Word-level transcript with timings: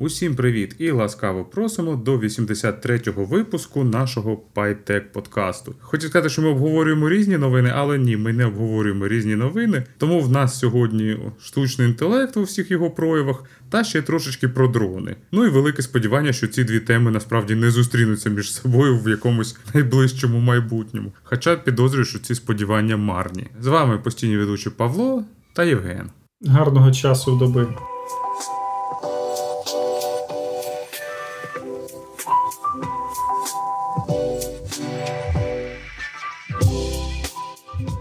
Усім 0.00 0.36
привіт 0.36 0.76
і 0.78 0.90
ласкаво 0.90 1.44
просимо 1.44 1.96
до 1.96 2.18
83-го 2.18 3.24
випуску 3.24 3.84
нашого 3.84 4.40
PyTech 4.54 5.00
подкасту. 5.00 5.74
Хочу 5.80 6.08
сказати, 6.08 6.28
що 6.28 6.42
ми 6.42 6.48
обговорюємо 6.48 7.08
різні 7.08 7.38
новини, 7.38 7.72
але 7.74 7.98
ні, 7.98 8.16
ми 8.16 8.32
не 8.32 8.46
обговорюємо 8.46 9.08
різні 9.08 9.36
новини. 9.36 9.84
Тому 9.98 10.20
в 10.20 10.30
нас 10.30 10.58
сьогодні 10.58 11.18
штучний 11.40 11.88
інтелект 11.88 12.36
у 12.36 12.42
всіх 12.42 12.70
його 12.70 12.90
проявах, 12.90 13.44
та 13.70 13.84
ще 13.84 14.02
трошечки 14.02 14.48
про 14.48 14.68
дрони. 14.68 15.16
Ну 15.32 15.44
і 15.44 15.48
велике 15.48 15.82
сподівання, 15.82 16.32
що 16.32 16.46
ці 16.46 16.64
дві 16.64 16.80
теми 16.80 17.10
насправді 17.10 17.54
не 17.54 17.70
зустрінуться 17.70 18.30
між 18.30 18.52
собою 18.52 18.98
в 18.98 19.08
якомусь 19.08 19.56
найближчому 19.74 20.38
майбутньому. 20.38 21.12
Хоча 21.22 21.56
підозрюю, 21.56 22.04
що 22.04 22.18
ці 22.18 22.34
сподівання 22.34 22.96
марні. 22.96 23.46
З 23.60 23.66
вами 23.66 23.98
постійні 23.98 24.36
ведучі 24.36 24.70
Павло 24.70 25.24
та 25.52 25.64
Євген. 25.64 26.10
Гарного 26.46 26.92
часу 26.92 27.36
доби. 27.36 27.68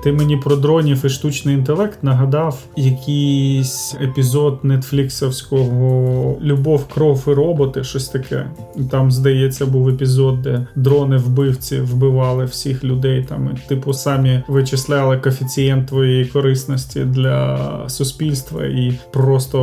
Ти 0.03 0.11
мені 0.11 0.37
про 0.37 0.55
дронів 0.55 1.05
і 1.05 1.09
штучний 1.09 1.55
інтелект 1.55 2.03
нагадав 2.03 2.63
якийсь 2.75 3.95
епізод 4.01 4.59
нетфліксовського 4.63 6.37
Любов, 6.41 6.87
кров 6.87 7.23
і 7.27 7.31
роботи, 7.31 7.83
щось 7.83 8.09
таке. 8.09 8.47
Там, 8.91 9.11
здається, 9.11 9.65
був 9.65 9.89
епізод, 9.89 10.41
де 10.41 10.67
дрони-вбивці 10.75 11.81
вбивали 11.81 12.45
всіх 12.45 12.83
людей. 12.83 13.25
Там, 13.29 13.57
типу, 13.67 13.93
самі 13.93 14.43
вичисляли 14.47 15.17
коефіцієнт 15.17 15.87
твоєї 15.87 16.25
корисності 16.25 16.99
для 16.99 17.83
суспільства 17.89 18.65
і 18.65 18.99
просто 19.13 19.59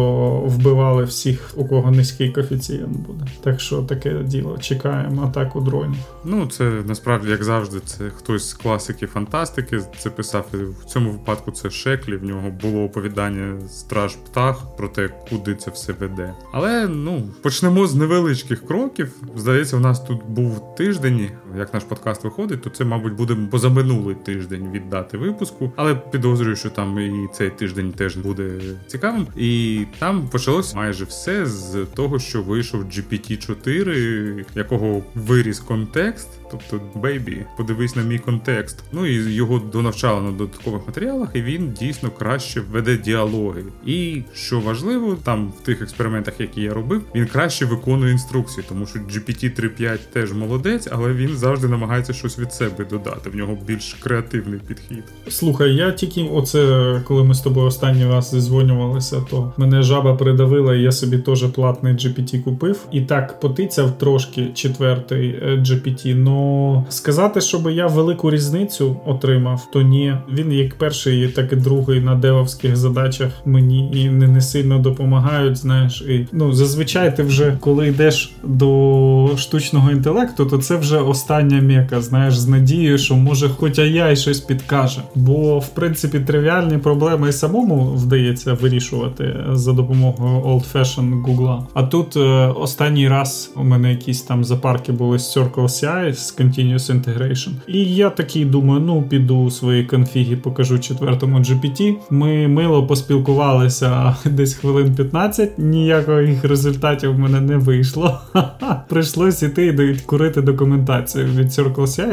вбивали 0.47 1.05
всіх, 1.05 1.51
у 1.57 1.65
кого 1.65 1.91
низький 1.91 2.31
коефіцієнт 2.31 2.97
буде. 3.07 3.25
Так 3.43 3.61
що 3.61 3.77
таке 3.83 4.23
діло. 4.25 4.59
Чекаємо 4.61 5.23
атаку 5.23 5.61
дронів. 5.61 5.99
Ну, 6.25 6.47
це 6.47 6.65
насправді, 6.87 7.31
як 7.31 7.45
завжди, 7.45 7.81
це 7.85 8.05
хтось 8.17 8.49
з 8.49 8.55
класики 8.55 9.07
фантастики. 9.07 9.81
Це 9.99 10.11
писав 10.25 10.47
І 10.55 10.57
в 10.57 10.85
цьому 10.85 11.11
випадку 11.11 11.51
це 11.53 11.71
Шеклі. 11.71 12.17
В 12.17 12.25
нього 12.25 12.51
було 12.51 12.85
оповідання 12.85 13.69
Страж 13.69 14.17
птах 14.17 14.77
про 14.77 14.89
те, 14.89 15.09
куди 15.31 15.55
це 15.55 15.71
все 15.71 15.93
веде. 15.93 16.35
Але 16.53 16.89
ну 16.89 17.29
почнемо 17.43 17.87
з 17.87 17.95
невеличких 17.95 18.67
кроків. 18.67 19.13
Здається, 19.37 19.77
у 19.77 19.81
нас 19.81 20.01
тут 20.01 20.25
був 20.29 20.75
тиждень. 20.75 21.31
Як 21.59 21.75
наш 21.75 21.85
подкаст 21.85 22.25
виходить, 22.25 22.63
то 22.63 22.71
це, 22.71 22.85
мабуть, 22.85 23.13
буде 23.13 23.37
позаминулий 23.51 24.15
тиждень 24.15 24.71
від 24.73 24.91
дати 24.91 25.19
випуску. 25.19 25.73
Але 25.77 25.95
підозрюю, 25.95 26.57
що 26.57 26.71
там 26.71 26.99
і 26.99 27.29
цей 27.33 27.51
тиждень 27.51 27.93
теж 27.93 28.17
буде 28.17 28.61
цікавим. 28.87 29.27
І 29.37 29.81
там 29.99 30.29
почалось 30.29 30.75
майже 30.75 31.05
все 31.05 31.47
з 31.47 31.87
того, 31.95 32.19
що 32.19 32.43
вийшов 32.43 32.83
GPT-4, 32.83 34.45
якого 34.55 35.03
виріс 35.15 35.61
контекст. 35.61 36.29
Тобто, 36.51 36.81
бейбі, 36.95 37.47
подивись 37.57 37.97
на 37.97 38.03
мій 38.03 38.19
контекст. 38.19 38.85
Ну 38.93 39.07
і 39.07 39.35
його 39.35 39.59
донавчали 39.59 40.23
на 40.23 40.33
додаткових 40.33 40.87
матеріалах, 40.87 41.29
і 41.35 41.43
він 41.43 41.73
дійсно 41.73 42.11
краще 42.11 42.61
веде 42.61 42.97
діалоги. 42.97 43.65
І 43.87 44.23
що 44.35 44.61
важливо, 44.61 45.17
там 45.25 45.53
в 45.61 45.61
тих 45.61 45.83
експериментах, 45.83 46.41
які 46.41 46.61
я 46.61 46.75
робив, 46.75 47.03
він 47.15 47.27
краще 47.27 47.67
виконує 47.67 48.13
інструкції, 48.13 48.67
тому 48.69 48.87
що 48.87 48.99
GPT 48.99 49.61
3.5 49.61 49.99
теж 50.13 50.33
молодець, 50.33 50.89
але 50.91 51.13
він 51.13 51.37
завжди 51.45 51.69
намагається 51.69 52.13
щось 52.13 52.39
від 52.39 52.53
себе 52.53 52.85
додати. 52.91 53.31
В 53.31 53.37
нього 53.37 53.59
більш 53.67 53.95
креативний 53.95 54.61
підхід. 54.67 55.05
Слухай, 55.29 55.75
я 55.75 55.91
тільки 55.93 56.31
оце, 56.33 57.01
коли 57.05 57.25
ми 57.25 57.35
з 57.35 57.41
тобою 57.41 57.67
останній 57.67 58.07
раз 58.07 58.31
зізвонювалися, 58.31 59.21
то 59.31 59.53
мене 59.57 59.83
жаба 59.83 60.15
придавила, 60.15 60.75
і 60.75 60.83
я 60.83 60.93
собі 60.93 61.19
теж 61.19 61.45
платний 61.45 61.95
GPT 61.95 62.43
купив. 62.43 62.81
І 62.93 63.01
так 63.01 63.41
потицяв 63.41 63.99
трошки 63.99 64.47
четвертий 64.55 65.29
е, 65.29 65.57
GPT, 65.57 66.15
но 66.15 66.85
сказати, 66.89 67.41
щоб 67.41 67.71
я 67.71 67.87
велику 67.87 68.31
різницю 68.31 68.97
отримав, 69.07 69.69
то 69.73 69.83
ні. 69.83 70.17
Він 70.33 70.53
як 70.53 70.75
перший, 70.75 71.29
так 71.29 71.53
і 71.53 71.57
другий 71.57 72.01
на 72.01 72.15
девовських 72.15 72.77
задачах 72.77 73.33
мені 73.45 73.91
і 73.95 74.11
не, 74.11 74.29
не 74.29 74.41
сильно 74.41 74.79
допомагають. 74.79 75.57
Знаєш, 75.57 76.01
і 76.01 76.29
ну 76.33 76.53
зазвичай 76.53 77.17
ти 77.17 77.23
вже 77.23 77.57
коли 77.61 77.89
йдеш 77.89 78.33
до 78.43 79.31
штучного 79.37 79.91
інтелекту, 79.91 80.47
то 80.47 80.59
це 80.59 80.77
вже 80.77 80.99
остання 81.35 81.61
м'яка, 81.61 82.01
знаєш, 82.01 82.39
з 82.39 82.49
надією, 82.49 82.99
що 82.99 83.17
може, 83.17 83.49
хоч 83.49 83.79
я 83.79 84.11
й 84.11 84.17
щось 84.17 84.41
підкаже. 84.41 85.01
Бо 85.15 85.59
в 85.59 85.69
принципі 85.69 86.21
тривіальні 86.21 86.79
проблеми 86.79 87.29
і 87.29 87.33
самому 87.33 87.85
вдається 87.85 88.53
вирішувати 88.53 89.37
за 89.53 89.73
допомогою 89.73 90.41
old 90.41 90.73
fashion 90.75 91.23
Google. 91.23 91.63
А 91.75 91.83
тут 91.83 92.17
е, 92.17 92.21
останній 92.57 93.09
раз 93.09 93.53
у 93.57 93.65
мене 93.65 93.91
якісь 93.91 94.23
там 94.23 94.45
запарки 94.45 94.93
були 94.93 95.19
з 95.19 95.37
Circle 95.37 95.63
CI, 95.63 96.13
з 96.13 96.39
Continuous 96.41 97.03
Integration. 97.03 97.51
І 97.69 97.95
я 97.95 98.11
такий 98.11 98.45
думаю, 98.45 98.81
ну 98.81 99.03
піду 99.03 99.51
свої 99.51 99.85
конфіги, 99.85 100.37
покажу 100.37 100.79
четвертому 100.79 101.39
GPT. 101.39 101.95
Ми 102.11 102.49
мило 102.49 102.87
поспілкувалися 102.87 104.17
десь 104.25 104.55
хвилин 104.55 104.95
15, 104.95 105.59
ніяких 105.59 106.45
результатів 106.45 107.15
в 107.15 107.19
мене 107.19 107.41
не 107.41 107.57
вийшло. 107.57 108.21
Прийшлось 108.89 109.43
іти 109.43 109.67
і 109.67 110.07
курити 110.07 110.43
документацію 110.43 111.24
від 111.27 111.53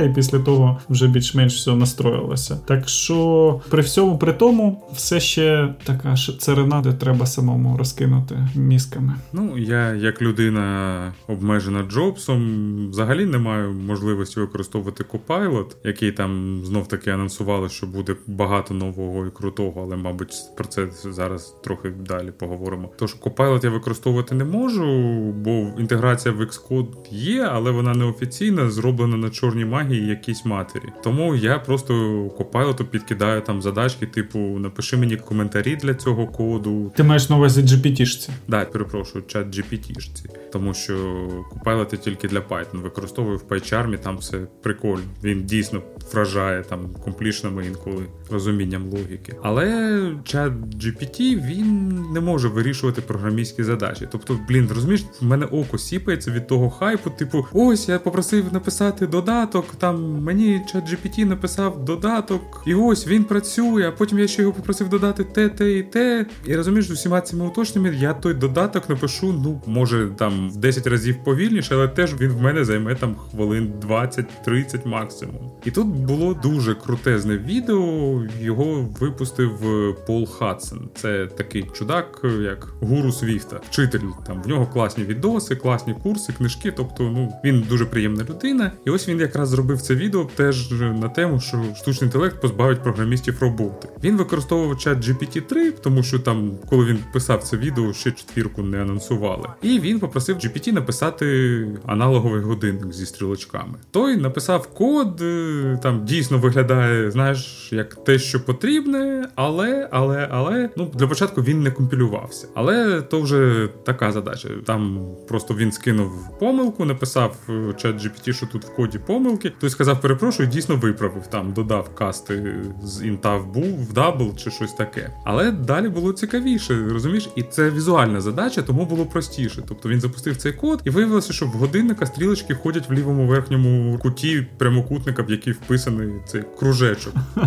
і 0.05 0.09
після 0.15 0.39
того 0.39 0.79
вже 0.89 1.07
більш-менш 1.07 1.55
все 1.55 1.75
настроїлося. 1.75 2.59
Так 2.65 2.89
що 2.89 3.61
при 3.69 3.81
всьому 3.81 4.17
при 4.17 4.33
тому, 4.33 4.83
все 4.93 5.19
ще 5.19 5.75
така 5.83 6.15
царина, 6.39 6.81
де 6.81 6.93
треба 6.93 7.25
самому 7.25 7.77
розкинути 7.77 8.35
мізками. 8.55 9.13
Ну, 9.33 9.57
я 9.57 9.93
як 9.93 10.21
людина 10.21 11.13
обмежена 11.27 11.83
Джобсом, 11.83 12.89
взагалі 12.89 13.25
не 13.25 13.37
маю 13.37 13.73
можливості 13.73 14.39
використовувати 14.39 15.03
Copilot, 15.03 15.75
який 15.83 16.11
там 16.11 16.61
знов 16.65 16.87
таки 16.87 17.11
анонсували, 17.11 17.69
що 17.69 17.87
буде 17.87 18.15
багато 18.27 18.73
нового 18.73 19.25
і 19.25 19.29
крутого, 19.31 19.81
але, 19.83 19.95
мабуть, 19.95 20.33
про 20.57 20.65
це 20.65 20.87
зараз 20.91 21.55
трохи 21.63 21.89
далі 21.89 22.31
поговоримо. 22.39 22.89
Тож 22.97 23.15
Copilot 23.15 23.63
я 23.63 23.69
використовувати 23.69 24.35
не 24.35 24.43
можу, 24.43 24.85
бо 25.31 25.51
інтеграція 25.79 26.33
в 26.33 26.41
Xcode 26.41 26.87
є, 27.11 27.41
але 27.41 27.71
вона 27.71 27.93
не 27.93 28.05
офіційна, 28.05 28.69
зроблена 29.01 29.17
на 29.17 29.29
чорній 29.29 29.65
магії 29.65 30.07
якійсь 30.07 30.45
матері. 30.45 30.83
Тому 31.03 31.35
я 31.35 31.59
просто 31.59 31.93
Copilot 32.39 32.83
підкидаю 32.83 33.41
там 33.41 33.61
задачки, 33.61 34.05
типу 34.05 34.39
напиши 34.39 34.97
мені 34.97 35.17
коментарі 35.17 35.75
для 35.75 35.93
цього 35.93 36.27
коду. 36.27 36.91
Ти 36.95 37.03
маєш 37.03 37.29
на 37.29 37.37
увазі 37.37 37.61
GPT-шці? 37.61 38.29
Так, 38.49 38.71
перепрошую, 38.71 39.23
чат 39.27 39.47
GPT-шці. 39.47 40.25
Тому 40.51 40.73
що 40.73 41.27
я 41.65 41.85
тільки 41.85 42.27
для 42.27 42.39
Python 42.39 42.81
використовую 42.81 43.37
в 43.37 43.43
PyCharm 43.49 43.97
там 43.97 44.17
все 44.17 44.37
прикольно. 44.61 45.03
Він 45.23 45.43
дійсно 45.43 45.81
вражає 46.13 46.63
там 46.63 46.89
комплішнами 47.03 47.65
інколи 47.65 48.05
розумінням 48.31 48.89
логіки. 48.89 49.35
Але 49.43 50.01
чат 50.23 50.53
GPT 50.53 51.19
він 51.19 52.01
не 52.13 52.19
може 52.19 52.47
вирішувати 52.47 53.01
програмістські 53.01 53.63
задачі. 53.63 54.07
Тобто, 54.11 54.39
блін, 54.47 54.69
розумієш, 54.75 55.05
в 55.21 55.25
мене 55.25 55.45
око 55.45 55.77
сіпається 55.77 56.31
від 56.31 56.47
того 56.47 56.69
хайпу, 56.69 57.09
типу, 57.09 57.45
ось 57.51 57.89
я 57.89 57.99
попросив 57.99 58.53
написати 58.53 58.80
додаток. 58.89 59.65
Там 59.77 60.23
мені 60.23 60.61
чат 60.71 60.89
GPT 60.89 61.25
написав 61.25 61.85
додаток, 61.85 62.63
і 62.65 62.75
ось 62.75 63.07
він 63.07 63.23
працює. 63.23 63.87
А 63.87 63.91
потім 63.91 64.19
я 64.19 64.27
ще 64.27 64.41
його 64.41 64.53
попросив 64.53 64.89
додати 64.89 65.23
те, 65.23 65.49
те 65.49 65.71
і 65.71 65.83
те. 65.83 66.25
І 66.45 66.55
розумієш, 66.55 66.87
з 66.87 66.91
усіма 66.91 67.21
цими 67.21 67.45
уточненнями 67.45 67.95
я 67.95 68.13
той 68.13 68.33
додаток 68.33 68.89
напишу. 68.89 69.33
Ну 69.33 69.61
може 69.65 70.09
там 70.17 70.49
в 70.49 70.57
10 70.57 70.87
разів 70.87 71.23
повільніше, 71.23 71.75
але 71.75 71.87
теж 71.87 72.13
він 72.19 72.31
в 72.31 72.41
мене 72.41 72.65
займе 72.65 72.95
там 72.95 73.15
хвилин 73.15 73.73
20-30 73.87 74.87
максимум. 74.87 75.51
І 75.65 75.71
тут 75.71 75.87
було 75.87 76.33
дуже 76.33 76.75
крутезне 76.75 77.37
відео. 77.37 78.21
Його 78.41 78.89
випустив 78.99 79.51
е, 79.63 79.95
Пол 80.07 80.27
Хадсон. 80.27 80.89
Це 80.95 81.27
такий 81.27 81.65
чудак, 81.73 82.21
як 82.41 82.67
гуру 82.81 83.11
Свіфта, 83.11 83.59
вчитель. 83.69 83.99
Там 84.27 84.41
в 84.41 84.47
нього 84.47 84.67
класні 84.67 85.03
відоси, 85.03 85.55
класні 85.55 85.95
курси, 86.03 86.33
книжки. 86.33 86.73
Тобто, 86.77 87.03
ну 87.03 87.33
він 87.43 87.65
дуже 87.69 87.85
приємна 87.85 88.23
людина. 88.23 88.70
І 88.85 88.89
ось 88.89 89.09
він 89.09 89.19
якраз 89.19 89.49
зробив 89.49 89.81
це 89.81 89.95
відео 89.95 90.27
теж 90.35 90.71
на 90.71 91.09
тему, 91.09 91.39
що 91.39 91.63
штучний 91.75 92.07
інтелект 92.07 92.41
позбавить 92.41 92.83
програмістів 92.83 93.37
роботи. 93.41 93.89
Він 94.03 94.17
використовував 94.17 94.77
чат 94.77 94.97
GPT-3, 94.97 95.71
тому 95.81 96.03
що 96.03 96.19
там, 96.19 96.51
коли 96.69 96.85
він 96.85 96.99
писав 97.13 97.43
це 97.43 97.57
відео, 97.57 97.93
ще 97.93 98.11
четвірку 98.11 98.63
не 98.63 98.81
анонсували. 98.81 99.47
І 99.61 99.79
він 99.79 99.99
попросив 99.99 100.37
GPT 100.37 100.71
написати 100.71 101.67
аналоговий 101.85 102.41
годинник 102.41 102.93
зі 102.93 103.05
стрілочками. 103.05 103.73
Той 103.91 104.17
написав 104.17 104.67
код, 104.67 105.21
е, 105.21 105.79
там 105.83 106.05
дійсно 106.05 106.37
виглядає, 106.37 107.11
знаєш, 107.11 107.69
як 107.71 108.03
те, 108.03 108.19
що 108.19 108.45
потрібне, 108.45 109.27
але, 109.35 109.89
але, 109.91 110.27
але 110.31 110.69
ну 110.77 110.91
для 110.95 111.07
початку 111.07 111.41
він 111.41 111.63
не 111.63 111.71
компілювався. 111.71 112.47
Але 112.55 113.01
то 113.01 113.21
вже 113.21 113.69
така 113.85 114.11
задача. 114.11 114.49
Там 114.65 115.05
просто 115.27 115.53
він 115.53 115.71
скинув 115.71 116.39
помилку, 116.39 116.85
написав 116.85 117.35
е, 117.49 117.73
чат 117.77 117.95
GPT, 117.95 118.33
що 118.33 118.45
тут 118.45 118.60
в 118.65 118.75
коді 118.75 118.99
помилки. 118.99 119.49
Той 119.59 119.69
сказав, 119.69 120.01
перепрошую, 120.01 120.49
дійсно 120.49 120.75
виправив 120.75 121.27
там, 121.27 121.53
додав 121.53 121.95
касти 121.95 122.55
з 122.83 123.05
інта 123.05 123.37
в 123.37 123.53
був 123.53 123.83
в 123.83 123.93
double 123.93 124.35
чи 124.37 124.51
щось 124.51 124.73
таке. 124.73 125.09
Але 125.25 125.51
далі 125.51 125.89
було 125.89 126.13
цікавіше, 126.13 126.87
розумієш? 126.89 127.29
І 127.35 127.43
це 127.43 127.69
візуальна 127.69 128.21
задача, 128.21 128.61
тому 128.61 128.85
було 128.85 129.05
простіше. 129.05 129.63
Тобто 129.67 129.89
він 129.89 130.01
запустив 130.01 130.37
цей 130.37 130.53
код, 130.53 130.81
і 130.85 130.89
виявилося, 130.89 131.33
що 131.33 131.45
в 131.45 131.49
годинника 131.49 132.05
стрілочки 132.05 132.53
ходять 132.53 132.89
в 132.89 132.93
лівому 132.93 133.27
верхньому 133.27 133.97
куті 133.97 134.47
прямокутника, 134.57 135.23
в 135.23 135.31
який 135.31 135.53
вписаний 135.53 136.13
цей 136.25 136.43
кружечок. 136.59 137.13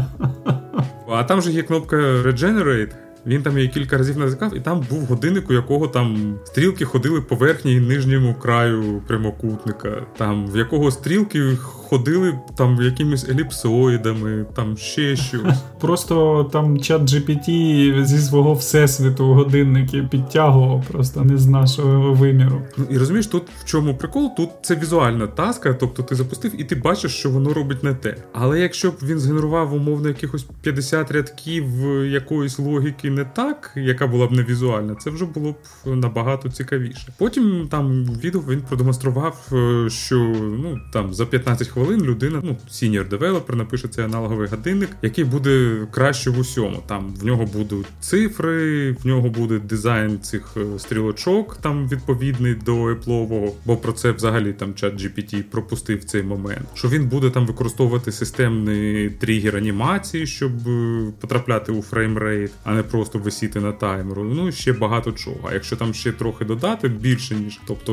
А 1.08 1.24
там 1.24 1.42
же 1.42 1.52
є 1.52 1.62
кнопка 1.62 1.96
Regenerate, 1.96 2.92
він 3.26 3.42
там 3.42 3.58
її 3.58 3.68
кілька 3.68 3.98
разів 3.98 4.18
назикав, 4.18 4.56
і 4.56 4.60
там 4.60 4.86
був 4.90 5.04
годинник, 5.04 5.50
у 5.50 5.52
якого 5.52 5.88
там 5.88 6.38
стрілки 6.44 6.84
ходили 6.84 7.20
по 7.20 7.36
верхній 7.36 7.74
і 7.74 7.80
нижньому 7.80 8.34
краю 8.34 9.02
прямокутника, 9.06 10.06
там 10.16 10.46
в 10.46 10.56
якого 10.56 10.90
стрілки 10.90 11.56
ходили 11.94 12.38
там 12.56 12.82
якимись 12.82 13.28
еліпсоїдами, 13.28 14.46
там 14.54 14.76
ще 14.76 15.16
щось. 15.16 15.58
Просто 15.80 16.44
там 16.52 16.78
чат 16.78 17.02
GPT 17.02 18.04
зі 18.04 18.18
свого 18.18 18.54
всесвіту 18.54 19.24
годинники 19.24 20.02
підтягував, 20.02 20.84
просто 20.92 21.24
не 21.24 21.38
з 21.38 21.46
нашого 21.46 22.12
виміру. 22.12 22.62
Ну 22.76 22.84
і 22.90 22.98
розумієш, 22.98 23.26
тут 23.26 23.42
в 23.60 23.64
чому 23.64 23.94
прикол? 23.94 24.30
Тут 24.36 24.50
це 24.62 24.74
візуальна 24.74 25.26
таска, 25.26 25.74
тобто 25.74 26.02
ти 26.02 26.14
запустив 26.14 26.60
і 26.60 26.64
ти 26.64 26.74
бачиш, 26.74 27.14
що 27.14 27.30
воно 27.30 27.54
робить 27.54 27.84
не 27.84 27.94
те. 27.94 28.16
Але 28.32 28.60
якщо 28.60 28.90
б 28.90 28.94
він 29.02 29.18
згенерував 29.18 29.74
умовно 29.74 30.08
якихось 30.08 30.46
50 30.62 31.10
рядків 31.10 31.64
якоїсь 32.04 32.58
логіки 32.58 33.10
не 33.10 33.24
так, 33.24 33.72
яка 33.76 34.06
була 34.06 34.26
б 34.26 34.32
не 34.32 34.42
візуальна, 34.42 34.94
це 34.94 35.10
вже 35.10 35.24
було 35.24 35.52
б 35.52 35.56
набагато 35.86 36.48
цікавіше. 36.48 37.12
Потім 37.18 37.68
там 37.70 38.04
відео 38.04 38.40
він 38.48 38.60
продемонстрував, 38.60 39.48
е, 39.52 39.90
що 39.90 40.16
ну 40.40 40.80
там 40.92 41.14
за 41.14 41.26
15 41.26 41.68
хвилин 41.68 41.83
людина, 41.92 42.40
ну 42.44 42.56
сіньор 42.70 43.08
девелопер, 43.08 43.56
напише 43.56 43.88
цей 43.88 44.04
аналоговий 44.04 44.48
годинник, 44.48 44.90
який 45.02 45.24
буде 45.24 45.86
краще 45.90 46.30
в 46.30 46.38
усьому. 46.38 46.82
Там 46.86 47.14
в 47.20 47.24
нього 47.24 47.46
будуть 47.46 47.86
цифри, 48.00 48.92
в 48.92 49.06
нього 49.06 49.28
буде 49.28 49.58
дизайн 49.58 50.20
цих 50.20 50.56
е, 50.56 50.78
стрілочок, 50.78 51.56
там 51.56 51.88
відповідний 51.88 52.54
до 52.54 52.74
Apple, 52.74 53.52
бо 53.64 53.76
про 53.76 53.92
це 53.92 54.12
взагалі 54.12 54.52
там 54.52 54.74
чат 54.74 54.94
GPT 54.94 55.42
пропустив 55.42 56.04
цей 56.04 56.22
момент. 56.22 56.66
Що 56.74 56.88
він 56.88 57.08
буде 57.08 57.30
там 57.30 57.46
використовувати 57.46 58.12
системний 58.12 59.10
тригер 59.10 59.56
анімації, 59.56 60.26
щоб 60.26 60.68
е, 60.68 61.12
потрапляти 61.20 61.72
у 61.72 61.82
фреймрейт, 61.82 62.52
а 62.64 62.74
не 62.74 62.82
просто 62.82 63.18
висіти 63.18 63.60
на 63.60 63.72
таймеру. 63.72 64.24
Ну 64.24 64.52
ще 64.52 64.72
багато 64.72 65.12
чого. 65.12 65.48
А 65.50 65.54
якщо 65.54 65.76
там 65.76 65.94
ще 65.94 66.12
трохи 66.12 66.44
додати 66.44 66.88
більше 66.88 67.34
ніж, 67.34 67.60
тобто 67.66 67.92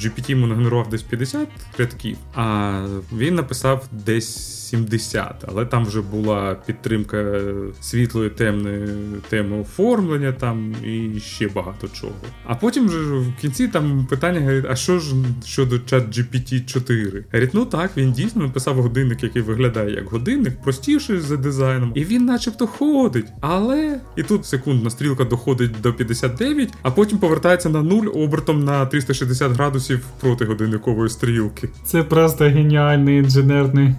GPT 0.00 0.30
йому 0.30 0.46
нагенерував 0.46 0.88
десь 0.88 1.02
50 1.02 1.48
рядків, 1.78 2.16
а 2.34 2.86
він 3.18 3.34
написав 3.34 3.86
десь 3.92 4.63
70, 4.74 5.44
але 5.48 5.66
там 5.66 5.84
вже 5.84 6.00
була 6.00 6.56
підтримка 6.66 7.40
світлої 7.80 8.30
темної 8.30 8.88
теми 9.28 9.60
оформлення, 9.60 10.32
там 10.32 10.74
і 10.84 11.20
ще 11.20 11.48
багато 11.48 11.88
чого. 11.88 12.12
А 12.46 12.54
потім 12.54 12.86
вже 12.86 12.98
в 12.98 13.32
кінці 13.40 13.68
там 13.68 14.06
питання 14.10 14.40
говорить, 14.40 14.64
а 14.68 14.76
що 14.76 14.98
ж 14.98 15.14
щодо 15.44 15.78
чат 15.78 16.18
GPT 16.18 16.64
4? 16.64 17.24
Говорить, 17.32 17.54
ну 17.54 17.64
так, 17.64 17.90
він 17.96 18.12
дійсно 18.12 18.42
написав 18.42 18.82
годинник, 18.82 19.22
який 19.22 19.42
виглядає 19.42 19.94
як 19.94 20.08
годинник, 20.08 20.62
простіший 20.62 21.18
за 21.18 21.36
дизайном, 21.36 21.92
і 21.94 22.04
він 22.04 22.24
начебто 22.24 22.66
ходить. 22.66 23.26
Але 23.40 24.00
і 24.16 24.22
тут 24.22 24.46
секундна 24.46 24.90
стрілка 24.90 25.24
доходить 25.24 25.80
до 25.82 25.92
59, 25.92 26.72
а 26.82 26.90
потім 26.90 27.18
повертається 27.18 27.68
на 27.68 27.82
нуль 27.82 28.06
обертом 28.14 28.64
на 28.64 28.86
360 28.86 29.52
градусів 29.52 30.06
проти 30.20 30.44
годинникової 30.44 31.08
стрілки. 31.08 31.68
Це 31.84 32.02
просто 32.02 32.44
геніальний 32.44 33.18
інженерний 33.18 33.94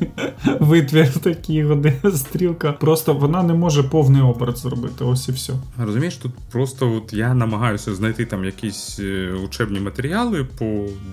витвір 0.65 1.13
такий 1.21 1.63
годин 1.63 1.93
стрілка. 2.15 2.71
Просто 2.71 3.13
вона 3.13 3.43
не 3.43 3.53
може 3.53 3.83
повний 3.83 4.21
оберт 4.21 4.57
зробити. 4.57 5.03
Ось 5.03 5.29
і 5.29 5.31
все. 5.31 5.53
Розумієш, 5.77 6.15
тут 6.15 6.31
просто 6.51 6.93
от 6.93 7.13
я 7.13 7.33
намагаюся 7.33 7.95
знайти 7.95 8.25
там 8.25 8.45
якісь 8.45 8.99
е, 8.99 9.33
учебні 9.45 9.79
матеріали 9.79 10.47
по 10.57 10.65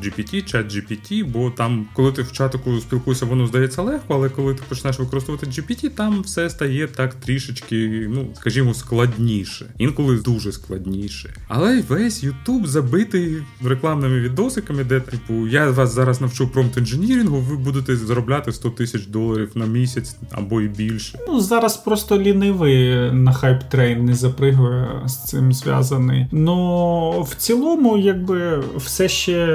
GPT, 0.03 0.45
чат 0.45 0.75
GPT, 0.75 1.25
бо 1.33 1.51
там, 1.51 1.87
коли 1.95 2.13
ти 2.13 2.23
в 2.23 2.33
чатику 2.33 2.81
спілкуєшся, 2.81 3.27
воно 3.27 3.47
здається 3.47 3.83
легко, 3.83 4.15
але 4.15 4.29
коли 4.29 4.55
ти 4.55 4.63
починаєш 4.69 4.99
використовувати 4.99 5.47
GPT, 5.47 5.91
там 5.91 6.23
все 6.23 6.51
стає 6.51 6.87
так 6.87 7.15
трішечки, 7.15 8.07
ну 8.11 8.29
скажімо, 8.35 8.75
складніше. 8.75 9.75
Інколи 9.79 10.17
дуже 10.17 10.53
складніше. 10.53 11.35
Але 11.49 11.83
весь 11.89 12.25
YouTube 12.25 12.67
забитий 12.67 13.43
рекламними 13.65 14.21
відосиками, 14.21 14.85
де 14.85 15.01
типу 15.01 15.49
я 15.49 15.71
вас 15.71 15.95
зараз 15.95 16.21
навчу 16.21 16.49
промпт 16.49 16.77
інженірінгу, 16.77 17.39
ви 17.39 17.57
будете 17.57 17.97
заробляти 17.97 18.53
100 18.53 18.71
тисяч 18.71 19.07
доларів 19.07 19.42
на 19.55 19.67
місяць 19.67 20.17
або 20.31 20.61
і 20.61 20.69
більше. 20.69 21.19
Ну 21.29 21.41
зараз 21.41 21.77
просто 21.77 22.19
лінивий 22.19 23.13
на 23.13 23.33
хайп 23.33 23.63
трейн 23.63 24.05
не 24.05 24.15
запригує 24.15 24.89
з 25.07 25.25
цим 25.25 25.53
зв'язаний. 25.53 26.27
Ну 26.33 27.23
в 27.23 27.35
цілому, 27.35 27.99
якби 27.99 28.63
все 28.77 29.09
ще 29.09 29.47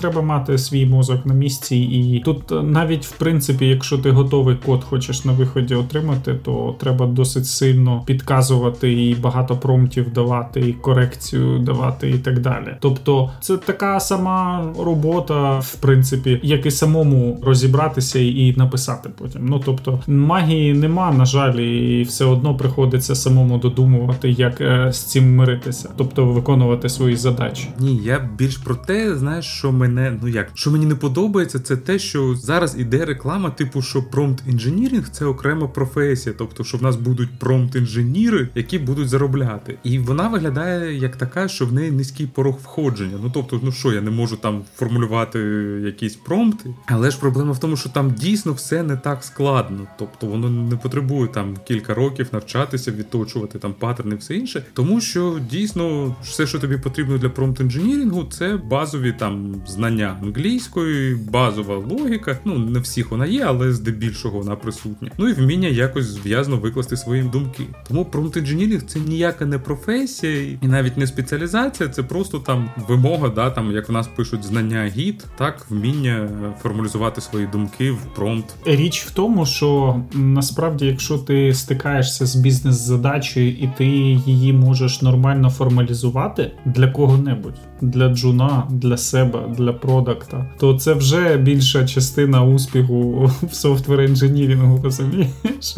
треба 0.00 0.22
мати 0.22 0.58
свій 0.58 0.86
мозок 0.86 1.26
на 1.26 1.34
місці, 1.34 1.76
і 1.76 2.22
тут 2.24 2.52
навіть 2.62 3.06
в 3.06 3.12
принципі, 3.12 3.68
якщо 3.68 3.98
ти 3.98 4.10
готовий 4.10 4.56
код 4.66 4.84
хочеш 4.84 5.24
на 5.24 5.32
виході 5.32 5.74
отримати, 5.74 6.34
то 6.34 6.76
треба 6.78 7.06
досить 7.06 7.46
сильно 7.46 8.02
підказувати 8.06 8.92
і 8.92 9.14
багато 9.14 9.56
промптів 9.56 10.12
давати, 10.12 10.60
і 10.60 10.72
корекцію 10.72 11.58
давати, 11.58 12.10
і 12.10 12.18
так 12.18 12.40
далі. 12.40 12.76
Тобто, 12.80 13.30
це 13.40 13.56
така 13.56 14.00
сама 14.00 14.72
робота, 14.78 15.58
в 15.58 15.74
принципі, 15.74 16.40
як 16.42 16.66
і 16.66 16.70
самому 16.70 17.40
розібратися 17.42 18.18
і 18.18 18.54
написати 18.56 19.08
потім. 19.22 19.46
Ну 19.46 19.62
тобто 19.64 20.00
магії 20.06 20.74
нема, 20.74 21.12
на 21.12 21.24
жаль, 21.24 21.54
і 21.54 22.02
все 22.02 22.24
одно 22.24 22.56
приходиться 22.56 23.14
самому 23.14 23.58
додумувати, 23.58 24.30
як 24.30 24.60
е, 24.60 24.92
з 24.92 24.98
цим 24.98 25.36
миритися, 25.36 25.90
тобто 25.96 26.26
виконувати 26.26 26.88
свої 26.88 27.16
задачі. 27.16 27.68
Ні, 27.78 27.96
я 27.96 28.28
більш 28.38 28.56
про 28.56 28.74
те, 28.74 29.16
знаєш, 29.16 29.44
що 29.44 29.72
мене 29.72 30.18
ну 30.22 30.28
як 30.28 30.50
що 30.54 30.70
мені 30.70 30.86
не 30.86 30.94
подобається, 30.94 31.58
це 31.58 31.76
те, 31.76 31.98
що 31.98 32.34
зараз 32.34 32.76
іде 32.78 33.04
реклама, 33.04 33.50
типу, 33.50 33.82
що 33.82 34.02
промпт 34.02 34.42
інженірінг 34.48 35.08
це 35.08 35.24
окрема 35.24 35.68
професія, 35.68 36.34
тобто, 36.38 36.64
що 36.64 36.78
в 36.78 36.82
нас 36.82 36.96
будуть 36.96 37.38
промпт 37.38 37.76
інженіри, 37.76 38.48
які 38.54 38.78
будуть 38.78 39.08
заробляти, 39.08 39.78
і 39.84 39.98
вона 39.98 40.28
виглядає 40.28 40.98
як 40.98 41.16
така, 41.16 41.48
що 41.48 41.66
в 41.66 41.72
неї 41.72 41.90
низький 41.90 42.26
порог 42.26 42.58
входження. 42.62 43.18
Ну 43.22 43.30
тобто, 43.34 43.60
ну 43.62 43.72
що 43.72 43.92
я 43.92 44.00
не 44.00 44.10
можу 44.10 44.36
там 44.36 44.62
формулювати 44.76 45.38
якісь 45.84 46.16
промпти, 46.16 46.74
але 46.86 47.10
ж 47.10 47.20
проблема 47.20 47.52
в 47.52 47.58
тому, 47.58 47.76
що 47.76 47.88
там 47.88 48.10
дійсно 48.10 48.52
все 48.52 48.82
не 48.82 48.96
так 48.96 49.11
складно, 49.20 49.86
тобто 49.98 50.26
воно 50.26 50.50
не 50.50 50.76
потребує 50.76 51.28
там 51.28 51.56
кілька 51.64 51.94
років 51.94 52.28
навчатися, 52.32 52.90
відточувати 52.90 53.58
там 53.58 53.74
паттерни, 53.74 54.14
і 54.14 54.18
все 54.18 54.34
інше, 54.34 54.64
тому 54.72 55.00
що 55.00 55.38
дійсно 55.50 56.16
все, 56.22 56.46
що 56.46 56.58
тобі 56.58 56.76
потрібно 56.76 57.18
для 57.18 57.28
промпт 57.28 57.60
інженірінгу, 57.60 58.24
це 58.24 58.56
базові 58.56 59.14
там 59.18 59.62
знання 59.66 60.18
англійської, 60.22 61.14
базова 61.14 61.76
логіка. 61.76 62.38
Ну 62.44 62.58
не 62.58 62.78
всіх 62.78 63.10
вона 63.10 63.26
є, 63.26 63.44
але 63.44 63.72
здебільшого 63.72 64.38
вона 64.38 64.56
присутня. 64.56 65.10
Ну 65.18 65.28
і 65.28 65.32
вміння 65.32 65.68
якось 65.68 66.04
зв'язно 66.04 66.56
викласти 66.56 66.96
свої 66.96 67.22
думки. 67.22 67.66
Тому 67.88 68.04
промпт 68.04 68.36
інженірінг 68.36 68.82
це 68.82 69.00
ніяка 69.00 69.46
не 69.46 69.58
професія 69.58 70.58
і 70.62 70.66
навіть 70.66 70.96
не 70.96 71.06
спеціалізація, 71.06 71.88
це 71.88 72.02
просто 72.02 72.38
там 72.38 72.70
вимога, 72.88 73.28
да 73.28 73.50
там 73.50 73.72
як 73.72 73.88
в 73.88 73.92
нас 73.92 74.08
пишуть 74.08 74.44
знання 74.44 74.92
гід, 74.96 75.24
так 75.38 75.66
вміння 75.70 76.28
формалізувати 76.62 77.20
свої 77.20 77.46
думки 77.46 77.90
в 77.90 78.14
промпт. 78.14 78.54
Річ 78.64 79.01
в 79.06 79.10
тому, 79.10 79.46
що 79.46 80.00
насправді, 80.12 80.86
якщо 80.86 81.18
ти 81.18 81.54
стикаєшся 81.54 82.26
з 82.26 82.36
бізнес-задачею 82.36 83.48
і 83.48 83.70
ти 83.78 83.86
її 84.26 84.52
можеш 84.52 85.02
нормально 85.02 85.50
формалізувати 85.50 86.52
для 86.64 86.88
кого-небудь, 86.88 87.58
для 87.82 88.08
джуна, 88.08 88.66
для 88.70 88.96
себе, 88.96 89.40
для 89.58 89.72
продакта, 89.72 90.46
то 90.58 90.74
це 90.78 90.94
вже 90.94 91.36
більша 91.36 91.86
частина 91.86 92.44
успіху 92.44 93.30
в 93.42 93.54
софтвер 93.54 94.00
інженірінгу, 94.00 94.80
розумієш? 94.82 95.76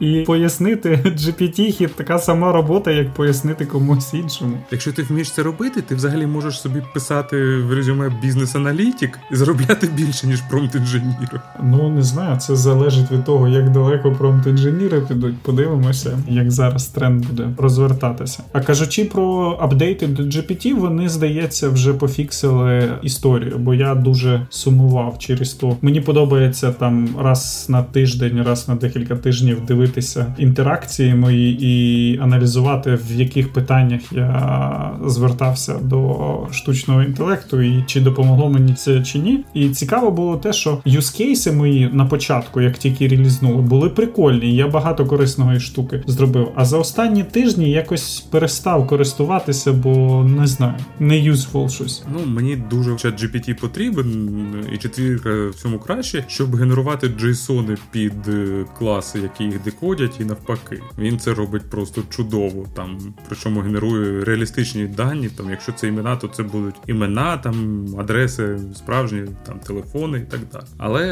І 0.00 0.20
пояснити 0.26 0.90
GPT 1.04 1.88
така 1.88 2.18
сама 2.18 2.52
робота, 2.52 2.90
як 2.90 3.14
пояснити 3.14 3.66
комусь 3.66 4.14
іншому. 4.14 4.56
Якщо 4.70 4.92
ти 4.92 5.02
вмієш 5.02 5.30
це 5.30 5.42
робити, 5.42 5.82
ти 5.82 5.94
взагалі 5.94 6.26
можеш 6.26 6.60
собі 6.60 6.82
писати 6.94 7.56
в 7.56 7.74
резюме 7.74 8.12
бізнес-аналітик 8.22 9.18
і 9.32 9.36
заробляти 9.36 9.88
більше, 9.96 10.26
ніж 10.26 10.40
промпт 10.40 10.74
інженір. 10.74 11.40
Ну 11.62 11.88
не 11.90 12.02
знаю, 12.02 12.36
це 12.36 12.56
залежить 12.56 13.10
від 13.10 13.24
того, 13.24 13.48
як 13.48 13.70
далеко 13.70 14.12
промпт 14.12 14.46
інженіри 14.46 15.00
підуть. 15.00 15.38
Подивимося, 15.38 16.18
як 16.28 16.50
зараз 16.50 16.86
тренд 16.86 17.26
буде 17.26 17.50
розвертатися. 17.58 18.42
А 18.52 18.60
кажучи 18.60 19.04
про 19.04 19.58
апдейти 19.60 20.06
до 20.06 20.22
GPT, 20.22 20.74
вони 20.74 21.08
здається 21.08 21.33
здається, 21.34 21.68
вже 21.68 21.94
пофіксили 21.94 22.98
історію, 23.02 23.58
бо 23.58 23.74
я 23.74 23.94
дуже 23.94 24.46
сумував 24.50 25.18
через 25.18 25.52
то. 25.52 25.76
Мені 25.82 26.00
подобається 26.00 26.72
там 26.72 27.08
раз 27.18 27.66
на 27.68 27.82
тиждень, 27.82 28.42
раз 28.42 28.68
на 28.68 28.74
декілька 28.74 29.16
тижнів 29.16 29.66
дивитися 29.66 30.34
інтеракції 30.38 31.14
мої 31.14 31.58
і 31.60 32.18
аналізувати, 32.18 32.98
в 33.08 33.20
яких 33.20 33.52
питаннях 33.52 34.00
я 34.12 34.90
звертався 35.06 35.74
до 35.82 36.16
штучного 36.52 37.02
інтелекту, 37.02 37.62
і 37.62 37.84
чи 37.86 38.00
допомогло 38.00 38.50
мені 38.50 38.74
це 38.74 39.02
чи 39.02 39.18
ні. 39.18 39.44
І 39.54 39.68
цікаво 39.68 40.10
було 40.10 40.36
те, 40.36 40.52
що 40.52 40.78
юзкейси 40.84 41.52
мої 41.52 41.90
на 41.92 42.06
початку, 42.06 42.60
як 42.60 42.78
тільки 42.78 43.08
релізнули, 43.08 43.62
були 43.62 43.88
прикольні. 43.88 44.54
Я 44.54 44.68
багато 44.68 45.06
корисної 45.06 45.60
штуки 45.60 46.02
зробив. 46.06 46.48
А 46.54 46.64
за 46.64 46.78
останні 46.78 47.24
тижні 47.24 47.70
якось 47.70 48.20
перестав 48.20 48.86
користуватися, 48.86 49.72
бо 49.72 50.24
не 50.24 50.46
знаю, 50.46 50.74
не 51.00 51.23
юзфул 51.24 51.68
щось. 51.68 52.02
Ну 52.12 52.26
мені 52.26 52.56
дуже 52.56 52.96
чат 52.96 53.22
GPT 53.22 53.60
потрібен, 53.60 54.68
і 54.72 54.78
четвірка 54.78 55.48
в 55.48 55.54
цьому 55.54 55.78
краще, 55.78 56.24
щоб 56.28 56.56
генерувати 56.56 57.08
JSON 57.08 57.78
під 57.90 58.28
е, 58.28 58.64
класи, 58.78 59.18
які 59.18 59.44
їх 59.44 59.62
декодять, 59.62 60.20
і 60.20 60.24
навпаки. 60.24 60.82
Він 60.98 61.18
це 61.18 61.34
робить 61.34 61.70
просто 61.70 62.02
чудово. 62.10 62.66
Там 62.76 63.14
причому 63.28 63.60
генерує 63.60 64.24
реалістичні 64.24 64.86
дані. 64.86 65.28
Там, 65.28 65.50
якщо 65.50 65.72
це 65.72 65.88
імена, 65.88 66.16
то 66.16 66.28
це 66.28 66.42
будуть 66.42 66.74
імена, 66.86 67.36
там 67.36 67.86
адреси 67.98 68.58
справжні, 68.74 69.22
там 69.46 69.58
телефони 69.58 70.18
і 70.18 70.30
так 70.30 70.40
далі. 70.52 70.64
Але 70.78 71.04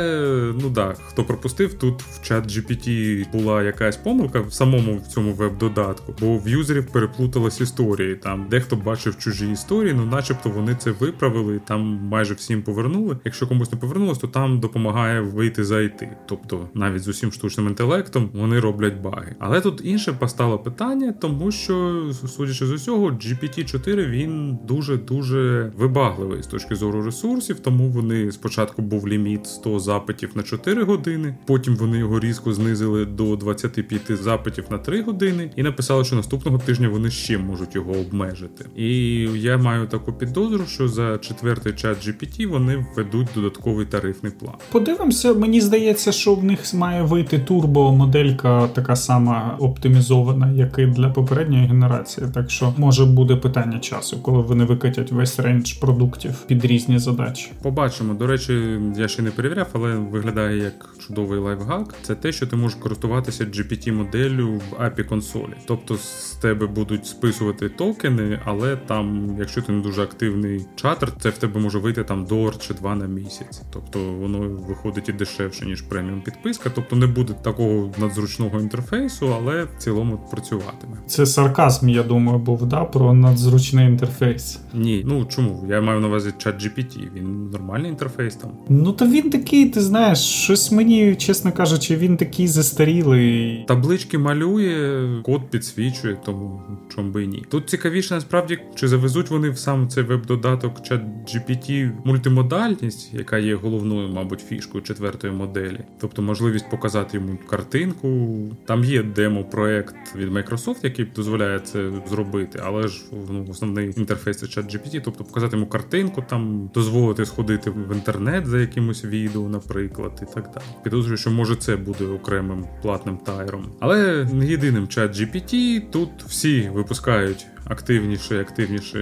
ну 0.62 0.71
да, 0.71 0.95
хто 1.09 1.25
пропустив, 1.25 1.75
тут 1.75 2.02
в 2.02 2.23
чат 2.23 2.47
GPT 2.47 3.25
була 3.33 3.62
якась 3.62 3.97
помилка 3.97 4.40
в 4.40 4.52
самому 4.52 4.97
в 4.97 5.07
цьому 5.07 5.33
веб-додатку, 5.33 6.14
бо 6.21 6.38
в 6.38 6.49
юзерів 6.49 6.87
переплуталась 6.87 7.61
історії. 7.61 8.14
Там 8.14 8.47
дехто 8.50 8.76
бачив 8.76 9.19
чужі 9.19 9.50
історії, 9.50 9.95
ну 10.03 10.11
начебто 10.11 10.51
вони 10.51 10.75
це 10.75 10.91
виправили, 10.91 11.61
там 11.65 11.81
майже 11.81 12.35
всім 12.35 12.63
повернули. 12.63 13.19
Якщо 13.25 13.47
комусь 13.47 13.73
не 13.73 13.79
повернулось, 13.79 14.19
то 14.19 14.27
там 14.27 14.61
допомагає 14.61 15.21
вийти 15.21 15.65
за 15.65 15.75
IT. 15.75 16.09
Тобто 16.27 16.69
навіть 16.75 17.03
з 17.03 17.09
усім 17.09 17.33
штучним 17.33 17.67
інтелектом 17.67 18.31
вони 18.35 18.61
роблять 18.61 19.01
баги. 19.01 19.37
Але 19.39 19.61
тут 19.61 19.81
інше 19.85 20.13
постало 20.13 20.59
питання, 20.59 21.15
тому 21.21 21.53
що, 21.53 22.05
судячи 22.13 22.67
з 22.67 22.71
усього, 22.71 23.11
GPT-4 23.11 24.11
він 24.11 24.59
дуже 24.69 24.97
дуже 24.97 25.73
вибагливий 25.77 26.43
з 26.43 26.47
точки 26.47 26.75
зору 26.75 27.03
ресурсів, 27.03 27.61
тому 27.61 27.89
вони 27.89 28.33
спочатку 28.33 28.83
був 28.83 29.09
ліміт 29.09 29.47
100 29.47 29.79
запитів 29.79 30.31
на 30.35 30.43
4 30.43 30.83
години, 30.83 31.37
потім 31.47 31.77
вони 31.77 31.99
його 31.99 32.21
різко 32.21 32.53
знизили 32.53 33.05
до 33.05 33.37
25 33.37 34.23
запитів 34.23 34.65
на 34.71 34.79
3 34.79 35.03
години, 35.03 35.51
і 35.57 35.63
написали, 35.63 36.05
що 36.05 36.17
наступного 36.17 36.59
тижня 36.59 36.89
вони 36.89 37.11
ще 37.11 37.39
можуть 37.39 37.75
його 37.75 37.93
обмежити. 37.93 38.65
І 38.77 39.19
я 39.35 39.59
маю 39.59 39.82
таку 39.87 40.12
підозру, 40.12 40.67
що 40.67 40.89
за 40.89 41.19
четвертий 41.19 41.73
чат 41.73 42.07
GPT 42.07 42.49
вони 42.49 42.87
введуть 42.97 43.29
додатковий 43.35 43.87
тарифний 43.87 44.33
план. 44.33 44.55
Подивимося, 44.73 45.35
мені 45.35 45.61
здається, 45.61 46.12
що 46.12 46.35
в 46.35 46.45
них 46.45 46.75
має 46.75 47.03
вийти 47.03 47.39
турбо-моделька 47.39 48.69
така 48.69 48.97
сама 48.97 49.57
оптимізована, 49.61 50.51
як 50.53 50.79
і 50.79 50.87
для 50.87 51.09
попередньої 51.09 51.67
генерації. 51.67 52.27
Так 52.35 52.51
що 52.51 52.75
може 52.77 53.05
буде 53.05 53.37
питання 53.37 53.79
часу, 53.79 54.23
коли 54.23 54.43
вони 54.43 54.65
викатять 54.65 55.12
весь 55.12 55.39
range 55.39 55.73
продуктів 55.73 56.35
під 56.47 56.65
різні 56.65 56.99
задачі. 56.99 57.53
Побачимо. 57.62 58.15
До 58.15 58.27
речі, 58.27 58.81
я 58.97 59.09
ще 59.09 59.23
не 59.23 59.31
перевіряв, 59.31 59.67
але 59.73 59.95
виглядає 59.95 60.59
як 60.59 60.95
чудовий 61.07 61.39
лайфхак. 61.39 61.95
Це 62.03 62.15
те, 62.15 62.33
що 62.33 62.47
ти 62.47 62.57
можеш 62.57 62.79
користуватися 62.79 63.45
GPT-моделлю 63.45 64.47
в 64.57 64.83
API 64.83 65.05
консолі. 65.05 65.53
Тобто 65.67 65.97
з 65.97 66.39
тебе 66.43 66.67
будуть 66.67 67.07
списувати 67.07 67.69
токени, 67.69 68.41
але 68.45 68.77
там, 68.77 69.37
якщо 69.39 69.62
ти 69.62 69.72
не 69.73 69.83
дуже 69.83 70.02
активний 70.02 70.67
чатер, 70.76 71.12
це 71.21 71.29
в 71.29 71.38
тебе 71.38 71.61
може 71.61 71.79
вийти 71.79 72.05
там 72.05 72.25
долар 72.25 72.59
чи 72.59 72.75
два 72.75 72.95
на 72.95 73.07
місяць. 73.07 73.62
Тобто 73.73 74.12
воно 74.12 74.38
виходить 74.69 75.09
і 75.09 75.12
дешевше, 75.12 75.67
ніж 75.67 75.83
преміум 75.83 76.23
підписка. 76.23 76.71
Тобто 76.75 76.97
не 76.97 77.07
буде 77.07 77.33
такого 77.33 77.93
надзручного 77.99 78.61
інтерфейсу, 78.61 79.35
але 79.35 79.64
в 79.64 79.69
цілому 79.79 80.21
працюватиме. 80.31 80.97
Це 81.07 81.26
сарказм, 81.26 81.88
я 81.88 82.02
думаю, 82.02 82.38
був 82.38 82.67
да 82.67 82.85
про 82.85 83.14
надзручний 83.14 83.87
інтерфейс. 83.87 84.61
Ні, 84.75 85.02
ну 85.07 85.25
чому? 85.25 85.67
Я 85.69 85.81
маю 85.81 86.00
на 86.00 86.09
увазі 86.09 86.33
чат 86.38 86.64
GPT, 86.64 87.14
Він 87.14 87.50
нормальний 87.50 87.91
інтерфейс 87.91 88.37
там. 88.37 88.50
Ну 88.69 88.93
то 88.93 89.07
він 89.07 89.31
такий, 89.31 89.69
ти 89.69 89.81
знаєш, 89.81 90.19
щось 90.19 90.73
мені, 90.73 91.17
чесно 91.17 91.52
кажучи, 91.52 91.97
він 91.97 92.17
такий 92.17 92.49
застарілий. 92.49 93.64
Таблички 93.69 94.19
малює, 94.19 95.09
код 95.23 95.50
підсвічує, 95.50 96.19
тому 96.25 96.62
чому 96.95 97.11
би 97.11 97.25
і 97.25 97.26
ні. 97.26 97.45
Тут 97.49 97.71
цікавіше 97.71 98.14
насправді, 98.14 98.59
чи 98.75 98.88
завезуть 98.88 99.31
вони 99.31 99.50
в 99.50 99.59
сам 99.62 99.88
цей 99.88 100.04
веб-додаток 100.04 100.83
чат 100.83 101.00
GPT 101.02 101.92
мультимодальність, 102.04 103.14
яка 103.14 103.38
є 103.38 103.54
головною, 103.54 104.09
мабуть, 104.09 104.40
фішкою 104.40 104.85
четвертої 104.85 105.33
моделі. 105.33 105.81
Тобто 106.00 106.23
можливість 106.23 106.71
показати 106.71 107.16
йому 107.16 107.38
картинку. 107.50 108.38
Там 108.64 108.85
є 108.85 109.02
демо-проект 109.02 110.16
від 110.16 110.33
Microsoft, 110.33 110.76
який 110.83 111.04
дозволяє 111.04 111.59
це 111.59 111.90
зробити, 112.09 112.61
але 112.64 112.88
ж 112.88 113.02
ну, 113.31 113.47
основний 113.50 113.95
інтерфейс 113.97 114.38
це 114.38 114.47
чат 114.47 114.75
GPT, 114.75 115.00
тобто 115.04 115.25
показати 115.25 115.57
йому 115.57 115.69
картинку, 115.69 116.25
там 116.28 116.71
дозволити 116.75 117.26
сходити 117.26 117.71
в 117.71 117.95
інтернет 117.95 118.47
за 118.47 118.61
якимось 118.61 119.04
відео, 119.04 119.49
наприклад, 119.49 120.12
і 120.23 120.35
так 120.35 120.45
далі. 120.54 120.64
Підозрюю, 120.85 121.16
що 121.16 121.31
може 121.31 121.57
це 121.57 121.76
буде 121.76 122.04
окремим 122.04 122.64
платним 122.83 123.16
тайром. 123.16 123.64
Але 123.81 124.28
не 124.33 124.47
єдиним 124.47 124.88
чат 124.88 125.16
GPT, 125.16 125.83
тут 125.90 126.11
всі 126.26 126.71
випускають 126.75 127.47
активніше 127.64 128.37
і 128.37 128.40
активніше 128.40 128.99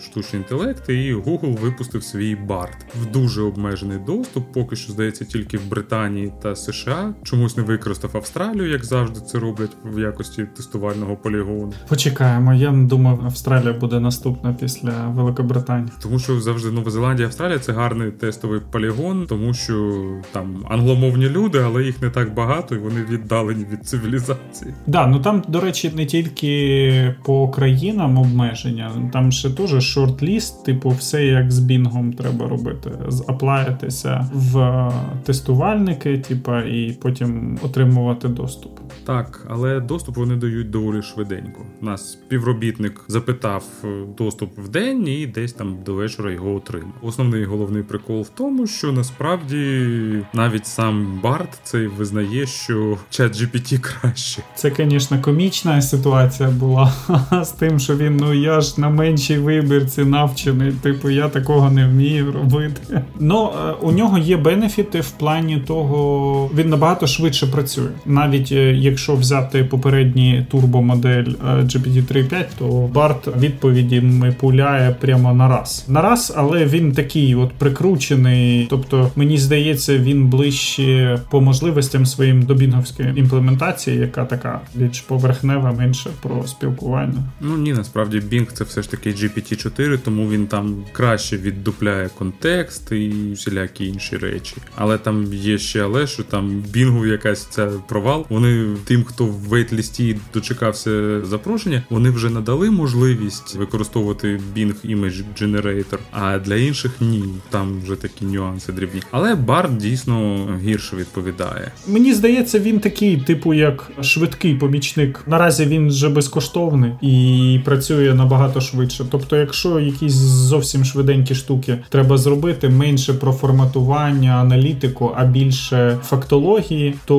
штучні 0.00 0.38
інтелекти, 0.38 1.04
і 1.04 1.14
Google 1.14 1.58
випустив 1.60 2.04
свій 2.04 2.36
BART 2.36 2.76
в 3.02 3.12
дуже 3.12 3.42
обмежений 3.42 3.98
доступ. 4.06 4.52
Поки 4.52 4.76
що 4.76 4.92
здається 4.92 5.24
тільки 5.24 5.58
в 5.58 5.68
Британії 5.68 6.32
та 6.42 6.56
США. 6.56 7.14
Чомусь 7.22 7.56
не 7.56 7.62
використав 7.62 8.10
Австралію, 8.14 8.70
як 8.70 8.84
завжди 8.84 9.20
це 9.20 9.38
роблять 9.38 9.76
в 9.84 10.00
якості 10.00 10.46
тестувального 10.56 11.16
полігону. 11.16 11.72
Почекаємо. 11.88 12.54
Я 12.54 12.70
думав, 12.70 13.20
Австралія 13.24 13.72
буде 13.72 14.00
наступна 14.00 14.56
після 14.60 15.06
Великобританії. 15.08 15.92
Тому 16.02 16.18
що 16.18 16.40
завжди 16.40 16.70
Нова 16.70 16.90
Зеландія, 16.90 17.26
Австралія 17.28 17.58
це 17.58 17.72
гарний 17.72 18.10
тестовий 18.10 18.60
полігон, 18.70 19.26
тому 19.26 19.54
що 19.54 20.02
там 20.32 20.66
англомовні 20.68 21.28
люди, 21.28 21.58
але 21.58 21.84
їх 21.84 22.02
не 22.02 22.10
так 22.10 22.34
багато, 22.34 22.74
і 22.74 22.78
вони 22.78 23.04
віддалені 23.10 23.66
від 23.72 23.86
цивілізації. 23.86 24.74
Да, 24.86 25.06
ну 25.06 25.20
там, 25.20 25.42
до 25.48 25.60
речі, 25.60 25.92
не 25.96 26.06
тільки 26.06 27.14
по 27.24 27.48
країні 27.48 27.81
країнам 27.82 28.18
обмеження. 28.18 29.10
Там 29.12 29.32
ще 29.32 29.50
теж 29.50 29.74
шорт-ліст, 29.74 30.64
типу, 30.64 30.90
все 30.90 31.24
як 31.24 31.52
з 31.52 31.58
бінгом 31.58 32.12
треба 32.12 32.48
робити. 32.48 32.90
Аплаятися 33.28 34.30
в 34.34 34.90
тестувальники, 35.24 36.18
типу, 36.18 36.58
і 36.58 36.92
потім 37.02 37.58
отримувати 37.62 38.28
доступ. 38.28 38.82
Так, 39.04 39.46
але 39.50 39.80
доступ 39.80 40.16
вони 40.16 40.36
дають 40.36 40.70
доволі 40.70 41.02
швиденько. 41.02 41.66
Нас 41.80 42.12
співробітник 42.12 43.00
запитав 43.08 43.64
е, 43.84 43.88
доступ 44.18 44.58
в 44.58 44.68
день 44.68 45.08
і 45.08 45.26
десь 45.26 45.52
там 45.52 45.78
до 45.86 45.94
вечора 45.94 46.32
його 46.32 46.54
отримав. 46.54 46.92
Основний 47.02 47.44
головний 47.44 47.82
прикол 47.82 48.20
в 48.20 48.28
тому, 48.28 48.66
що 48.66 48.92
насправді 48.92 49.88
навіть 50.34 50.66
сам 50.66 51.20
Барт 51.22 51.60
цей 51.62 51.86
визнає, 51.86 52.46
що 52.46 52.98
чат 53.10 53.32
GPT 53.32 53.78
краще. 54.00 54.42
Це, 54.54 54.72
звісно, 54.76 55.20
комічна 55.20 55.82
ситуація 55.82 56.50
була 56.50 56.92
з 57.44 57.50
тим, 57.50 57.71
що 57.78 57.96
він 57.96 58.16
ну 58.16 58.34
я 58.34 58.60
ж 58.60 58.80
на 58.80 58.88
меншій 58.88 59.38
вибірці 59.38 60.04
навчений. 60.04 60.72
Типу, 60.72 61.10
я 61.10 61.28
такого 61.28 61.70
не 61.70 61.86
вмію 61.86 62.32
робити. 62.32 63.02
Ну 63.20 63.50
е, 63.68 63.72
у 63.82 63.92
нього 63.92 64.18
є 64.18 64.36
бенефіти 64.36 65.00
в 65.00 65.10
плані 65.10 65.62
того, 65.66 66.50
він 66.54 66.68
набагато 66.68 67.06
швидше 67.06 67.46
працює, 67.46 67.88
навіть 68.06 68.52
е, 68.52 68.72
якщо 68.72 69.14
взяти 69.14 69.64
попередній 69.64 70.46
турбомодель 70.50 71.24
GPT 71.44 72.12
3.5, 72.12 72.44
то 72.58 72.90
Барт 72.94 73.36
відповіді 73.36 74.02
пуляє 74.40 74.96
прямо 75.00 75.34
на 75.34 75.48
раз. 75.48 75.84
На 75.88 76.02
раз, 76.02 76.34
але 76.36 76.64
він 76.64 76.92
такий 76.92 77.34
от 77.34 77.52
прикручений. 77.52 78.66
Тобто, 78.70 79.10
мені 79.16 79.38
здається, 79.38 79.98
він 79.98 80.26
ближче 80.26 81.18
по 81.30 81.40
можливостям 81.40 82.06
своїм 82.06 82.42
до 82.42 82.54
бінговської 82.54 83.12
імплементації, 83.16 83.98
яка 83.98 84.24
така 84.24 84.60
більш 84.74 85.00
поверхнева, 85.00 85.72
менше 85.72 86.10
про 86.22 86.46
спілкування. 86.46 87.18
Ну 87.40 87.56
ні, 87.62 87.72
насправді 87.72 88.20
Bing 88.20 88.52
це 88.52 88.64
все 88.64 88.82
ж 88.82 88.90
таки 88.90 89.10
GPT-4, 89.10 89.98
тому 89.98 90.30
він 90.30 90.46
там 90.46 90.84
краще 90.92 91.36
віддупляє 91.36 92.10
контекст 92.18 92.92
і 92.92 93.32
всілякі 93.32 93.86
інші 93.86 94.16
речі. 94.16 94.56
Але 94.76 94.98
там 94.98 95.34
є 95.34 95.58
ще 95.58 95.84
але, 95.84 96.06
що 96.06 96.22
там 96.22 96.62
Bing 96.74 97.06
якась 97.06 97.44
ця 97.44 97.66
провал. 97.66 98.26
Вони 98.28 98.76
тим, 98.84 99.04
хто 99.04 99.24
в 99.24 99.32
вейтлісті 99.32 100.16
дочекався 100.34 101.24
запрошення, 101.24 101.82
вони 101.90 102.10
вже 102.10 102.30
надали 102.30 102.70
можливість 102.70 103.54
використовувати 103.54 104.40
Bing 104.56 104.96
Image 104.96 105.22
Generator, 105.40 105.98
а 106.12 106.38
для 106.38 106.56
інших 106.56 106.92
ні. 107.00 107.24
Там 107.50 107.80
вже 107.82 107.96
такі 107.96 108.24
нюанси 108.24 108.72
дрібні. 108.72 109.02
Але 109.10 109.34
Bard 109.34 109.76
дійсно 109.76 110.48
гірше 110.64 110.96
відповідає. 110.96 111.72
Мені 111.86 112.14
здається, 112.14 112.58
він 112.58 112.80
такий, 112.80 113.16
типу, 113.16 113.54
як 113.54 113.90
швидкий 114.02 114.54
помічник. 114.54 115.20
Наразі 115.26 115.64
він 115.66 115.88
вже 115.88 116.08
безкоштовний 116.08 116.92
і 117.02 117.51
і 117.54 117.58
працює 117.58 118.14
набагато 118.14 118.60
швидше. 118.60 119.04
Тобто, 119.10 119.36
якщо 119.36 119.80
якісь 119.80 120.12
зовсім 120.12 120.84
швиденькі 120.84 121.34
штуки 121.34 121.78
треба 121.88 122.18
зробити, 122.18 122.68
менше 122.68 123.14
про 123.14 123.32
форматування, 123.32 124.32
аналітику, 124.32 125.12
а 125.16 125.24
більше 125.24 125.98
фактології, 126.04 126.94
то 127.04 127.18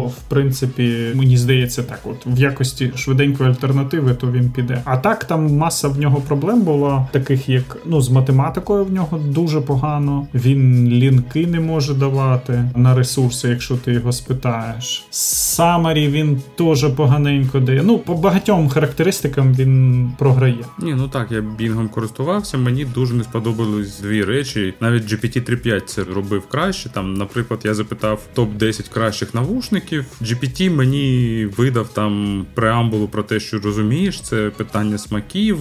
в 0.00 0.22
принципі 0.28 0.96
мені 1.14 1.36
здається, 1.36 1.82
так, 1.82 2.00
от 2.04 2.16
в 2.26 2.40
якості 2.40 2.92
швиденької 2.94 3.50
альтернативи, 3.50 4.14
то 4.14 4.32
він 4.32 4.50
піде. 4.50 4.82
А 4.84 4.96
так 4.96 5.24
там 5.24 5.56
маса 5.56 5.88
в 5.88 5.98
нього 5.98 6.22
проблем 6.28 6.60
була, 6.60 7.08
таких 7.12 7.48
як 7.48 7.76
ну 7.84 8.00
з 8.00 8.10
математикою 8.10 8.84
в 8.84 8.92
нього 8.92 9.18
дуже 9.18 9.60
погано. 9.60 10.26
Він 10.34 10.88
лінки 10.88 11.46
не 11.46 11.60
може 11.60 11.94
давати 11.94 12.64
на 12.76 12.94
ресурси, 12.94 13.48
якщо 13.48 13.76
ти 13.76 13.92
його 13.92 14.12
спитаєш. 14.12 15.04
Самарі 15.10 16.08
він 16.08 16.42
теж 16.56 16.86
поганенько 16.96 17.60
дає. 17.60 17.82
Ну, 17.82 17.98
по 17.98 18.14
багатьом 18.14 18.68
характеристикам 18.68 19.54
він 19.60 20.12
програє. 20.18 20.64
Ні, 20.78 20.94
ну 20.94 21.08
так, 21.08 21.32
я 21.32 21.40
бінгом 21.40 21.88
користувався. 21.88 22.58
Мені 22.58 22.84
дуже 22.84 23.14
не 23.14 23.24
сподобались 23.24 24.00
дві 24.00 24.24
речі. 24.24 24.74
Навіть 24.80 25.12
GPT-3.5 25.12 25.80
це 25.80 26.04
робив 26.04 26.42
краще. 26.48 26.88
Там, 26.88 27.14
наприклад, 27.14 27.60
я 27.64 27.74
запитав 27.74 28.20
топ 28.34 28.54
10 28.54 28.88
кращих 28.88 29.34
навушників. 29.34 30.04
GPT 30.22 30.70
мені 30.76 31.48
видав 31.56 31.88
там 31.88 32.46
преамбулу 32.54 33.08
про 33.08 33.22
те, 33.22 33.40
що 33.40 33.58
розумієш, 33.58 34.20
це 34.20 34.50
питання 34.56 34.98
смаків, 34.98 35.58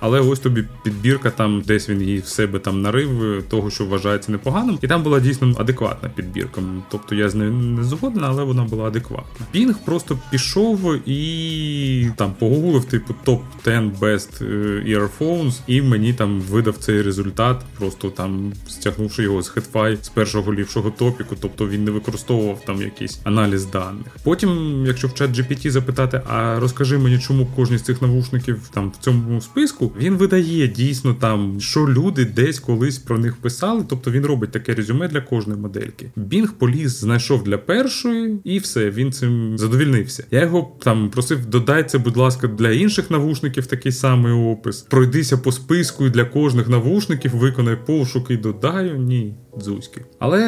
але 0.00 0.20
ось 0.20 0.38
тобі 0.38 0.64
підбірка 0.84 1.30
там, 1.30 1.62
десь 1.66 1.88
він 1.88 2.02
її 2.02 2.18
в 2.18 2.26
себе 2.26 2.58
там 2.58 2.82
нарив, 2.82 3.44
того, 3.48 3.70
що 3.70 3.86
вважається 3.86 4.32
непоганим, 4.32 4.78
і 4.82 4.88
там 4.88 5.02
була 5.02 5.20
дійсно 5.20 5.54
адекватна 5.58 6.08
підбірка. 6.08 6.60
Тобто 6.90 7.14
я 7.14 7.28
з 7.28 7.34
нею 7.34 7.52
не 7.52 7.84
згоден, 7.84 8.24
але 8.24 8.44
вона 8.44 8.64
була 8.64 8.84
адекватна. 8.84 9.46
Бінг 9.52 9.78
просто 9.84 10.18
пішов 10.30 11.08
і 11.08 12.10
там 12.16 12.32
погуглив, 12.38 12.84
типу, 12.84 13.14
топ 13.24 13.42
10 13.64 13.84
best 14.00 14.44
е, 14.44 14.98
earphones, 14.98 15.60
і 15.66 15.82
мені 15.82 16.12
там 16.12 16.40
видав 16.40 16.76
цей 16.76 17.02
результат, 17.02 17.62
просто 17.78 18.10
там 18.10 18.52
стягнувши 18.68 19.22
його 19.22 19.42
з 19.42 19.56
HeadFi 19.56 20.04
з 20.04 20.08
першого 20.08 20.54
ліпшого 20.54 20.90
топіку, 20.90 21.36
тобто 21.40 21.68
він 21.68 21.84
не 21.84 21.90
використовував 21.90 22.62
там 22.66 22.82
якийсь 22.82 23.20
аналіз 23.24 23.64
даних. 23.64 24.16
Потім, 24.22 24.84
якщо 24.86 25.08
в 25.08 25.14
чат 25.14 25.30
GPT 25.30 25.70
запитати, 25.70 26.20
а 26.28 26.60
розкажи 26.60 26.98
мені, 26.98 27.18
чому 27.18 27.48
кожен 27.56 27.78
з 27.78 27.82
цих 27.82 28.02
навушників 28.02 28.70
там 28.74 28.90
в 28.90 29.04
цьому 29.04 29.40
списку, 29.40 29.92
він 29.98 30.14
видає 30.14 30.68
дійсно 30.68 31.14
там, 31.14 31.60
що 31.60 31.80
люди 31.80 32.24
десь 32.24 32.60
колись 32.60 32.98
про 32.98 33.18
них 33.18 33.36
писали, 33.36 33.84
тобто 33.88 34.10
він 34.10 34.26
робить 34.26 34.50
таке 34.50 34.74
резюме 34.74 35.08
для 35.08 35.20
кожної 35.20 35.60
модельки. 35.60 36.10
Бінг 36.16 36.52
поліз 36.52 36.98
знайшов 36.98 37.44
для 37.44 37.58
першої, 37.58 38.38
і 38.44 38.58
все, 38.58 38.90
він 38.90 39.12
цим 39.12 39.58
задовільнився. 39.58 40.24
Я 40.30 40.42
його 40.42 40.72
там 40.82 41.10
просив, 41.10 41.46
додай 41.46 41.84
це, 41.84 41.98
будь 41.98 42.16
ласка, 42.16 42.48
для 42.48 42.70
інших 42.70 43.10
навушників 43.18 43.66
такий 43.66 43.92
самий 43.92 44.32
опис. 44.32 44.80
Пройдися 44.80 45.38
по 45.38 45.52
списку 45.52 46.06
і 46.06 46.10
для 46.10 46.24
кожних 46.24 46.68
навушників, 46.68 47.36
виконай 47.36 47.76
пошук 47.86 48.30
і 48.30 48.36
додаю. 48.36 48.98
Ні, 48.98 49.34
дзузьки. 49.58 50.00
Але 50.18 50.40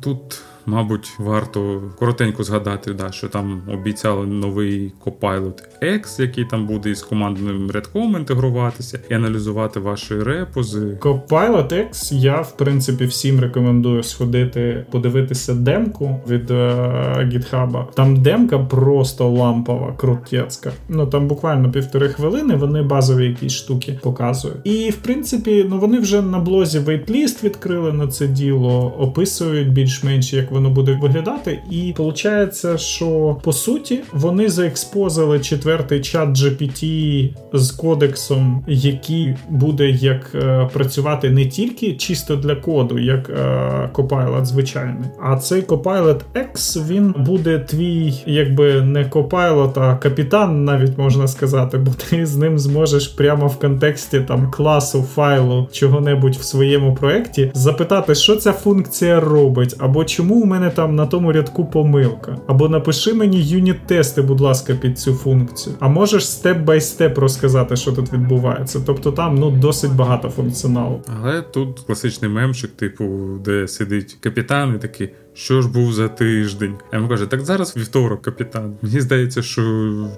тут 0.00 0.40
мабуть, 0.68 1.10
варто 1.18 1.82
коротенько 1.98 2.44
згадати, 2.44 2.92
да, 2.92 3.12
що 3.12 3.28
там 3.28 3.62
обіцяли 3.68 4.26
новий 4.26 4.92
Copilot 5.06 5.62
X, 5.82 6.20
який 6.20 6.44
там 6.44 6.66
буде 6.66 6.90
із 6.90 7.02
командним 7.02 7.70
редком 7.70 8.16
інтегруватися 8.16 9.00
і 9.10 9.14
аналізувати 9.14 9.80
ваші 9.80 10.14
репози. 10.14 10.98
Copilot 11.00 11.72
X 11.72 12.14
я, 12.14 12.40
в 12.40 12.56
принципі, 12.56 13.04
всім 13.04 13.40
рекомендую 13.40 14.02
сходити, 14.02 14.86
подивитися 14.90 15.54
демку 15.54 16.20
від 16.28 16.50
uh, 16.50 17.32
GitHub. 17.32 17.84
Там 17.94 18.22
демка 18.22 18.58
просто 18.58 19.28
лампова, 19.28 19.94
крутецька. 19.96 20.72
Ну 20.88 21.06
там 21.06 21.28
буквально 21.28 21.70
півтори 21.70 22.08
хвилини 22.08 22.54
вони 22.56 22.82
базові 22.82 23.26
якісь 23.26 23.52
штуки 23.52 23.98
показують. 24.02 24.56
І 24.64 24.90
в 24.90 24.96
принципі, 24.96 25.66
ну 25.68 25.78
вони 25.78 25.98
вже 26.00 26.22
на 26.22 26.38
блозі 26.38 26.78
вейтліст 26.78 27.44
відкрили 27.44 27.92
на 27.92 28.06
це 28.06 28.26
діло, 28.26 28.94
описують 28.98 29.72
більш-менш 29.72 30.32
як 30.32 30.50
воно 30.58 30.70
буде 30.70 30.98
виглядати. 31.02 31.58
І 31.70 31.94
виходить, 31.98 32.80
що 32.80 33.36
по 33.42 33.52
суті 33.52 34.00
вони 34.12 34.48
заекспозили 34.48 35.40
четвертий 35.40 36.00
чат 36.00 36.28
GPT 36.28 37.30
з 37.52 37.70
кодексом, 37.70 38.64
який 38.66 39.34
буде 39.48 39.90
як 39.90 40.34
е, 40.34 40.68
працювати 40.72 41.30
не 41.30 41.46
тільки 41.46 41.92
чисто 41.94 42.36
для 42.36 42.54
коду, 42.54 42.98
як 42.98 43.30
е, 43.30 43.90
Copilot 43.94 44.44
звичайний, 44.44 45.04
а 45.22 45.36
цей 45.36 45.62
Copilot 45.62 46.20
X 46.34 46.86
він 46.88 47.14
буде 47.18 47.58
твій, 47.58 48.14
якби 48.26 48.82
не 48.82 49.04
Copilot, 49.04 49.80
а 49.80 49.96
капітан, 49.96 50.64
навіть 50.64 50.98
можна 50.98 51.28
сказати, 51.28 51.78
бо 51.78 51.90
ти 52.10 52.26
з 52.26 52.36
ним 52.36 52.58
зможеш 52.58 53.08
прямо 53.08 53.46
в 53.46 53.58
контексті 53.58 54.20
там 54.20 54.50
класу, 54.50 55.02
файлу, 55.14 55.68
чого-небудь 55.72 56.36
в 56.36 56.42
своєму 56.42 56.94
проєкті 56.94 57.50
запитати, 57.54 58.14
що 58.14 58.36
ця 58.36 58.52
функція 58.52 59.20
робить, 59.20 59.74
або 59.78 60.04
чому 60.04 60.37
мене 60.46 60.70
там 60.70 60.96
на 60.96 61.06
тому 61.06 61.32
рядку 61.32 61.64
помилка. 61.64 62.36
Або 62.46 62.68
напиши 62.68 63.14
мені 63.14 63.42
юніт-тести, 63.42 64.22
будь 64.22 64.40
ласка, 64.40 64.74
під 64.74 64.98
цю 64.98 65.14
функцію. 65.14 65.76
А 65.80 65.88
можеш 65.88 66.26
step-by-step 66.26 67.18
розказати, 67.18 67.76
що 67.76 67.92
тут 67.92 68.12
відбувається. 68.12 68.80
Тобто 68.86 69.12
там 69.12 69.34
ну 69.34 69.50
досить 69.50 69.92
багато 69.92 70.28
функціоналу. 70.28 71.00
Але 71.20 71.42
тут 71.42 71.80
класичний 71.80 72.30
мемчик, 72.30 72.70
типу, 72.70 73.04
де 73.44 73.68
сидить 73.68 74.16
капітан 74.20 74.74
і 74.76 74.78
такий. 74.78 75.10
Що 75.38 75.62
ж 75.62 75.68
був 75.68 75.92
за 75.92 76.08
тиждень? 76.08 76.74
Я 76.92 76.98
йому 76.98 77.08
кажу, 77.08 77.26
так 77.26 77.44
зараз 77.44 77.76
вівторок, 77.76 78.22
капітан. 78.22 78.74
Мені 78.82 79.00
здається, 79.00 79.42
що 79.42 79.62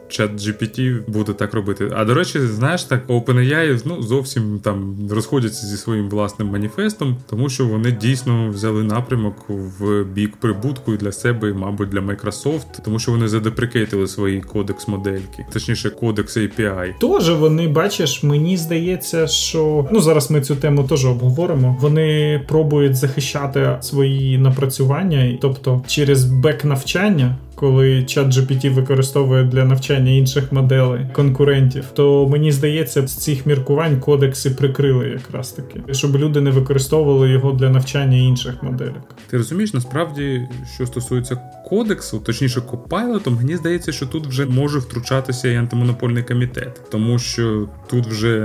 чат 0.08 0.30
GPT 0.30 1.10
буде 1.10 1.32
так 1.32 1.54
робити. 1.54 1.90
А 1.96 2.04
до 2.04 2.14
речі, 2.14 2.40
знаєш, 2.40 2.84
так 2.84 3.08
OpenAI 3.08 3.80
ну, 3.84 4.02
зовсім 4.02 4.60
там 4.62 4.96
розходяться 5.10 5.66
зі 5.66 5.76
своїм 5.76 6.08
власним 6.08 6.48
маніфестом, 6.48 7.16
тому 7.30 7.48
що 7.48 7.66
вони 7.66 7.92
дійсно 7.92 8.50
взяли 8.50 8.84
напрямок 8.84 9.34
в 9.48 10.04
бік 10.04 10.36
прибутку 10.36 10.96
для 10.96 11.12
себе, 11.12 11.50
і, 11.50 11.52
мабуть, 11.52 11.88
для 11.88 12.00
Microsoft, 12.00 12.84
тому 12.84 12.98
що 12.98 13.12
вони 13.12 13.28
задеприкейтили 13.28 14.06
свої 14.06 14.40
кодекс 14.40 14.88
модельки, 14.88 15.46
точніше, 15.52 15.90
кодекс 15.90 16.36
API. 16.36 16.98
Тоже 17.00 17.34
вони 17.34 17.68
бачиш, 17.68 18.22
мені 18.22 18.56
здається, 18.56 19.26
що 19.26 19.88
ну 19.92 20.00
зараз 20.00 20.30
ми 20.30 20.40
цю 20.40 20.56
тему 20.56 20.84
теж 20.84 21.06
обговоримо. 21.06 21.76
Вони 21.80 22.42
пробують 22.48 22.96
захищати 22.96 23.78
свої 23.80 24.38
напрацювання 24.38 25.09
навчання, 25.10 25.38
тобто 25.40 25.84
через 25.86 26.24
бек 26.24 26.64
навчання 26.64 27.36
коли 27.60 28.04
чат 28.04 28.26
GPT 28.26 28.74
використовує 28.74 29.44
для 29.44 29.64
навчання 29.64 30.10
інших 30.10 30.52
моделей 30.52 31.06
конкурентів, 31.12 31.84
то 31.94 32.28
мені 32.28 32.52
здається, 32.52 33.06
з 33.06 33.16
цих 33.16 33.46
міркувань 33.46 34.00
кодекси 34.00 34.50
прикрили 34.50 35.08
якраз 35.08 35.52
таки, 35.52 35.94
щоб 35.94 36.16
люди 36.16 36.40
не 36.40 36.50
використовували 36.50 37.30
його 37.30 37.52
для 37.52 37.70
навчання 37.70 38.16
інших 38.16 38.62
моделей. 38.62 38.94
Ти 39.30 39.36
розумієш, 39.36 39.74
насправді, 39.74 40.48
що 40.74 40.86
стосується 40.86 41.36
кодексу, 41.70 42.18
точніше 42.18 42.60
Copilot, 42.60 43.30
мені 43.36 43.56
здається, 43.56 43.92
що 43.92 44.06
тут 44.06 44.26
вже 44.26 44.46
може 44.46 44.78
втручатися 44.78 45.48
і 45.48 45.56
антимонопольний 45.56 46.22
комітет, 46.22 46.80
тому 46.90 47.18
що 47.18 47.68
тут 47.90 48.06
вже 48.06 48.38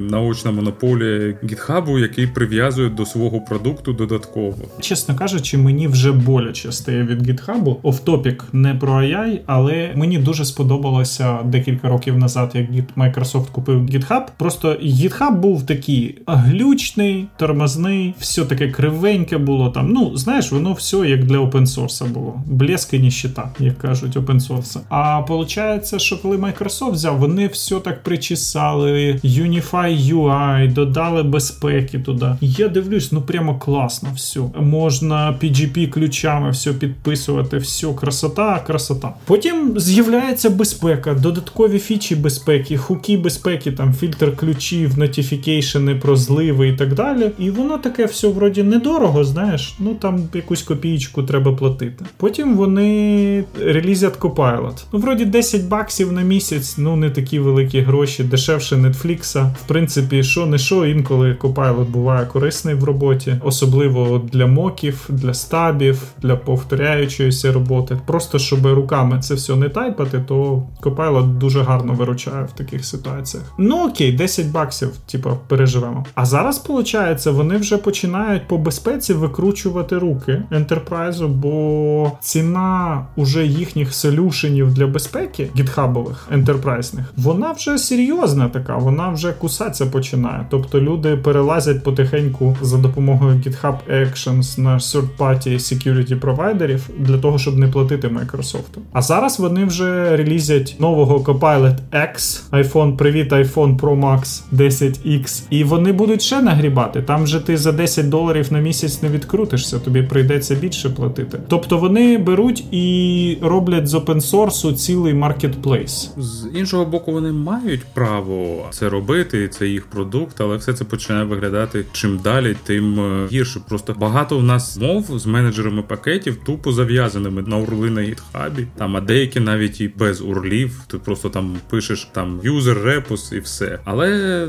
наочна 0.00 0.50
монополія 0.50 1.34
гітхабу, 1.44 1.98
який 1.98 2.26
прив'язує 2.26 2.88
до 2.88 3.06
свого 3.06 3.40
продукту 3.40 3.92
додатково. 3.92 4.58
Чесно 4.80 5.16
кажучи, 5.16 5.58
мені 5.58 5.88
вже 5.88 6.12
боляче 6.12 6.72
стає 6.72 7.02
від 7.02 7.30
гітхабу. 7.30 7.80
Офтопік 7.82 8.44
не 8.52 8.74
про 8.74 9.02
AI, 9.02 9.38
але 9.46 9.92
мені 9.96 10.18
дуже 10.18 10.44
сподобалося 10.44 11.38
декілька 11.44 11.88
років 11.88 12.18
назад, 12.18 12.50
як 12.54 12.66
Microsoft 12.96 13.46
купив 13.52 13.86
GitHub. 13.86 14.22
Просто 14.36 14.68
GitHub 14.72 15.38
був 15.38 15.66
такий 15.66 16.18
глючний, 16.26 17.26
тормозний, 17.36 18.14
все 18.18 18.44
таке 18.44 18.68
кривеньке 18.68 19.38
було 19.38 19.70
там. 19.70 19.92
Ну, 19.92 20.16
знаєш, 20.16 20.52
воно 20.52 20.72
все 20.72 20.96
як 20.96 21.24
для 21.24 21.38
опенсорса 21.38 22.04
було. 22.04 22.42
Блеск 22.46 22.94
і 22.94 22.98
ніщита, 22.98 23.50
як 23.58 23.78
кажуть, 23.78 24.16
опенсорса. 24.16 24.80
А 24.88 25.20
виходить, 25.20 26.00
що 26.00 26.22
коли 26.22 26.36
Microsoft 26.36 26.90
взяв, 26.90 27.18
вони 27.18 27.46
все 27.46 27.80
так 27.80 28.02
причесали, 28.02 29.20
Unify 29.24 30.14
UI, 30.14 30.72
додали 30.72 31.22
безпеки 31.22 31.98
туди. 31.98 32.26
Я 32.40 32.68
дивлюсь, 32.68 33.12
ну 33.12 33.22
прямо 33.22 33.58
класно 33.58 34.08
все. 34.14 34.40
Можна 34.60 35.38
PGP 35.42 35.86
ключами 35.88 36.50
все 36.50 36.72
підписувати, 36.72 37.56
все 37.56 37.92
красота 37.92 38.41
красота, 38.42 38.66
красота. 38.66 39.14
Потім 39.24 39.80
з'являється 39.80 40.50
безпека, 40.50 41.14
додаткові 41.14 41.78
фічі 41.78 42.16
безпеки, 42.16 42.76
хуки 42.76 43.16
безпеки, 43.16 43.72
там 43.72 43.94
фільтр 43.94 44.36
ключів, 44.36 44.98
нотіфікейшени 44.98 45.94
про 45.94 46.16
зливи 46.16 46.68
і 46.68 46.72
так 46.72 46.94
далі. 46.94 47.30
І 47.38 47.50
воно 47.50 47.78
таке 47.78 48.04
все 48.04 48.28
вроді 48.28 48.62
недорого, 48.62 49.24
знаєш, 49.24 49.74
ну 49.78 49.94
там 49.94 50.28
якусь 50.34 50.62
копійку 50.62 51.22
треба 51.22 51.52
платити. 51.52 52.04
Потім 52.16 52.56
вони 52.56 53.44
релізять 53.60 54.18
Copilot. 54.18 54.84
Ну, 54.92 54.98
вроді 54.98 55.24
10 55.24 55.64
баксів 55.64 56.12
на 56.12 56.22
місяць, 56.22 56.78
ну 56.78 56.96
не 56.96 57.10
такі 57.10 57.38
великі 57.38 57.80
гроші, 57.80 58.24
дешевше 58.24 58.76
Netflix. 58.76 59.52
В 59.64 59.66
принципі, 59.66 60.22
що 60.22 60.46
не 60.46 60.58
що, 60.58 60.86
інколи 60.86 61.36
Copilot 61.40 61.84
буває 61.84 62.26
корисний 62.26 62.74
в 62.74 62.84
роботі, 62.84 63.34
особливо 63.44 64.22
для 64.32 64.46
моків, 64.46 65.08
для 65.08 65.34
стабів, 65.34 66.02
для 66.22 66.36
повторяючоїся 66.36 67.52
роботи. 67.52 67.98
Просто 68.06 68.21
просто 68.22 68.38
щоб 68.38 68.66
руками 68.66 69.18
це 69.20 69.34
все 69.34 69.56
не 69.56 69.68
тайпати, 69.68 70.24
то 70.28 70.62
Copilot 70.82 71.38
дуже 71.38 71.62
гарно 71.62 71.92
виручає 71.92 72.44
в 72.44 72.52
таких 72.52 72.84
ситуаціях. 72.84 73.52
Ну 73.58 73.88
окей, 73.88 74.12
10 74.12 74.46
баксів, 74.46 74.90
типу, 75.06 75.30
переживемо. 75.48 76.04
А 76.14 76.24
зараз, 76.26 76.64
виходить, 76.68 77.26
вони 77.26 77.56
вже 77.56 77.76
починають 77.76 78.48
по 78.48 78.58
безпеці 78.58 79.14
викручувати 79.14 79.98
руки 79.98 80.42
Enterprise, 80.50 81.28
бо 81.28 82.12
ціна 82.20 83.06
уже 83.16 83.46
їхніх 83.46 83.94
солюшенів 83.94 84.74
для 84.74 84.86
безпеки 84.86 85.50
гітхабових 85.56 86.28
ентерпрайзних, 86.32 87.12
вона 87.16 87.52
вже 87.52 87.78
серйозна 87.78 88.48
така, 88.48 88.76
вона 88.76 89.08
вже 89.08 89.32
кусатися 89.32 89.86
починає. 89.86 90.46
Тобто 90.50 90.80
люди 90.80 91.16
перелазять 91.16 91.84
потихеньку 91.84 92.56
за 92.62 92.78
допомогою 92.78 93.34
GitHub 93.34 93.76
Actions 93.90 94.60
на 94.60 94.78
third-party 94.78 95.54
security 95.54 96.14
провайдерів 96.14 96.90
для 96.98 97.18
того, 97.18 97.38
щоб 97.38 97.58
не 97.58 97.68
платити 97.68 98.08
Microsoft. 98.18 98.78
А 98.92 99.02
зараз 99.02 99.40
вони 99.40 99.64
вже 99.64 100.16
релізять 100.16 100.76
нового 100.78 101.18
Copilot 101.18 101.76
X, 101.92 102.42
iPhone, 102.52 102.96
привіт, 102.96 103.32
iPhone 103.32 103.80
Pro 103.80 104.00
Max 104.00 104.42
10X, 104.52 105.42
і 105.50 105.64
вони 105.64 105.92
будуть 105.92 106.22
ще 106.22 106.42
нагрібати. 106.42 107.02
Там 107.02 107.26
же 107.26 107.40
ти 107.40 107.56
за 107.56 107.72
10 107.72 108.08
доларів 108.08 108.46
на 108.50 108.58
місяць 108.58 109.02
не 109.02 109.08
відкрутишся, 109.08 109.78
тобі 109.78 110.02
прийдеться 110.02 110.54
більше 110.54 110.90
платити. 110.90 111.40
Тобто 111.48 111.78
вони 111.78 112.18
беруть 112.18 112.64
і 112.70 113.38
роблять 113.42 113.88
з 113.88 113.94
опенсорсу 113.94 114.72
цілий 114.72 115.14
маркетплейс. 115.14 116.10
З 116.16 116.48
іншого 116.54 116.84
боку, 116.84 117.12
вони 117.12 117.32
мають 117.32 117.84
право 117.94 118.66
це 118.70 118.88
робити, 118.88 119.48
це 119.48 119.66
їх 119.66 119.86
продукт, 119.86 120.40
але 120.40 120.56
все 120.56 120.72
це 120.72 120.84
починає 120.84 121.24
виглядати 121.24 121.84
чим 121.92 122.20
далі, 122.24 122.56
тим 122.64 123.00
е, 123.00 123.28
гірше. 123.32 123.60
Просто 123.68 123.94
багато 123.98 124.38
в 124.38 124.42
нас 124.42 124.78
мов 124.78 125.18
з 125.18 125.26
менеджерами 125.26 125.82
пакетів 125.82 126.36
тупо 126.46 126.72
зав'язаними 126.72 127.42
на 127.42 127.56
урли 127.56 127.90
на. 128.08 128.66
Там 128.76 128.96
а 128.96 129.00
деякі 129.00 129.40
навіть 129.40 129.80
і 129.80 129.88
без 129.88 130.20
урлів. 130.20 130.80
Ти 130.86 130.98
просто 130.98 131.28
там 131.28 131.56
пишеш 131.70 132.08
там 132.12 132.40
юзер 132.42 132.78
репус 132.78 133.32
і 133.32 133.38
все. 133.38 133.78
Але 133.84 134.08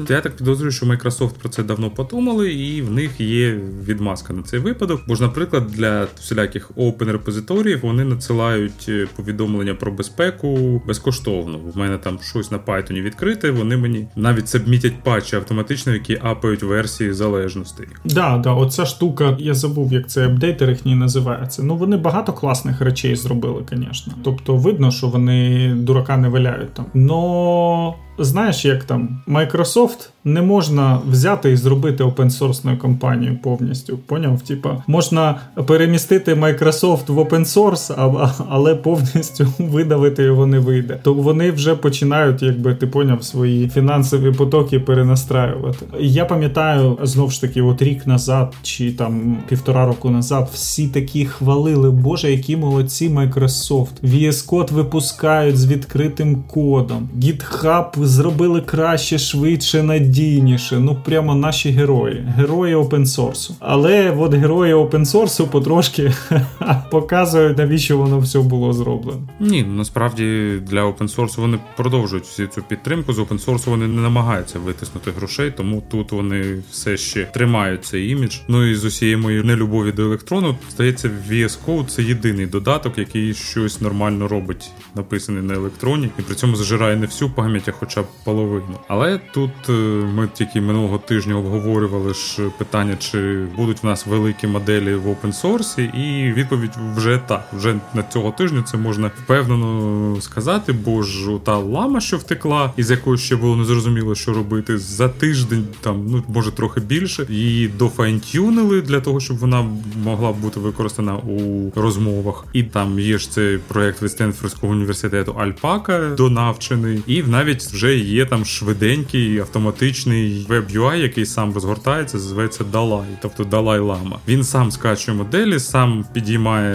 я 0.09 0.21
так 0.21 0.35
підозрюю, 0.35 0.71
що 0.71 0.85
Microsoft 0.85 1.33
про 1.39 1.49
це 1.49 1.63
давно 1.63 1.89
подумали, 1.89 2.53
і 2.53 2.81
в 2.81 2.91
них 2.91 3.21
є 3.21 3.59
відмазка 3.87 4.33
на 4.33 4.43
цей 4.43 4.59
випадок. 4.59 5.01
Бо 5.07 5.15
ж, 5.15 5.21
наприклад, 5.21 5.67
для 5.67 6.07
всіляких 6.19 6.71
open 6.71 7.11
репозиторіїв 7.11 7.79
вони 7.81 8.03
надсилають 8.03 8.85
е, 8.89 9.07
повідомлення 9.15 9.73
про 9.73 9.91
безпеку 9.91 10.81
безкоштовно. 10.87 11.57
У 11.75 11.79
мене 11.79 11.97
там 11.97 12.19
щось 12.21 12.51
на 12.51 12.59
Python 12.59 13.01
відкрите. 13.01 13.51
Вони 13.51 13.77
мені 13.77 14.07
навіть 14.15 14.49
сабмітять 14.49 15.03
патчі 15.03 15.35
автоматично, 15.35 15.93
які 15.93 16.19
апають 16.23 16.63
версії 16.63 17.13
залежностей. 17.13 17.87
Да, 18.05 18.37
да, 18.37 18.51
оця 18.51 18.85
штука, 18.85 19.37
я 19.39 19.53
забув, 19.53 19.93
як 19.93 20.09
це 20.09 20.25
апдейтер 20.25 20.69
їхній 20.69 20.95
називається. 20.95 21.63
Ну 21.63 21.75
вони 21.75 21.97
багато 21.97 22.33
класних 22.33 22.81
речей 22.81 23.15
зробили, 23.15 23.42
звісно. 23.69 24.13
Тобто 24.23 24.55
видно, 24.55 24.91
що 24.91 25.07
вони 25.07 25.69
дурака 25.75 26.17
не 26.17 26.29
валяють 26.29 26.73
там. 26.73 26.85
Но 26.93 27.95
знаєш, 28.17 28.65
як 28.65 28.83
там 28.83 29.21
Microsoft 29.27 30.09
не 30.25 30.41
можна 30.41 30.99
взяти 31.09 31.51
і 31.51 31.55
зробити 31.55 32.03
опенсорсною 32.03 32.77
компанією 32.77 33.37
повністю. 33.43 33.97
Поняв? 33.97 34.41
Типа 34.41 34.83
можна 34.87 35.35
перемістити 35.65 36.33
Microsoft 36.35 37.13
в 37.13 37.19
open 37.19 37.45
source, 37.45 38.35
але 38.49 38.75
повністю 38.75 39.47
видавити 39.59 40.23
його 40.23 40.45
не 40.45 40.59
вийде. 40.59 40.99
То 41.03 41.13
вони 41.13 41.51
вже 41.51 41.75
починають, 41.75 42.41
якби 42.41 42.75
ти 42.75 42.87
поняв, 42.87 43.23
свої 43.23 43.69
фінансові 43.69 44.31
потоки 44.31 44.79
перенастраювати. 44.79 45.85
Я 45.99 46.25
пам'ятаю 46.25 46.97
знов 47.03 47.31
ж 47.31 47.41
таки, 47.41 47.61
от 47.61 47.81
рік 47.81 48.07
назад 48.07 48.53
чи 48.61 48.91
там 48.91 49.37
півтора 49.47 49.85
року 49.85 50.09
назад, 50.09 50.49
всі 50.53 50.87
такі 50.87 51.25
хвалили, 51.25 51.91
Боже, 51.91 52.31
які 52.31 52.57
молодці 52.57 53.09
Microsoft. 53.09 53.87
VS 54.03 54.49
Code 54.49 54.73
випускають 54.73 55.57
з 55.57 55.65
відкритим 55.65 56.43
кодом. 56.47 57.09
GitHub 57.17 58.02
зробили 58.05 58.61
краще, 58.61 59.17
швидше, 59.17 59.83
надійніше. 59.83 60.79
Ну 60.79 60.97
прямо 61.05 61.35
наші 61.35 61.69
герої, 61.69 62.27
герої 62.37 62.75
опенсорсу. 62.75 63.55
Але 63.59 64.11
от 64.11 64.33
герої 64.33 64.73
опенсорсу 64.73 65.47
потрошки 65.47 66.13
показують, 66.91 67.57
навіщо 67.57 67.97
воно 67.97 68.19
все 68.19 68.39
було 68.39 68.73
зроблено. 68.73 69.21
Ні, 69.39 69.63
насправді 69.63 70.53
для 70.67 70.83
опенсорсу 70.83 71.41
вони 71.41 71.59
продовжують 71.77 72.25
всі 72.25 72.47
цю 72.47 72.61
підтримку. 72.61 73.13
З 73.13 73.19
опенсорсу 73.19 73.71
вони 73.71 73.87
не 73.87 74.01
намагаються 74.01 74.59
витиснути 74.59 75.11
грошей, 75.11 75.51
тому 75.57 75.83
тут 75.91 76.11
вони 76.11 76.63
все 76.71 76.97
ще 76.97 77.23
тримають 77.23 77.85
цей 77.85 78.09
імідж. 78.09 78.35
Ну 78.47 78.65
і 78.65 78.75
з 78.75 78.85
усієї 78.85 79.17
моєї 79.17 79.43
нелюбові 79.43 79.91
до 79.91 80.03
електрону, 80.03 80.55
здається, 80.71 81.09
VS 81.29 81.57
Code 81.67 81.85
це 81.85 82.03
єдиний 82.03 82.45
додаток, 82.45 82.97
який 82.97 83.33
щось 83.33 83.81
нормально 83.81 84.27
робить, 84.27 84.71
написаний 84.95 85.43
на 85.43 85.53
електроні, 85.53 86.09
і 86.19 86.21
при 86.21 86.35
цьому 86.35 86.55
зажирає 86.55 86.95
не 86.95 87.05
всю 87.05 87.31
пам'ять, 87.31 87.67
а 87.67 87.71
хоча 87.93 88.01
б 88.01 88.05
половину. 88.23 88.79
Але 88.87 89.19
тут 89.33 89.51
е, 89.69 89.71
ми 90.15 90.29
тільки 90.33 90.61
минулого 90.61 90.97
тижня 90.97 91.35
обговорювали 91.35 92.13
ж 92.13 92.41
питання, 92.57 92.95
чи 92.95 93.45
будуть 93.57 93.83
в 93.83 93.85
нас 93.85 94.07
великі 94.07 94.47
моделі 94.47 94.95
в 94.95 95.09
опенсорсі, 95.09 95.83
і 95.83 96.33
відповідь 96.33 96.71
вже 96.95 97.19
так. 97.27 97.49
Вже 97.53 97.75
на 97.93 98.03
цього 98.03 98.31
тижня 98.31 98.63
це 98.63 98.77
можна 98.77 99.11
впевнено 99.23 100.21
сказати, 100.21 100.73
бо 100.73 101.03
ж 101.03 101.29
та 101.43 101.57
лама, 101.57 102.01
що 102.01 102.17
втекла, 102.17 102.73
із 102.77 102.91
якою 102.91 103.17
ще 103.17 103.35
було 103.35 103.55
незрозуміло, 103.55 104.15
що 104.15 104.33
робити 104.33 104.77
за 104.77 105.09
тиждень, 105.09 105.67
там 105.81 106.05
ну 106.07 106.23
може 106.27 106.51
трохи 106.51 106.79
більше, 106.79 107.25
її 107.29 107.67
дофайнтюнили 107.67 108.81
для 108.81 109.01
того, 109.01 109.19
щоб 109.19 109.37
вона 109.37 109.65
могла 110.03 110.31
бути 110.31 110.59
використана 110.59 111.15
у 111.15 111.71
розмовах. 111.75 112.45
І 112.53 112.63
там 112.63 112.99
є 112.99 113.17
ж 113.17 113.31
цей 113.31 113.57
проект 113.57 114.01
від 114.01 114.11
Стенфордського 114.11 114.73
університету 114.73 115.31
Альпака 115.31 116.09
донавчений, 116.17 116.99
і 117.07 117.23
навіть 117.23 117.61
вже 117.61 117.82
є 117.89 118.25
там 118.25 118.45
швиденький 118.45 119.39
автоматичний 119.39 120.45
веб-UI, 120.49 120.95
який 120.95 121.25
сам 121.25 121.53
розгортається, 121.53 122.19
зветься 122.19 122.63
Dalai, 122.73 123.05
тобто 123.21 123.43
Dalai 123.43 123.79
Lama. 123.81 124.15
Він 124.27 124.43
сам 124.43 124.71
скачує 124.71 125.17
моделі, 125.17 125.59
сам 125.59 126.05
підіймає 126.13 126.73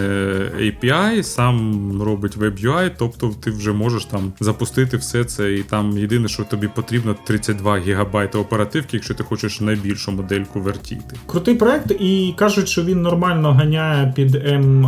API, 0.60 1.22
сам 1.22 2.02
робить 2.02 2.36
веб-UI, 2.36 2.90
тобто 2.98 3.34
ти 3.40 3.50
вже 3.50 3.72
можеш 3.72 4.04
там 4.04 4.32
запустити 4.40 4.96
все 4.96 5.24
це, 5.24 5.52
і 5.52 5.62
там 5.62 5.98
єдине, 5.98 6.28
що 6.28 6.44
тобі 6.44 6.68
потрібно 6.74 7.16
32 7.26 7.78
гігабайти 7.78 8.38
оперативки, 8.38 8.96
якщо 8.96 9.14
ти 9.14 9.24
хочеш 9.24 9.60
найбільшу 9.60 10.12
модельку 10.12 10.60
вертіти. 10.60 11.16
Крутий 11.26 11.54
проект, 11.54 11.90
і 12.00 12.34
кажуть, 12.36 12.68
що 12.68 12.82
він 12.82 13.02
нормально 13.02 13.52
ганяє 13.52 14.12
під 14.16 14.34
М 14.34 14.86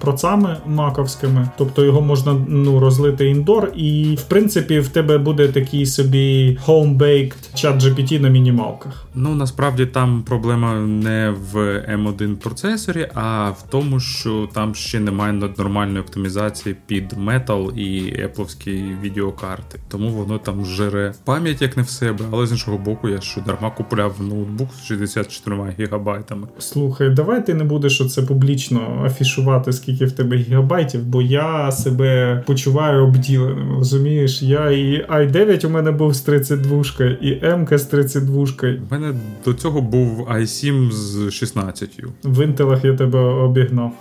процами 0.00 0.56
маковськими, 0.66 1.48
тобто 1.58 1.84
його 1.84 2.00
можна 2.00 2.36
ну 2.48 2.80
розлити 2.80 3.26
індор, 3.26 3.72
і 3.76 4.16
в 4.20 4.22
принципі 4.22 4.80
в 4.80 4.88
тебе 4.88 5.18
буде 5.18 5.48
такий 5.50 5.86
собі 5.86 6.58
home-baked 6.66 7.54
чат 7.54 7.82
GPT 7.82 8.20
на 8.20 8.28
мінімалках. 8.28 9.06
Ну 9.14 9.34
насправді 9.34 9.86
там 9.86 10.22
проблема 10.22 10.74
не 10.80 11.34
в 11.52 11.56
M1 11.88 12.36
процесорі, 12.36 13.08
а 13.14 13.50
в 13.50 13.64
тому, 13.70 14.00
що 14.00 14.48
там 14.52 14.74
ще 14.74 15.00
немає 15.00 15.32
нормальної 15.58 16.00
оптимізації 16.00 16.76
під 16.86 17.12
Metal 17.12 17.78
і 17.78 18.12
Apple 18.26 19.00
відеокарти. 19.02 19.78
Тому 19.88 20.10
воно 20.10 20.38
там 20.38 20.64
жере 20.64 21.12
пам'ять 21.24 21.62
як 21.62 21.76
не 21.76 21.82
в 21.82 21.88
себе, 21.88 22.24
але 22.32 22.46
з 22.46 22.52
іншого 22.52 22.78
боку, 22.78 23.08
я 23.08 23.20
що 23.20 23.40
дарма 23.40 23.70
купляв 23.70 24.14
ноутбук 24.20 24.68
з 24.82 24.86
64 24.86 25.74
гігабайтами. 25.78 26.46
Слухай, 26.58 27.10
давай 27.10 27.46
ти 27.46 27.54
не 27.54 27.64
будеш 27.64 28.00
оце 28.00 28.22
публічно 28.22 29.02
афішувати, 29.06 29.72
скільки 29.72 30.04
в 30.04 30.12
тебе 30.12 30.36
гігабайтів, 30.36 31.04
бо 31.04 31.22
я 31.22 31.72
себе 31.72 32.42
почуваю 32.46 33.04
обділеним. 33.04 33.76
Розумієш, 33.76 34.42
я 34.42 34.70
і 34.70 35.06
i9 35.44 35.66
у 35.66 35.70
мене 35.70 35.90
був 35.90 36.14
з 36.14 36.20
32 36.20 36.84
і 37.20 37.40
М 37.42 37.66
з 37.70 37.84
32 37.84 38.46
У 38.62 38.94
мене 38.94 39.14
до 39.44 39.54
цього 39.54 39.80
був 39.80 40.28
i7 40.30 40.90
з 40.90 41.30
16 41.30 42.00
В 42.24 42.44
інтелах 42.44 42.84
я 42.84 42.96
тебе 42.96 43.18
обігнав. 43.18 43.92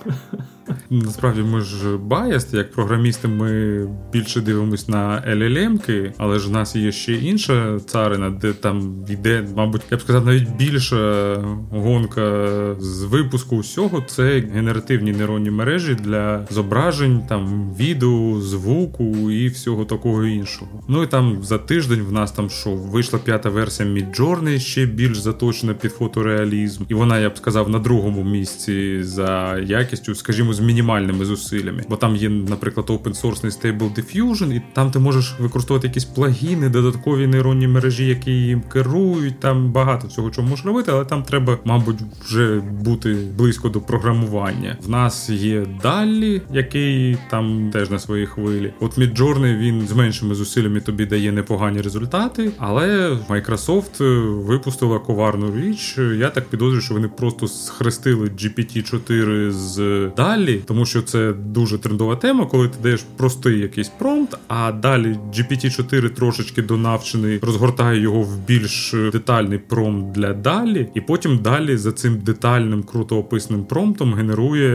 Насправді 0.89 1.41
ми 1.41 1.61
ж 1.61 1.97
баяст, 1.97 2.53
як 2.53 2.71
програмісти, 2.71 3.27
ми 3.27 3.79
більше 4.13 4.41
дивимось 4.41 4.87
на 4.87 5.23
LLM-ки, 5.27 6.13
але 6.17 6.39
ж 6.39 6.47
в 6.47 6.51
нас 6.51 6.75
є 6.75 6.91
ще 6.91 7.13
інша 7.13 7.79
царина, 7.79 8.29
де 8.29 8.53
там 8.53 9.05
йде, 9.09 9.47
мабуть, 9.55 9.81
я 9.91 9.97
б 9.97 10.01
сказав, 10.01 10.25
навіть 10.25 10.49
більша 10.49 11.35
гонка 11.71 12.47
з 12.79 13.03
випуску 13.03 13.57
усього. 13.57 14.03
Це 14.07 14.43
генеративні 14.53 15.11
нейронні 15.11 15.51
мережі 15.51 15.95
для 15.95 16.47
зображень, 16.49 17.21
там 17.29 17.73
відео, 17.79 18.41
звуку 18.41 19.31
і 19.31 19.47
всього 19.47 19.85
такого 19.85 20.25
іншого. 20.25 20.83
Ну 20.87 21.03
і 21.03 21.07
там 21.07 21.43
за 21.43 21.57
тиждень 21.57 22.01
в 22.01 22.11
нас 22.11 22.31
там 22.31 22.49
що 22.49 22.69
вийшла 22.69 23.19
п'ята 23.19 23.49
версія 23.49 23.89
Midjourney, 23.89 24.59
ще 24.59 24.85
більш 24.85 25.19
заточена 25.19 25.73
під 25.73 25.93
фотореалізм, 25.93 26.83
і 26.89 26.93
вона, 26.93 27.19
я 27.19 27.29
б 27.29 27.37
сказав, 27.37 27.69
на 27.69 27.79
другому 27.79 28.23
місці 28.23 29.03
за 29.03 29.57
якістю, 29.57 30.15
скажімо, 30.15 30.53
з 30.59 30.61
мінімальними 30.61 31.25
зусиллями. 31.25 31.83
Бо 31.89 31.95
там 31.95 32.15
є, 32.15 32.29
наприклад, 32.29 32.89
open 32.89 33.21
source 33.21 33.45
Stable 33.45 33.93
Diffusion, 33.95 34.53
і 34.53 34.61
там 34.73 34.91
ти 34.91 34.99
можеш 34.99 35.35
використовувати 35.39 35.87
якісь 35.87 36.05
плагіни, 36.05 36.69
додаткові 36.69 37.27
нейронні 37.27 37.67
мережі, 37.67 38.07
які 38.07 38.31
їм 38.31 38.61
керують. 38.61 39.39
Там 39.39 39.71
багато 39.71 40.07
цього 40.07 40.29
чого 40.29 40.47
можеш 40.47 40.65
робити, 40.65 40.91
але 40.91 41.05
там 41.05 41.23
треба, 41.23 41.57
мабуть, 41.65 41.97
вже 42.25 42.59
бути 42.59 43.17
близько 43.37 43.69
до 43.69 43.81
програмування. 43.81 44.77
В 44.83 44.89
нас 44.89 45.29
є 45.29 45.65
Далі, 45.83 46.41
який 46.53 47.17
там 47.29 47.69
теж 47.73 47.89
на 47.89 47.99
своїй 47.99 48.25
хвилі. 48.25 48.73
От 48.79 48.97
Midjourney, 48.97 49.57
він 49.57 49.87
з 49.87 49.93
меншими 49.93 50.35
зусиллями 50.35 50.81
тобі 50.81 51.05
дає 51.05 51.31
непогані 51.31 51.81
результати, 51.81 52.51
але 52.57 53.17
Microsoft 53.29 54.03
випустила 54.45 54.99
коварну 54.99 55.55
річ. 55.55 55.97
Я 56.17 56.29
так 56.29 56.49
підозрюю, 56.49 56.81
що 56.81 56.93
вони 56.93 57.07
просто 57.07 57.47
схрестили 57.47 58.27
GPT-4 58.27 59.51
з 59.51 60.07
далі, 60.17 60.48
тому 60.57 60.85
що 60.85 61.01
це 61.01 61.33
дуже 61.33 61.77
трендова 61.77 62.15
тема, 62.15 62.45
коли 62.45 62.67
ти 62.67 62.77
даєш 62.83 63.01
простий 63.17 63.59
якийсь 63.59 63.91
промпт, 63.99 64.37
а 64.47 64.71
далі 64.71 65.15
GPT-4 65.35 66.09
трошечки 66.09 66.61
донавчений, 66.61 67.39
розгортає 67.41 68.01
його 68.01 68.21
в 68.21 68.37
більш 68.37 68.95
детальний 69.11 69.57
промпт 69.57 70.11
для 70.11 70.33
далі, 70.33 70.87
і 70.95 71.01
потім 71.01 71.37
далі 71.37 71.77
за 71.77 71.91
цим 71.91 72.17
детальним 72.17 72.83
круто 72.83 73.17
описним 73.17 73.63
промптом 73.63 74.13
генерує 74.13 74.69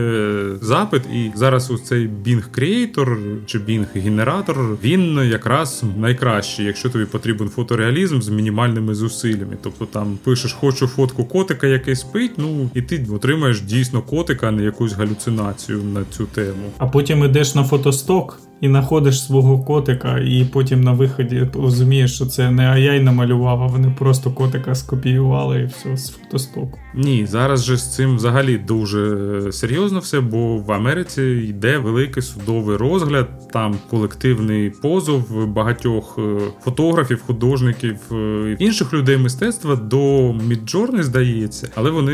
запит. 0.61 1.01
І 1.13 1.31
зараз 1.35 1.71
ось 1.71 1.83
цей 1.83 2.07
Bing 2.07 2.43
Creator 2.57 3.37
чи 3.45 3.59
Bing 3.59 3.85
генератор 3.95 4.77
він 4.83 5.17
якраз 5.17 5.83
найкращий, 5.97 6.65
якщо 6.65 6.89
тобі 6.89 7.05
потрібен 7.05 7.49
фотореалізм 7.49 8.21
з 8.21 8.29
мінімальними 8.29 8.95
зусиллями. 8.95 9.57
Тобто 9.61 9.85
там 9.85 10.17
пишеш, 10.23 10.53
хочу 10.53 10.87
фотку 10.87 11.25
котика, 11.25 11.67
який 11.67 11.95
спить. 11.95 12.31
Ну 12.37 12.69
і 12.73 12.81
ти 12.81 13.05
отримаєш 13.13 13.61
дійсно 13.61 14.01
котика, 14.01 14.47
а 14.47 14.51
не 14.51 14.63
якусь 14.63 14.93
галюцинацію 14.93 15.64
на 15.69 16.05
цю 16.11 16.25
тему. 16.25 16.71
А 16.77 16.87
потім 16.87 17.23
ідеш 17.23 17.55
на 17.55 17.63
фотосток 17.63 18.39
і 18.61 18.67
знаходиш 18.67 19.25
свого 19.25 19.59
котика, 19.59 20.19
і 20.19 20.45
потім 20.53 20.83
на 20.83 20.91
виході 20.91 21.47
розумієш, 21.53 22.15
що 22.15 22.25
це 22.25 22.51
не 22.51 22.63
AI 22.63 23.01
намалював, 23.01 23.63
а 23.63 23.67
вони 23.67 23.95
просто 23.99 24.31
котика 24.31 24.75
скопіювали 24.75 25.61
і 25.61 25.65
все 25.65 25.97
з 25.97 26.09
фотостоку. 26.09 26.79
Ні, 26.97 27.25
зараз 27.25 27.63
же 27.63 27.77
з 27.77 27.95
цим 27.95 28.15
взагалі 28.15 28.57
дуже 28.57 29.51
серйозно 29.51 29.99
все, 29.99 30.19
бо 30.19 30.57
в 30.57 30.71
Америці 30.71 31.21
йде 31.21 31.77
великий 31.77 32.23
судовий 32.23 32.77
розгляд, 32.77 33.27
там 33.51 33.75
колективний 33.89 34.69
позов 34.69 35.47
багатьох 35.47 36.19
е, 36.19 36.37
фотографів, 36.63 37.23
художників 37.27 37.95
е, 38.11 38.57
інших 38.59 38.93
людей 38.93 39.17
мистецтва 39.17 39.75
до 39.75 40.33
Міджорни, 40.33 41.03
здається, 41.03 41.69
але 41.75 41.89
вони 41.89 42.13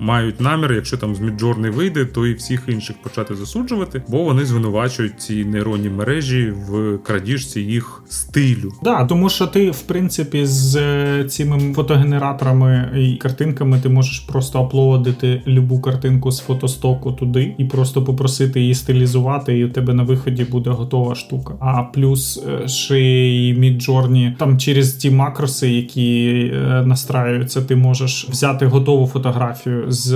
мають 0.00 0.40
намір, 0.40 0.72
якщо 0.72 0.96
там 0.96 1.14
з 1.14 1.20
Міджорни 1.20 1.70
вийде, 1.70 2.04
то 2.04 2.26
і 2.26 2.34
всіх 2.34 2.62
інших 2.68 2.96
почати 3.02 3.34
засуджувати, 3.34 4.02
бо 4.08 4.24
вони 4.24 4.44
звинувачують 4.44 5.20
ці 5.20 5.44
нейронні 5.44 5.87
мережі 5.90 6.50
в 6.68 6.98
крадіжці 6.98 7.60
їх 7.60 8.02
стилю. 8.08 8.72
Да, 8.82 9.04
тому 9.04 9.28
що 9.28 9.46
ти, 9.46 9.70
в 9.70 9.82
принципі, 9.82 10.46
з 10.46 10.76
е, 10.76 11.24
цими 11.24 11.74
фотогенераторами 11.74 12.90
і 12.96 13.16
картинками 13.16 13.80
ти 13.82 13.88
можеш 13.88 14.18
просто 14.20 14.60
аплоадити 14.60 15.42
любу 15.46 15.80
картинку 15.80 16.30
з 16.30 16.40
фотостоку 16.40 17.12
туди 17.12 17.54
і 17.58 17.64
просто 17.64 18.04
попросити 18.04 18.60
її 18.60 18.74
стилізувати, 18.74 19.58
і 19.58 19.64
у 19.64 19.68
тебе 19.68 19.94
на 19.94 20.02
виході 20.02 20.44
буде 20.44 20.70
готова 20.70 21.14
штука. 21.14 21.54
А 21.60 21.82
плюс 21.82 22.44
е, 22.48 22.68
ще 22.68 23.00
й 23.00 23.54
Midjourney, 23.54 24.36
там 24.36 24.58
через 24.58 24.94
ті 24.94 25.10
макроси, 25.10 25.70
які 25.70 26.28
е, 26.54 26.82
настраюються, 26.86 27.62
ти 27.62 27.76
можеш 27.76 28.28
взяти 28.30 28.66
готову 28.66 29.06
фотографію 29.06 29.84
з 29.88 30.12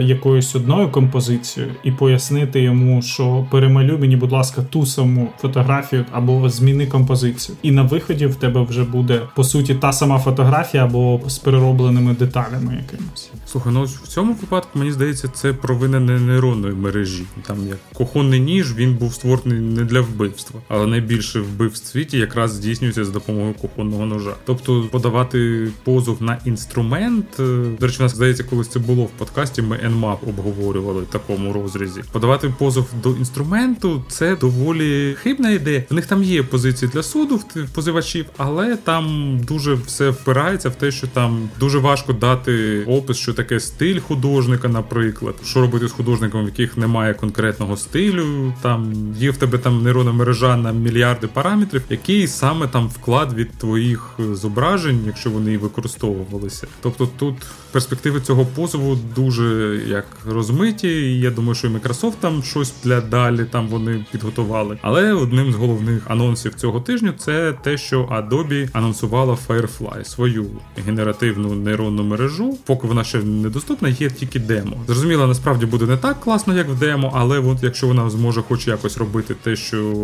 якоюсь 0.00 0.56
одною 0.56 0.88
композицією 0.90 1.72
і 1.84 1.90
пояснити 1.90 2.60
йому, 2.60 3.02
що 3.02 3.46
перемалюй 3.50 3.98
мені, 3.98 4.16
будь 4.16 4.32
ласка, 4.32 4.62
ту 4.70 4.86
саму 4.86 5.05
фотографію 5.38 6.04
або 6.12 6.50
зміни 6.50 6.86
композицію. 6.86 7.58
І 7.62 7.70
на 7.70 7.82
виході 7.82 8.26
в 8.26 8.34
тебе 8.34 8.62
вже 8.62 8.84
буде 8.84 9.22
по 9.34 9.44
суті 9.44 9.74
та 9.74 9.92
сама 9.92 10.18
фотографія 10.18 10.84
або 10.84 11.20
з 11.26 11.38
переробленими 11.38 12.14
деталями 12.14 12.74
якимось. 12.90 13.30
Слухай, 13.46 13.72
ну 13.72 13.84
в 13.84 14.08
цьому 14.08 14.32
випадку 14.32 14.78
мені 14.78 14.92
здається, 14.92 15.28
це 15.28 15.52
провина 15.52 16.00
не 16.00 16.20
нейронної 16.20 16.74
мережі. 16.74 17.24
Там 17.46 17.56
як 17.68 17.78
кухонний 17.94 18.40
ніж 18.40 18.74
він 18.74 18.94
був 18.94 19.14
створений 19.14 19.60
не 19.60 19.84
для 19.84 20.00
вбивства, 20.00 20.60
але 20.68 20.86
найбільше 20.86 21.40
вбивств 21.40 21.86
в 21.86 21.90
світі 21.92 22.18
якраз 22.18 22.52
здійснюється 22.52 23.04
за 23.04 23.12
допомогою 23.12 23.54
кухонного 23.54 24.06
ножа. 24.06 24.34
Тобто 24.44 24.82
подавати 24.90 25.68
позов 25.84 26.22
на 26.22 26.38
інструмент. 26.44 27.26
е, 27.40 27.64
До 27.80 27.86
речі, 27.86 27.96
у 28.00 28.02
нас 28.02 28.14
здається, 28.14 28.44
колись 28.44 28.68
це 28.68 28.78
було 28.78 29.04
в 29.04 29.10
подкасті. 29.10 29.62
Ми 29.62 29.76
NMAP 29.76 30.16
обговорювали 30.28 31.02
в 31.02 31.06
такому 31.06 31.52
розрізі. 31.52 32.00
Подавати 32.12 32.52
позов 32.58 32.86
до 33.02 33.10
інструменту 33.10 34.04
це 34.08 34.36
доволі 34.36 34.95
хибна 35.22 35.50
ідея. 35.50 35.84
В 35.90 35.94
них 35.94 36.06
там 36.06 36.22
є 36.22 36.42
позиції 36.42 36.90
для 36.94 37.02
суду 37.02 37.40
позивачів, 37.74 38.26
але 38.36 38.76
там 38.76 39.38
дуже 39.48 39.74
все 39.74 40.10
впирається 40.10 40.68
в 40.68 40.74
те, 40.74 40.90
що 40.90 41.06
там 41.06 41.48
дуже 41.60 41.78
важко 41.78 42.12
дати 42.12 42.84
опис, 42.84 43.16
що 43.16 43.34
таке 43.34 43.60
стиль 43.60 44.00
художника, 44.00 44.68
наприклад, 44.68 45.34
що 45.44 45.60
робити 45.60 45.88
з 45.88 45.92
художником, 45.92 46.42
в 46.42 46.48
яких 46.48 46.76
немає 46.76 47.14
конкретного 47.14 47.76
стилю. 47.76 48.54
Там 48.62 48.92
є 49.18 49.30
в 49.30 49.36
тебе 49.36 49.58
там 49.58 49.82
нейронна 49.82 50.12
мережа 50.12 50.56
на 50.56 50.72
мільярди 50.72 51.26
параметрів, 51.26 51.82
який 51.90 52.28
саме 52.28 52.68
там 52.68 52.88
вклад 52.88 53.32
від 53.34 53.50
твоїх 53.50 54.10
зображень, 54.32 55.00
якщо 55.06 55.30
вони 55.30 55.58
використовувалися. 55.58 56.66
Тобто 56.82 57.08
тут 57.18 57.34
перспективи 57.76 58.20
цього 58.20 58.46
позову 58.46 58.98
дуже 59.14 59.80
як 59.88 60.04
розмиті. 60.26 61.18
Я 61.18 61.30
думаю, 61.30 61.54
що 61.54 61.66
і 61.66 61.70
Microsoft 61.70 62.12
там 62.20 62.42
щось 62.42 62.74
для 62.84 63.00
далі 63.00 63.46
там 63.50 63.68
вони 63.68 64.04
підготували. 64.12 64.78
Але 64.82 65.12
одним 65.12 65.52
з 65.52 65.54
головних 65.54 66.02
анонсів 66.10 66.54
цього 66.54 66.80
тижня 66.80 67.14
це 67.18 67.52
те, 67.62 67.78
що 67.78 68.02
Adobe 68.02 68.68
анонсувала 68.72 69.38
Firefly, 69.48 70.04
свою 70.04 70.46
генеративну 70.86 71.54
нейронну 71.54 72.02
мережу. 72.02 72.58
Поки 72.66 72.86
вона 72.86 73.04
ще 73.04 73.18
недоступна, 73.18 73.88
є 73.88 74.10
тільки 74.10 74.40
демо. 74.40 74.76
Зрозуміло, 74.86 75.26
насправді 75.26 75.66
буде 75.66 75.86
не 75.86 75.96
так 75.96 76.20
класно, 76.20 76.54
як 76.54 76.68
в 76.68 76.78
демо, 76.78 77.12
але 77.14 77.38
от 77.38 77.62
якщо 77.62 77.86
вона 77.86 78.10
зможе 78.10 78.42
хоч 78.48 78.66
якось 78.66 78.98
робити 78.98 79.34
те, 79.42 79.56
що 79.56 79.94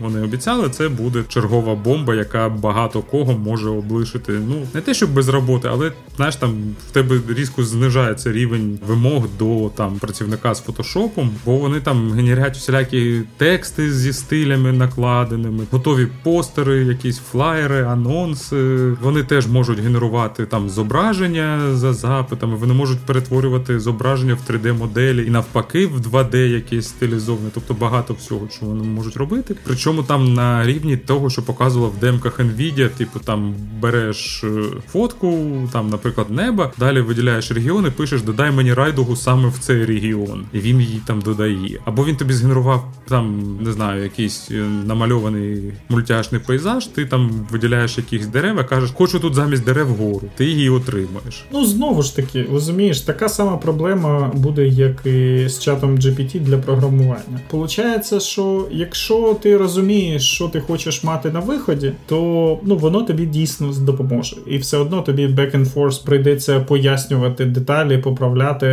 вони 0.00 0.22
обіцяли, 0.22 0.68
це 0.70 0.88
буде 0.88 1.24
чергова 1.28 1.74
бомба, 1.74 2.14
яка 2.14 2.48
багато 2.48 3.02
кого 3.02 3.32
може 3.32 3.68
облишити. 3.68 4.32
Ну 4.32 4.66
не 4.74 4.80
те, 4.80 4.94
щоб 4.94 5.14
без 5.14 5.28
роботи, 5.28 5.68
але 5.72 5.92
знаєш, 6.16 6.36
там 6.36 6.54
в 6.88 6.92
тебе 6.92 7.11
різко 7.28 7.64
знижається 7.64 8.32
рівень 8.32 8.78
вимог 8.86 9.24
до 9.38 9.70
там 9.76 9.98
працівника 9.98 10.54
з 10.54 10.60
фотошопом, 10.60 11.30
бо 11.44 11.56
вони 11.56 11.80
там 11.80 12.12
генерять 12.12 12.56
всілякі 12.56 13.20
тексти 13.36 13.92
зі 13.92 14.12
стилями 14.12 14.72
накладеними, 14.72 15.64
готові 15.70 16.08
постери, 16.22 16.84
якісь 16.84 17.18
флаєри, 17.18 17.84
анонси. 17.84 18.92
Вони 19.02 19.22
теж 19.22 19.46
можуть 19.46 19.78
генерувати 19.78 20.46
там 20.46 20.70
зображення 20.70 21.76
за 21.76 21.92
запитами. 21.92 22.56
Вони 22.56 22.74
можуть 22.74 22.98
перетворювати 22.98 23.80
зображення 23.80 24.34
в 24.34 24.50
3D-моделі 24.50 25.26
і 25.26 25.30
навпаки 25.30 25.86
в 25.86 26.00
2D 26.00 26.36
якесь 26.36 26.88
стилізоване. 26.88 27.50
Тобто 27.54 27.74
багато 27.74 28.14
всього, 28.14 28.48
що 28.50 28.66
вони 28.66 28.84
можуть 28.84 29.16
робити. 29.16 29.56
Причому 29.64 30.02
там 30.02 30.34
на 30.34 30.66
рівні 30.66 30.96
того, 30.96 31.30
що 31.30 31.42
показувала 31.42 31.92
в 31.96 31.98
демках 31.98 32.40
Nvidia, 32.40 32.88
типу 32.88 33.18
там 33.18 33.54
береш 33.80 34.44
е, 34.44 34.62
фотку, 34.92 35.52
там, 35.72 35.90
наприклад, 35.90 36.30
неба, 36.30 36.72
далі 36.78 37.00
виділяєш 37.02 37.50
регіон 37.50 37.86
і 37.86 37.90
пишеш 37.90 38.22
додай 38.22 38.50
мені 38.50 38.74
райдугу 38.74 39.16
саме 39.16 39.48
в 39.48 39.58
цей 39.58 39.84
регіон, 39.84 40.44
і 40.52 40.58
він 40.58 40.80
її 40.80 41.00
там 41.06 41.20
додає. 41.20 41.78
Або 41.84 42.04
він 42.04 42.16
тобі 42.16 42.32
згенерував 42.32 42.92
там, 43.08 43.58
не 43.60 43.72
знаю, 43.72 44.02
якийсь 44.02 44.48
е, 44.50 44.54
намальований 44.86 45.72
мультяшний 45.88 46.40
пейзаж, 46.46 46.86
ти 46.86 47.04
там 47.04 47.30
виділяєш 47.50 47.98
якісь 47.98 48.26
дерева, 48.26 48.64
кажеш, 48.64 48.90
хочу 48.90 49.20
тут 49.20 49.34
замість 49.34 49.64
дерев 49.64 49.88
гору, 49.88 50.22
ти 50.36 50.44
її 50.44 50.70
отримаєш. 50.70 51.44
Ну 51.52 51.66
знову 51.66 52.02
ж 52.02 52.16
таки, 52.16 52.46
розумієш, 52.52 53.00
така 53.00 53.28
сама 53.28 53.56
проблема 53.56 54.30
буде, 54.34 54.66
як 54.66 55.06
і 55.06 55.48
з 55.48 55.58
чатом 55.58 55.96
GPT 55.96 56.40
для 56.40 56.58
програмування. 56.58 57.40
Получається, 57.50 58.20
що 58.20 58.68
якщо 58.70 59.36
ти 59.42 59.56
розумієш, 59.56 60.22
що 60.22 60.48
ти 60.48 60.60
хочеш 60.60 61.04
мати 61.04 61.30
на 61.30 61.40
виході, 61.40 61.92
то 62.06 62.58
ну 62.62 62.76
воно 62.76 63.02
тобі 63.02 63.26
дійсно 63.26 63.72
допоможе. 63.80 64.36
І 64.46 64.58
все 64.58 64.76
одно 64.76 65.02
тобі 65.02 65.26
back 65.26 65.56
and 65.56 65.72
forth 65.74 66.04
прийдеться 66.04 66.60
пояснювати 66.82 67.44
деталі, 67.44 67.98
поправляти 67.98 68.66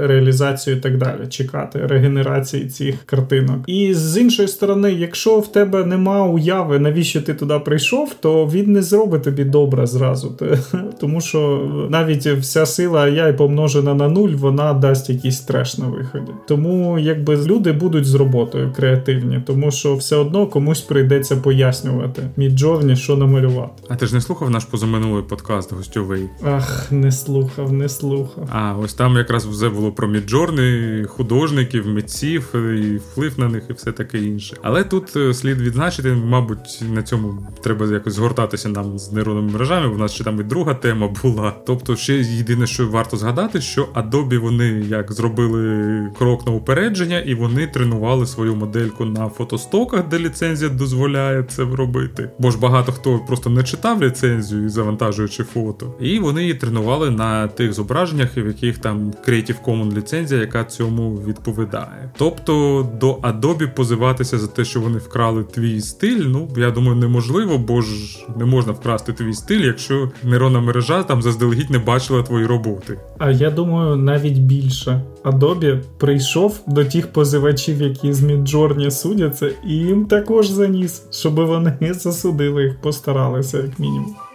реалізацію 0.00 0.76
і 0.76 0.80
так 0.80 0.98
далі, 0.98 1.26
чекати 1.28 1.86
регенерації 1.86 2.66
цих 2.66 2.94
картинок. 3.06 3.56
І 3.66 3.94
з 3.94 4.18
іншої 4.18 4.48
сторони, 4.48 4.92
якщо 4.92 5.38
в 5.38 5.52
тебе 5.52 5.84
нема 5.84 6.24
уяви, 6.24 6.78
навіщо 6.78 7.22
ти 7.22 7.34
туди 7.34 7.58
прийшов, 7.58 8.14
то 8.20 8.46
він 8.46 8.72
не 8.72 8.82
зробить 8.82 9.22
тобі 9.22 9.44
добре 9.44 9.86
зразу. 9.86 10.38
Тому 11.00 11.20
що 11.20 11.68
навіть 11.90 12.26
вся 12.26 12.66
сила 12.66 13.06
AI 13.06 13.36
помножена 13.36 13.94
на 13.94 14.08
нуль, 14.08 14.30
вона 14.30 14.72
дасть 14.72 15.10
якийсь 15.10 15.40
треш 15.40 15.78
на 15.78 15.86
виході. 15.86 16.32
Тому 16.48 16.98
якби 16.98 17.36
люди 17.36 17.72
будуть 17.72 18.04
з 18.04 18.14
роботою 18.14 18.72
креативні, 18.76 19.42
тому 19.46 19.70
що 19.70 19.94
все 19.94 20.16
одно 20.16 20.46
комусь 20.46 20.80
прийдеться 20.80 21.36
пояснювати 21.36 22.22
Міджорні, 22.36 22.96
що 22.96 23.16
намалювати. 23.16 23.82
А 23.88 23.96
ти 23.96 24.06
ж 24.06 24.14
не 24.14 24.20
слухав 24.20 24.50
наш 24.50 24.64
позаминулий 24.64 25.22
подкаст 25.22 25.72
гостьовий? 25.72 26.28
Ах, 26.44 26.92
не 26.92 27.12
слухав. 27.12 27.47
Слухав, 27.48 27.72
не 27.72 27.88
слухав. 27.88 28.48
А, 28.52 28.74
ось 28.74 28.94
там 28.94 29.16
якраз 29.16 29.46
все 29.46 29.68
було 29.68 29.92
про 29.92 30.08
міджорни, 30.08 31.04
художників, 31.08 31.86
митців, 31.86 32.54
і 32.54 32.96
вплив 32.96 33.38
на 33.38 33.48
них, 33.48 33.62
і 33.70 33.72
все 33.72 33.92
таке 33.92 34.18
інше. 34.18 34.56
Але 34.62 34.84
тут 34.84 35.16
е, 35.16 35.34
слід 35.34 35.60
відзначити, 35.60 36.12
мабуть, 36.12 36.82
на 36.94 37.02
цьому 37.02 37.46
треба 37.62 37.86
якось 37.86 38.14
згортатися 38.14 38.68
нам 38.68 38.98
з 38.98 39.12
нейронними 39.12 39.52
мережами. 39.52 39.86
У 39.94 39.98
нас 39.98 40.12
ще 40.12 40.24
там 40.24 40.40
і 40.40 40.42
друга 40.42 40.74
тема 40.74 41.08
була. 41.22 41.54
Тобто, 41.66 41.96
ще 41.96 42.16
єдине, 42.16 42.66
що 42.66 42.88
варто 42.88 43.16
згадати, 43.16 43.60
що 43.60 43.88
Adobe 43.94 44.38
вони 44.38 44.68
як 44.88 45.12
зробили 45.12 46.10
крок 46.18 46.46
на 46.46 46.52
упередження, 46.52 47.20
і 47.20 47.34
вони 47.34 47.66
тренували 47.66 48.26
свою 48.26 48.56
модельку 48.56 49.04
на 49.04 49.28
фотостоках, 49.28 50.08
де 50.08 50.18
ліцензія 50.18 50.70
дозволяє 50.70 51.42
це 51.42 51.64
робити. 51.64 52.30
Бо 52.38 52.50
ж 52.50 52.58
багато 52.58 52.92
хто 52.92 53.18
просто 53.18 53.50
не 53.50 53.62
читав 53.62 54.02
ліцензію, 54.02 54.68
завантажуючи 54.68 55.44
фото, 55.44 55.94
і 56.00 56.18
вони 56.18 56.42
її 56.42 56.54
тренували 56.54 57.10
на 57.10 57.37
тих 57.46 57.72
зображеннях, 57.72 58.36
в 58.36 58.46
яких 58.46 58.78
там 58.78 59.12
Creative 59.28 59.64
Commons 59.64 59.96
ліцензія, 59.96 60.40
яка 60.40 60.64
цьому 60.64 61.14
відповідає. 61.26 62.10
Тобто 62.16 62.86
до 63.00 63.14
Adobe 63.14 63.74
позиватися 63.74 64.38
за 64.38 64.46
те, 64.46 64.64
що 64.64 64.80
вони 64.80 64.98
вкрали 64.98 65.44
твій 65.44 65.80
стиль. 65.80 66.24
Ну 66.26 66.48
я 66.56 66.70
думаю, 66.70 66.96
неможливо, 66.96 67.58
бо 67.58 67.80
ж 67.80 68.26
не 68.36 68.44
можна 68.44 68.72
вкрасти 68.72 69.12
твій 69.12 69.34
стиль, 69.34 69.60
якщо 69.60 70.10
нейронна 70.24 70.60
мережа 70.60 71.02
там 71.02 71.22
заздалегідь 71.22 71.70
не 71.70 71.78
бачила 71.78 72.22
твої 72.22 72.46
роботи. 72.46 72.98
А 73.18 73.30
я 73.30 73.50
думаю, 73.50 73.96
навіть 73.96 74.38
більше. 74.38 75.02
Adobe 75.24 75.80
прийшов 75.98 76.60
до 76.66 76.84
тих 76.84 77.12
позивачів, 77.12 77.82
які 77.82 78.12
з 78.12 78.22
Midjourney 78.22 78.90
судяться, 78.90 79.50
і 79.66 79.72
їм 79.72 80.06
також 80.06 80.48
заніс, 80.48 81.02
щоб 81.10 81.34
вони 81.34 81.76
засудили 81.94 82.62
їх, 82.62 82.80
постаралися, 82.80 83.58
як 83.58 83.78
мінімум. 83.78 84.27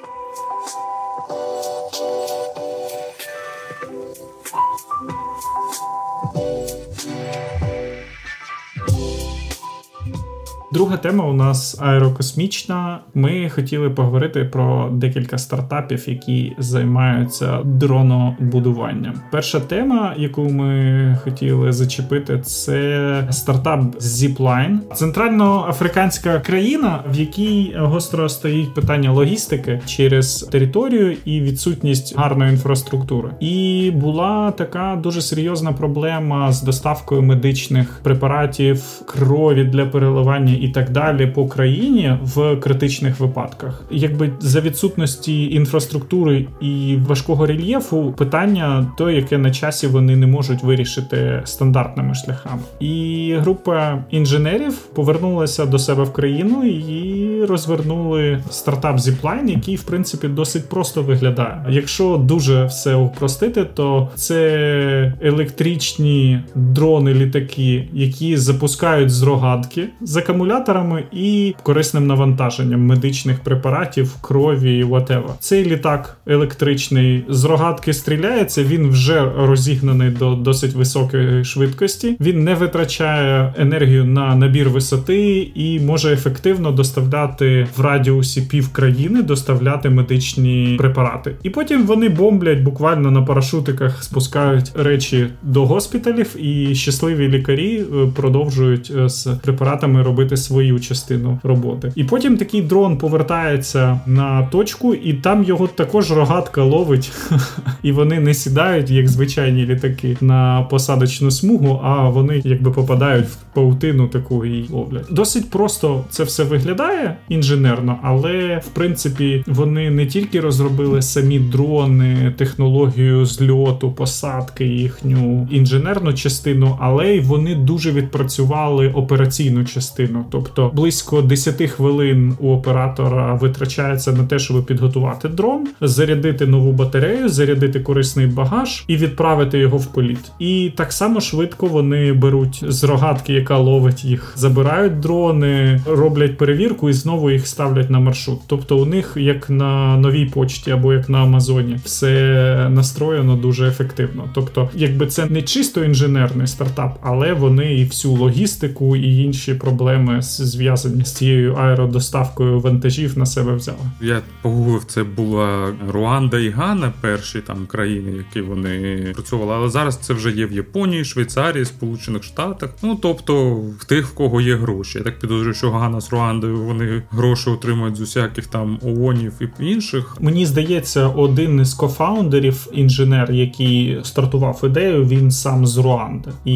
Друга 10.74 10.98
тема 10.98 11.26
у 11.26 11.34
нас 11.34 11.78
аерокосмічна. 11.82 13.00
Ми 13.14 13.50
хотіли 13.50 13.90
поговорити 13.90 14.44
про 14.44 14.90
декілька 14.92 15.38
стартапів, 15.38 16.10
які 16.10 16.56
займаються 16.58 17.60
дронобудуванням. 17.64 19.14
Перша 19.32 19.60
тема, 19.60 20.14
яку 20.18 20.42
ми 20.42 21.18
хотіли 21.24 21.74
зачепити, 21.74 22.40
це 22.40 23.28
стартап 23.32 23.82
Zipline. 23.96 24.78
центральноафриканська 24.94 26.40
країна, 26.40 27.04
в 27.12 27.20
якій 27.20 27.76
гостро 27.78 28.30
стоїть 28.30 28.74
питання 28.74 29.12
логістики 29.12 29.82
через 29.86 30.42
територію 30.42 31.18
і 31.26 31.42
відсутність 31.42 32.18
гарної 32.18 32.52
інфраструктури. 32.52 33.30
І 33.40 33.92
була 33.96 34.52
така 34.52 35.00
дуже 35.04 35.22
серйозна 35.22 35.74
проблема 35.74 36.52
з 36.52 36.62
доставкою 36.64 37.22
медичних 37.22 38.00
препаратів, 38.04 38.84
крові 39.06 39.64
для 39.64 39.86
переливання 39.86 40.63
і 40.64 40.68
так 40.70 40.90
далі 40.90 41.28
по 41.28 41.48
країні 41.48 42.18
в 42.24 42.56
критичних 42.56 43.20
випадках. 43.20 43.84
Якби 43.92 44.30
за 44.40 44.62
відсутності 44.62 45.52
інфраструктури 45.52 46.48
і 46.62 46.98
важкого 47.08 47.46
рельєфу 47.46 48.14
питання, 48.18 48.92
то 48.98 49.10
яке 49.10 49.38
на 49.38 49.52
часі 49.52 49.88
вони 49.88 50.16
не 50.16 50.28
можуть 50.28 50.64
вирішити 50.64 51.42
стандартними 51.46 52.16
шляхами. 52.16 52.62
І 52.80 53.36
група 53.40 54.04
інженерів 54.10 54.74
повернулася 54.74 55.66
до 55.66 55.80
себе 55.80 56.04
в 56.04 56.14
країну 56.14 56.64
і 56.64 57.46
розвернули 57.46 58.44
стартап 58.50 58.98
Zipline, 58.98 59.50
який 59.50 59.76
в 59.76 59.84
принципі 59.84 60.28
досить 60.28 60.70
просто 60.70 61.02
виглядає. 61.02 61.66
Якщо 61.70 62.18
дуже 62.18 62.66
все 62.66 62.96
упростити, 62.96 63.66
то 63.74 64.10
це 64.16 65.14
електричні 65.22 66.40
дрони-літаки, 66.56 67.88
які 67.94 68.38
запускають 68.38 69.10
з 69.10 69.24
рогатки 69.24 69.88
з 70.02 70.18
акумулятора 70.18 70.53
акумуляторами 70.54 71.04
і 71.12 71.56
корисним 71.64 72.08
навантаженням 72.08 72.86
медичних 72.86 73.40
препаратів, 73.40 74.16
крові, 74.22 74.84
whatever. 74.84 75.30
Цей 75.40 75.66
літак 75.66 76.18
електричний 76.28 77.26
з 77.30 77.44
рогатки 77.44 77.94
стріляється. 77.94 78.64
Він 78.64 78.90
вже 78.90 79.32
розігнаний 79.38 80.10
до 80.10 80.36
досить 80.36 80.74
високої 80.74 81.46
швидкості. 81.46 82.18
Він 82.20 82.44
не 82.44 82.54
витрачає 82.54 83.54
енергію 83.58 84.06
на 84.06 84.36
набір 84.36 84.70
висоти 84.70 85.52
і 85.56 85.80
може 85.80 86.14
ефективно 86.14 86.72
доставляти 86.72 87.68
в 87.78 87.82
радіусі 87.82 88.42
пів 88.42 88.70
країни, 88.70 89.22
доставляти 89.22 89.90
медичні 89.90 90.76
препарати. 90.78 91.36
І 91.44 91.50
потім 91.50 91.86
вони 91.86 92.10
бомблять 92.10 92.60
буквально 92.60 93.12
на 93.12 93.22
парашутиках, 93.22 94.04
спускають 94.04 94.72
речі 94.76 95.28
до 95.42 95.66
госпіталів, 95.66 96.36
і 96.46 96.76
щасливі 96.76 97.28
лікарі 97.28 97.78
е, 97.78 98.08
продовжують 98.16 98.92
е, 98.98 99.10
з 99.10 99.28
препаратами 99.44 100.04
робити 100.04 100.33
свою 100.38 100.80
частину 100.80 101.40
роботи. 101.44 101.92
І 101.96 102.04
потім 102.04 102.38
такий 102.38 102.62
дрон 102.62 102.98
повертається 102.98 104.00
на 104.06 104.44
точку, 104.44 104.94
і 104.94 105.14
там 105.14 105.44
його 105.44 105.68
також 105.68 106.12
рогатка 106.12 106.64
ловить, 106.64 107.12
і 107.84 107.92
вони 107.92 108.20
не 108.20 108.34
сідають, 108.34 108.90
як 108.90 109.08
звичайні 109.08 109.66
літаки, 109.66 110.18
на 110.22 110.68
посадочну 110.70 111.32
смугу, 111.32 111.82
а 111.84 112.10
вони 112.10 112.42
якби 112.46 112.72
попадають 112.72 113.26
в 113.26 113.36
паутину 113.54 114.08
таку 114.08 114.46
і 114.46 114.68
ловлять. 114.70 115.06
Досить 115.12 115.50
просто 115.50 116.04
це 116.10 116.24
все 116.24 116.44
виглядає 116.44 117.16
інженерно, 117.30 118.00
але 118.04 118.62
в 118.66 118.68
принципі 118.68 119.44
вони 119.48 119.90
не 119.90 120.06
тільки 120.06 120.40
розробили 120.40 121.02
самі 121.02 121.40
дрони, 121.40 122.34
технологію 122.38 123.26
зльоту, 123.26 123.92
посадки, 123.92 124.66
їхню 124.66 125.48
інженерну 125.52 126.14
частину, 126.14 126.78
але 126.80 127.16
й 127.16 127.20
вони 127.20 127.56
дуже 127.56 127.92
відпрацювали 127.92 128.88
операційну 128.88 129.66
частину. 129.66 130.23
Тобто 130.30 130.72
близько 130.74 131.22
10 131.22 131.62
хвилин 131.72 132.34
у 132.40 132.52
оператора 132.52 133.34
витрачається 133.34 134.12
на 134.12 134.24
те, 134.24 134.40
щоб 134.40 134.66
підготувати 134.66 135.28
дрон, 135.28 135.68
зарядити 135.82 136.48
нову 136.48 136.72
батарею, 136.72 137.30
зарядити 137.30 137.80
корисний 137.80 138.28
багаж 138.28 138.84
і 138.88 138.98
відправити 138.98 139.60
його 139.60 139.78
в 139.78 139.86
політ. 139.86 140.32
І 140.40 140.72
так 140.76 140.94
само 140.94 141.22
швидко 141.22 141.68
вони 141.68 142.14
беруть 142.14 142.64
з 142.68 142.84
рогатки, 142.84 143.34
яка 143.34 143.58
ловить 143.58 144.06
їх, 144.06 144.34
забирають 144.36 145.00
дрони, 145.00 145.82
роблять 145.88 146.38
перевірку 146.38 146.90
і 146.90 146.94
знову 146.94 147.32
їх 147.32 147.48
ставлять 147.48 147.90
на 147.90 148.00
маршрут. 148.00 148.40
Тобто 148.48 148.78
у 148.78 148.86
них 148.86 149.14
як 149.16 149.50
на 149.50 149.98
новій 149.98 150.26
почті 150.26 150.72
або 150.72 150.94
як 150.94 151.10
на 151.10 151.24
Амазоні, 151.24 151.80
все 151.86 152.68
настроєно 152.70 153.36
дуже 153.36 153.68
ефективно. 153.68 154.30
Тобто, 154.34 154.70
якби 154.76 155.08
це 155.08 155.26
не 155.26 155.42
чисто 155.42 155.84
інженерний 155.84 156.48
стартап, 156.48 156.98
але 157.02 157.34
вони 157.34 157.74
і 157.74 157.86
всю 157.86 158.14
логістику 158.14 158.96
і 158.96 159.24
інші 159.24 159.54
проблеми 159.54 160.13
зв'язані 160.22 161.06
з 161.06 161.14
цією 161.14 161.56
аеродоставкою 161.56 162.60
вантажів 162.60 163.18
на 163.18 163.26
себе 163.26 163.56
взяли. 163.56 163.78
Я 164.02 164.22
погуглив, 164.42 164.84
це 164.84 165.04
була 165.04 165.74
Руанда 165.90 166.40
і 166.40 166.50
Гана, 166.50 166.94
перші 167.02 167.40
там 167.40 167.66
країни, 167.68 168.12
які 168.18 168.42
вони 168.42 169.06
працювали. 169.14 169.54
Але 169.54 169.70
зараз 169.70 169.98
це 169.98 170.14
вже 170.14 170.32
є 170.32 170.46
в 170.46 170.52
Японії, 170.52 171.06
Швейцарії, 171.06 171.66
Сполучених 171.66 172.24
Штатах. 172.24 172.70
Ну 172.84 172.96
тобто 173.02 173.56
в 173.56 173.86
тих, 173.86 174.08
в 174.08 174.14
кого 174.14 174.42
є 174.42 174.56
гроші. 174.56 174.98
Я 174.98 175.04
так 175.04 175.20
підозрюю, 175.20 175.54
що 175.54 175.72
Гана 175.72 176.02
з 176.02 176.12
Руандою 176.12 176.62
вони 176.62 177.04
гроші 177.10 177.50
отримують 177.50 177.96
з 177.96 178.02
усяких 178.02 178.48
там 178.48 178.80
ООНів 178.84 179.34
і 179.60 179.66
інших. 179.66 180.18
Мені 180.20 180.46
здається, 180.46 181.08
один 181.08 181.62
із 181.62 181.74
кофаундерів, 181.74 182.68
інженер, 182.74 183.32
який 183.32 184.00
стартував 184.04 184.62
ідею, 184.64 185.06
він 185.06 185.32
сам 185.32 185.68
з 185.68 185.78
Руанди, 185.78 186.30
і 186.46 186.56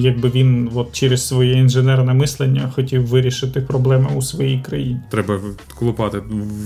якби 0.00 0.28
він 0.28 0.70
от 0.74 0.92
через 0.92 1.28
своє 1.28 1.52
інженерне 1.52 2.14
мислення 2.14 2.72
хотів 2.74 2.95
вирішити 2.98 3.60
проблеми 3.60 4.08
у 4.16 4.22
своїй 4.22 4.60
країні. 4.60 5.00
Треба 5.10 5.40
клопати 5.78 6.18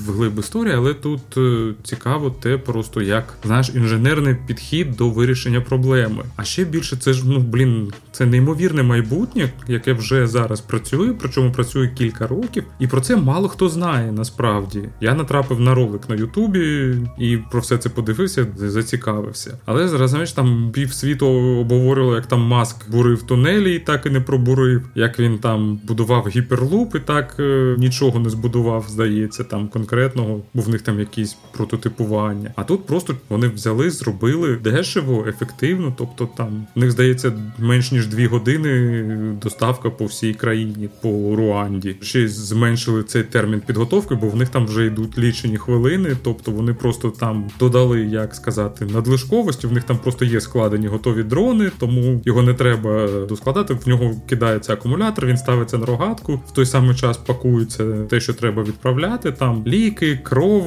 в 0.07 0.13
глиб 0.13 0.39
історії, 0.39 0.75
але 0.77 0.95
тут 0.95 1.37
е, 1.37 1.75
цікаво 1.83 2.31
те, 2.31 2.59
просто 2.59 3.03
як 3.03 3.37
знаєш, 3.45 3.73
інженерний 3.75 4.37
підхід 4.47 4.97
до 4.97 5.11
вирішення 5.11 5.61
проблеми. 5.61 6.25
А 6.37 6.45
ще 6.45 6.65
більше 6.65 6.97
це 6.97 7.13
ж 7.13 7.23
ну 7.27 7.39
блін, 7.39 7.93
це 8.13 8.27
неймовірне 8.27 8.83
майбутнє, 8.83 9.51
яке 9.69 9.93
вже 9.93 10.27
зараз 10.27 10.61
працює, 10.61 11.15
причому 11.21 11.53
працює 11.53 11.89
кілька 11.89 12.27
років, 12.27 12.65
і 12.79 12.87
про 12.87 13.01
це 13.01 13.17
мало 13.17 13.49
хто 13.49 13.69
знає 13.69 14.13
насправді. 14.13 14.89
Я 15.01 15.15
натрапив 15.15 15.61
на 15.61 15.75
ролик 15.75 16.09
на 16.09 16.15
Ютубі 16.15 16.95
і 17.19 17.39
про 17.51 17.61
все 17.61 17.79
це 17.79 17.89
подивився, 17.89 18.47
зацікавився. 18.57 19.59
Але 19.65 19.89
знаєш, 19.89 20.33
там 20.33 20.71
пів 20.73 20.93
світу 20.93 21.27
обговорювали, 21.27 22.17
як 22.17 22.27
там 22.27 22.41
маск 22.41 22.91
бурив 22.91 23.23
тунелі 23.23 23.75
і 23.75 23.79
так 23.79 24.07
і 24.07 24.11
не 24.11 24.21
пробурив, 24.21 24.89
як 24.95 25.21
він 25.21 25.39
там 25.39 25.81
будував 25.85 26.20
запропонував 26.21 26.29
гіперлуп 26.29 26.95
і 26.95 27.01
так 27.01 27.37
е, 27.39 27.75
нічого 27.79 28.19
не 28.19 28.31
збудував, 28.31 28.87
здається, 28.89 29.45
там 29.45 29.69
конкретного, 29.69 30.41
бо 30.55 30.63
в 30.63 30.69
них 30.69 30.83
там 30.83 31.01
якісь 31.01 31.37
прототипування. 31.53 32.53
А 32.57 32.65
тут 32.65 32.87
просто 32.87 33.15
вони 33.29 33.49
взяли, 33.49 33.91
зробили 33.91 34.57
дешево, 34.57 35.25
ефективно. 35.29 35.95
Тобто 35.99 36.29
там 36.37 36.67
в 36.75 36.81
них 36.81 36.91
здається 36.91 37.33
менш 37.59 37.93
ніж 37.93 38.07
дві 38.07 38.27
години 38.27 39.05
доставка 39.43 39.91
по 39.91 40.05
всій 40.05 40.35
країні, 40.35 40.89
по 41.03 41.09
Руанді. 41.37 41.97
Ще 42.01 42.29
зменшили 42.29 43.03
цей 43.03 43.23
термін 43.23 43.63
підготовки, 43.67 44.15
бо 44.15 44.29
в 44.29 44.37
них 44.37 44.49
там 44.49 44.67
вже 44.67 44.87
йдуть 44.87 45.19
лічені 45.19 45.57
хвилини. 45.57 46.17
Тобто 46.23 46.51
вони 46.51 46.75
просто 46.75 47.11
там 47.11 47.51
додали, 47.59 48.01
як 48.01 48.35
сказати, 48.35 48.85
надлишковості. 48.85 49.67
В 49.67 49.73
них 49.73 49.85
там 49.85 49.99
просто 49.99 50.25
є 50.25 50.41
складені 50.41 50.87
готові 50.87 51.23
дрони, 51.23 51.71
тому 51.79 52.21
його 52.25 52.43
не 52.43 52.55
треба 52.55 53.09
доскладати. 53.29 53.75
В 53.75 53.89
нього 53.89 54.15
кидається 54.29 54.73
акумулятор, 54.73 55.27
він 55.27 55.37
ставиться 55.37 55.79
на 55.79 55.87
рогатку. 56.11 56.41
В 56.49 56.53
той 56.53 56.67
самий 56.67 56.95
час 56.95 57.17
пакується 57.17 57.85
те, 58.11 58.21
що 58.21 58.35
треба 58.35 58.63
відправляти. 58.63 59.33
Там 59.33 59.63
ліки, 59.67 60.21
кров. 60.23 60.63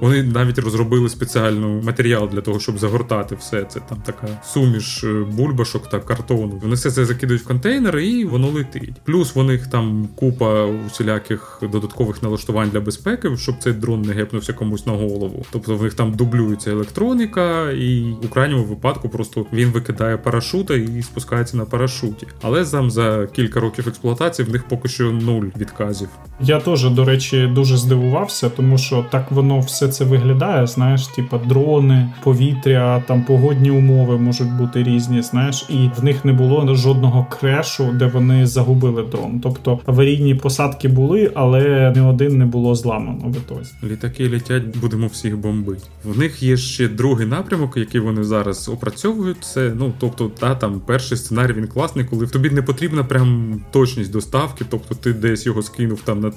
Вони 0.00 0.22
навіть 0.22 0.58
розробили 0.58 1.08
спеціальний 1.08 1.82
матеріал 1.82 2.28
для 2.32 2.40
того, 2.40 2.60
щоб 2.60 2.78
загортати 2.78 3.34
все 3.34 3.64
це. 3.64 3.80
Там 3.88 3.98
така 4.06 4.28
суміш 4.44 5.04
е, 5.04 5.24
бульбашок 5.32 5.88
та 5.88 6.00
картону. 6.00 6.60
Вони 6.62 6.74
все 6.74 6.90
це 6.90 7.04
закидують 7.04 7.42
в 7.42 7.46
контейнери 7.46 8.06
і 8.06 8.24
воно 8.24 8.48
летить. 8.48 8.92
Плюс 9.04 9.34
в 9.34 9.42
них 9.42 9.66
там 9.66 10.08
купа 10.14 10.64
усіляких 10.64 11.62
додаткових 11.72 12.22
налаштувань 12.22 12.70
для 12.70 12.80
безпеки, 12.80 13.36
щоб 13.36 13.54
цей 13.58 13.72
дрон 13.72 14.02
не 14.02 14.12
гепнувся 14.12 14.52
комусь 14.52 14.86
на 14.86 14.92
голову. 14.92 15.46
Тобто 15.50 15.76
в 15.76 15.82
них 15.82 15.94
там 15.94 16.12
дублюється 16.12 16.70
електроніка, 16.70 17.70
і 17.70 18.14
у 18.24 18.28
крайньому 18.28 18.64
випадку 18.64 19.08
просто 19.08 19.46
він 19.52 19.68
викидає 19.68 20.16
парашута 20.16 20.74
і 20.74 21.02
спускається 21.02 21.56
на 21.56 21.64
парашуті. 21.64 22.26
Але 22.42 22.64
там 22.64 22.90
за 22.90 23.26
кілька 23.26 23.60
років 23.60 23.88
експлуатації 23.88 24.48
в 24.48 24.52
них 24.52 24.63
поки 24.68 24.88
що 24.88 25.12
нуль 25.12 25.46
відказів. 25.56 26.08
Я 26.40 26.60
теж, 26.60 26.90
до 26.90 27.04
речі, 27.04 27.46
дуже 27.46 27.76
здивувався, 27.76 28.48
тому 28.48 28.78
що 28.78 29.06
так 29.10 29.32
воно 29.32 29.60
все 29.60 29.88
це 29.88 30.04
виглядає. 30.04 30.66
Знаєш, 30.66 31.06
типа 31.06 31.38
дрони, 31.38 32.10
повітря, 32.22 33.02
там 33.06 33.22
погодні 33.22 33.70
умови 33.70 34.18
можуть 34.18 34.52
бути 34.52 34.82
різні. 34.82 35.22
Знаєш, 35.22 35.66
і 35.68 35.90
в 35.96 36.04
них 36.04 36.24
не 36.24 36.32
було 36.32 36.74
жодного 36.74 37.26
крешу, 37.40 37.92
де 37.92 38.06
вони 38.06 38.46
загубили 38.46 39.02
дрон. 39.02 39.40
Тобто 39.40 39.80
аварійні 39.86 40.34
посадки 40.34 40.88
були, 40.88 41.30
але 41.34 41.92
не 41.96 42.02
один 42.02 42.38
не 42.38 42.46
було 42.46 42.74
зламано 42.74 43.24
в 43.24 43.36
ітозі. 43.36 43.72
Літаки 43.84 44.28
летять, 44.28 44.76
будемо 44.80 45.06
всіх 45.06 45.38
бомбити. 45.38 45.82
В 46.04 46.18
них 46.18 46.42
є 46.42 46.56
ще 46.56 46.88
другий 46.88 47.26
напрямок, 47.26 47.76
який 47.76 48.00
вони 48.00 48.24
зараз 48.24 48.68
опрацьовують. 48.68 49.44
Це 49.44 49.72
ну 49.78 49.92
тобто, 49.98 50.28
та 50.28 50.54
там 50.54 50.80
перший 50.86 51.18
сценарій 51.18 51.52
він 51.52 51.66
класний, 51.66 52.04
коли 52.04 52.26
тобі 52.26 52.50
не 52.50 52.62
потрібна 52.62 53.04
прям 53.04 53.60
точність 53.70 54.12
доставки, 54.12 54.53
тобто 54.70 54.94
ти 54.94 55.12
десь 55.12 55.46
його 55.46 55.62
скинув 55.62 56.00
там 56.00 56.20
на 56.20 56.30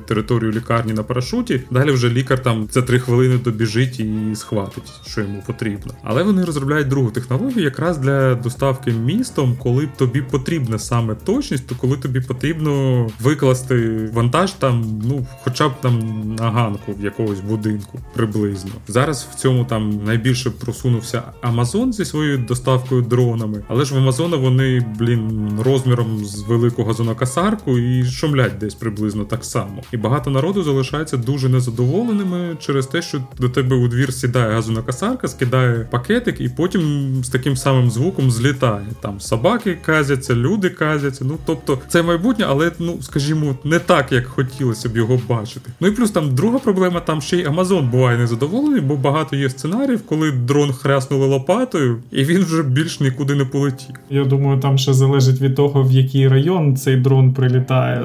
територію 0.00 0.52
лікарні 0.52 0.92
на 0.92 1.02
парашуті. 1.02 1.62
Далі 1.70 1.90
вже 1.90 2.08
лікар 2.08 2.42
там 2.42 2.68
за 2.72 2.82
три 2.82 2.98
хвилини 2.98 3.38
добіжить 3.44 4.00
і 4.00 4.32
схватить, 4.34 4.92
що 5.06 5.20
йому 5.20 5.42
потрібно. 5.46 5.94
Але 6.02 6.22
вони 6.22 6.44
розробляють 6.44 6.88
другу 6.88 7.10
технологію, 7.10 7.64
якраз 7.64 7.98
для 7.98 8.34
доставки 8.34 8.92
містом, 8.92 9.56
коли 9.62 9.88
тобі 9.96 10.22
потрібна 10.22 10.78
саме 10.78 11.14
точність, 11.14 11.66
то 11.66 11.74
коли 11.74 11.96
тобі 11.96 12.20
потрібно 12.20 13.06
викласти 13.20 14.10
вантаж 14.12 14.52
там, 14.52 15.00
ну 15.04 15.26
хоча 15.44 15.68
б 15.68 15.72
там 15.80 16.22
на 16.34 16.50
ганку 16.50 16.92
в 16.92 17.04
якогось 17.04 17.40
будинку 17.40 17.98
приблизно. 18.14 18.70
Зараз 18.88 19.28
в 19.32 19.34
цьому 19.34 19.64
там 19.64 20.04
найбільше 20.04 20.50
просунувся 20.50 21.22
Амазон 21.40 21.92
зі 21.92 22.04
своєю 22.04 22.38
доставкою 22.38 23.02
дронами, 23.02 23.62
але 23.68 23.84
ж 23.84 23.94
в 23.94 23.98
Амазона 23.98 24.36
вони, 24.36 24.86
блін, 24.98 25.50
розміром 25.64 26.24
з 26.24 26.40
великого 26.40 26.88
газонокосарку 26.88 27.50
і 27.68 28.04
шумлять 28.04 28.58
десь 28.58 28.74
приблизно 28.74 29.24
так 29.24 29.44
само. 29.44 29.82
І 29.92 29.96
багато 29.96 30.30
народу 30.30 30.62
залишається 30.62 31.16
дуже 31.16 31.48
незадоволеними 31.48 32.56
через 32.60 32.86
те, 32.86 33.02
що 33.02 33.22
до 33.38 33.48
тебе 33.48 33.76
у 33.76 33.88
двір 33.88 34.14
сідає 34.14 34.54
газонокосарка, 34.54 35.28
скидає 35.28 35.88
пакетик, 35.90 36.40
і 36.40 36.48
потім 36.48 37.10
з 37.24 37.28
таким 37.28 37.56
самим 37.56 37.90
звуком 37.90 38.30
злітає. 38.30 38.86
Там 39.00 39.20
собаки 39.20 39.78
казяться, 39.84 40.34
люди 40.34 40.70
казяться. 40.70 41.24
Ну 41.24 41.38
тобто 41.46 41.78
це 41.88 42.02
майбутнє, 42.02 42.44
але 42.48 42.72
ну 42.78 42.98
скажімо, 43.02 43.56
не 43.64 43.78
так, 43.78 44.12
як 44.12 44.26
хотілося 44.26 44.88
б 44.88 44.96
його 44.96 45.20
бачити. 45.28 45.70
Ну 45.80 45.88
і 45.88 45.90
плюс 45.90 46.10
там 46.10 46.34
друга 46.34 46.58
проблема, 46.58 47.00
там 47.00 47.20
ще 47.20 47.36
й 47.36 47.44
Амазон 47.44 47.88
буває 47.88 48.18
незадоволений, 48.18 48.80
бо 48.80 48.96
багато 48.96 49.36
є 49.36 49.50
сценаріїв, 49.50 50.02
коли 50.06 50.32
дрон 50.32 50.72
хряснули 50.72 51.26
лопатою, 51.26 51.98
і 52.10 52.24
він 52.24 52.44
вже 52.44 52.62
більш 52.62 53.00
нікуди 53.00 53.34
не 53.34 53.44
полетів. 53.44 53.94
Я 54.10 54.24
думаю, 54.24 54.60
там 54.60 54.78
ще 54.78 54.94
залежить 54.94 55.40
від 55.40 55.54
того, 55.54 55.82
в 55.82 55.92
який 55.92 56.28
район 56.28 56.76
цей 56.76 56.96
дрон 56.96 57.34
прилітає. 57.40 58.04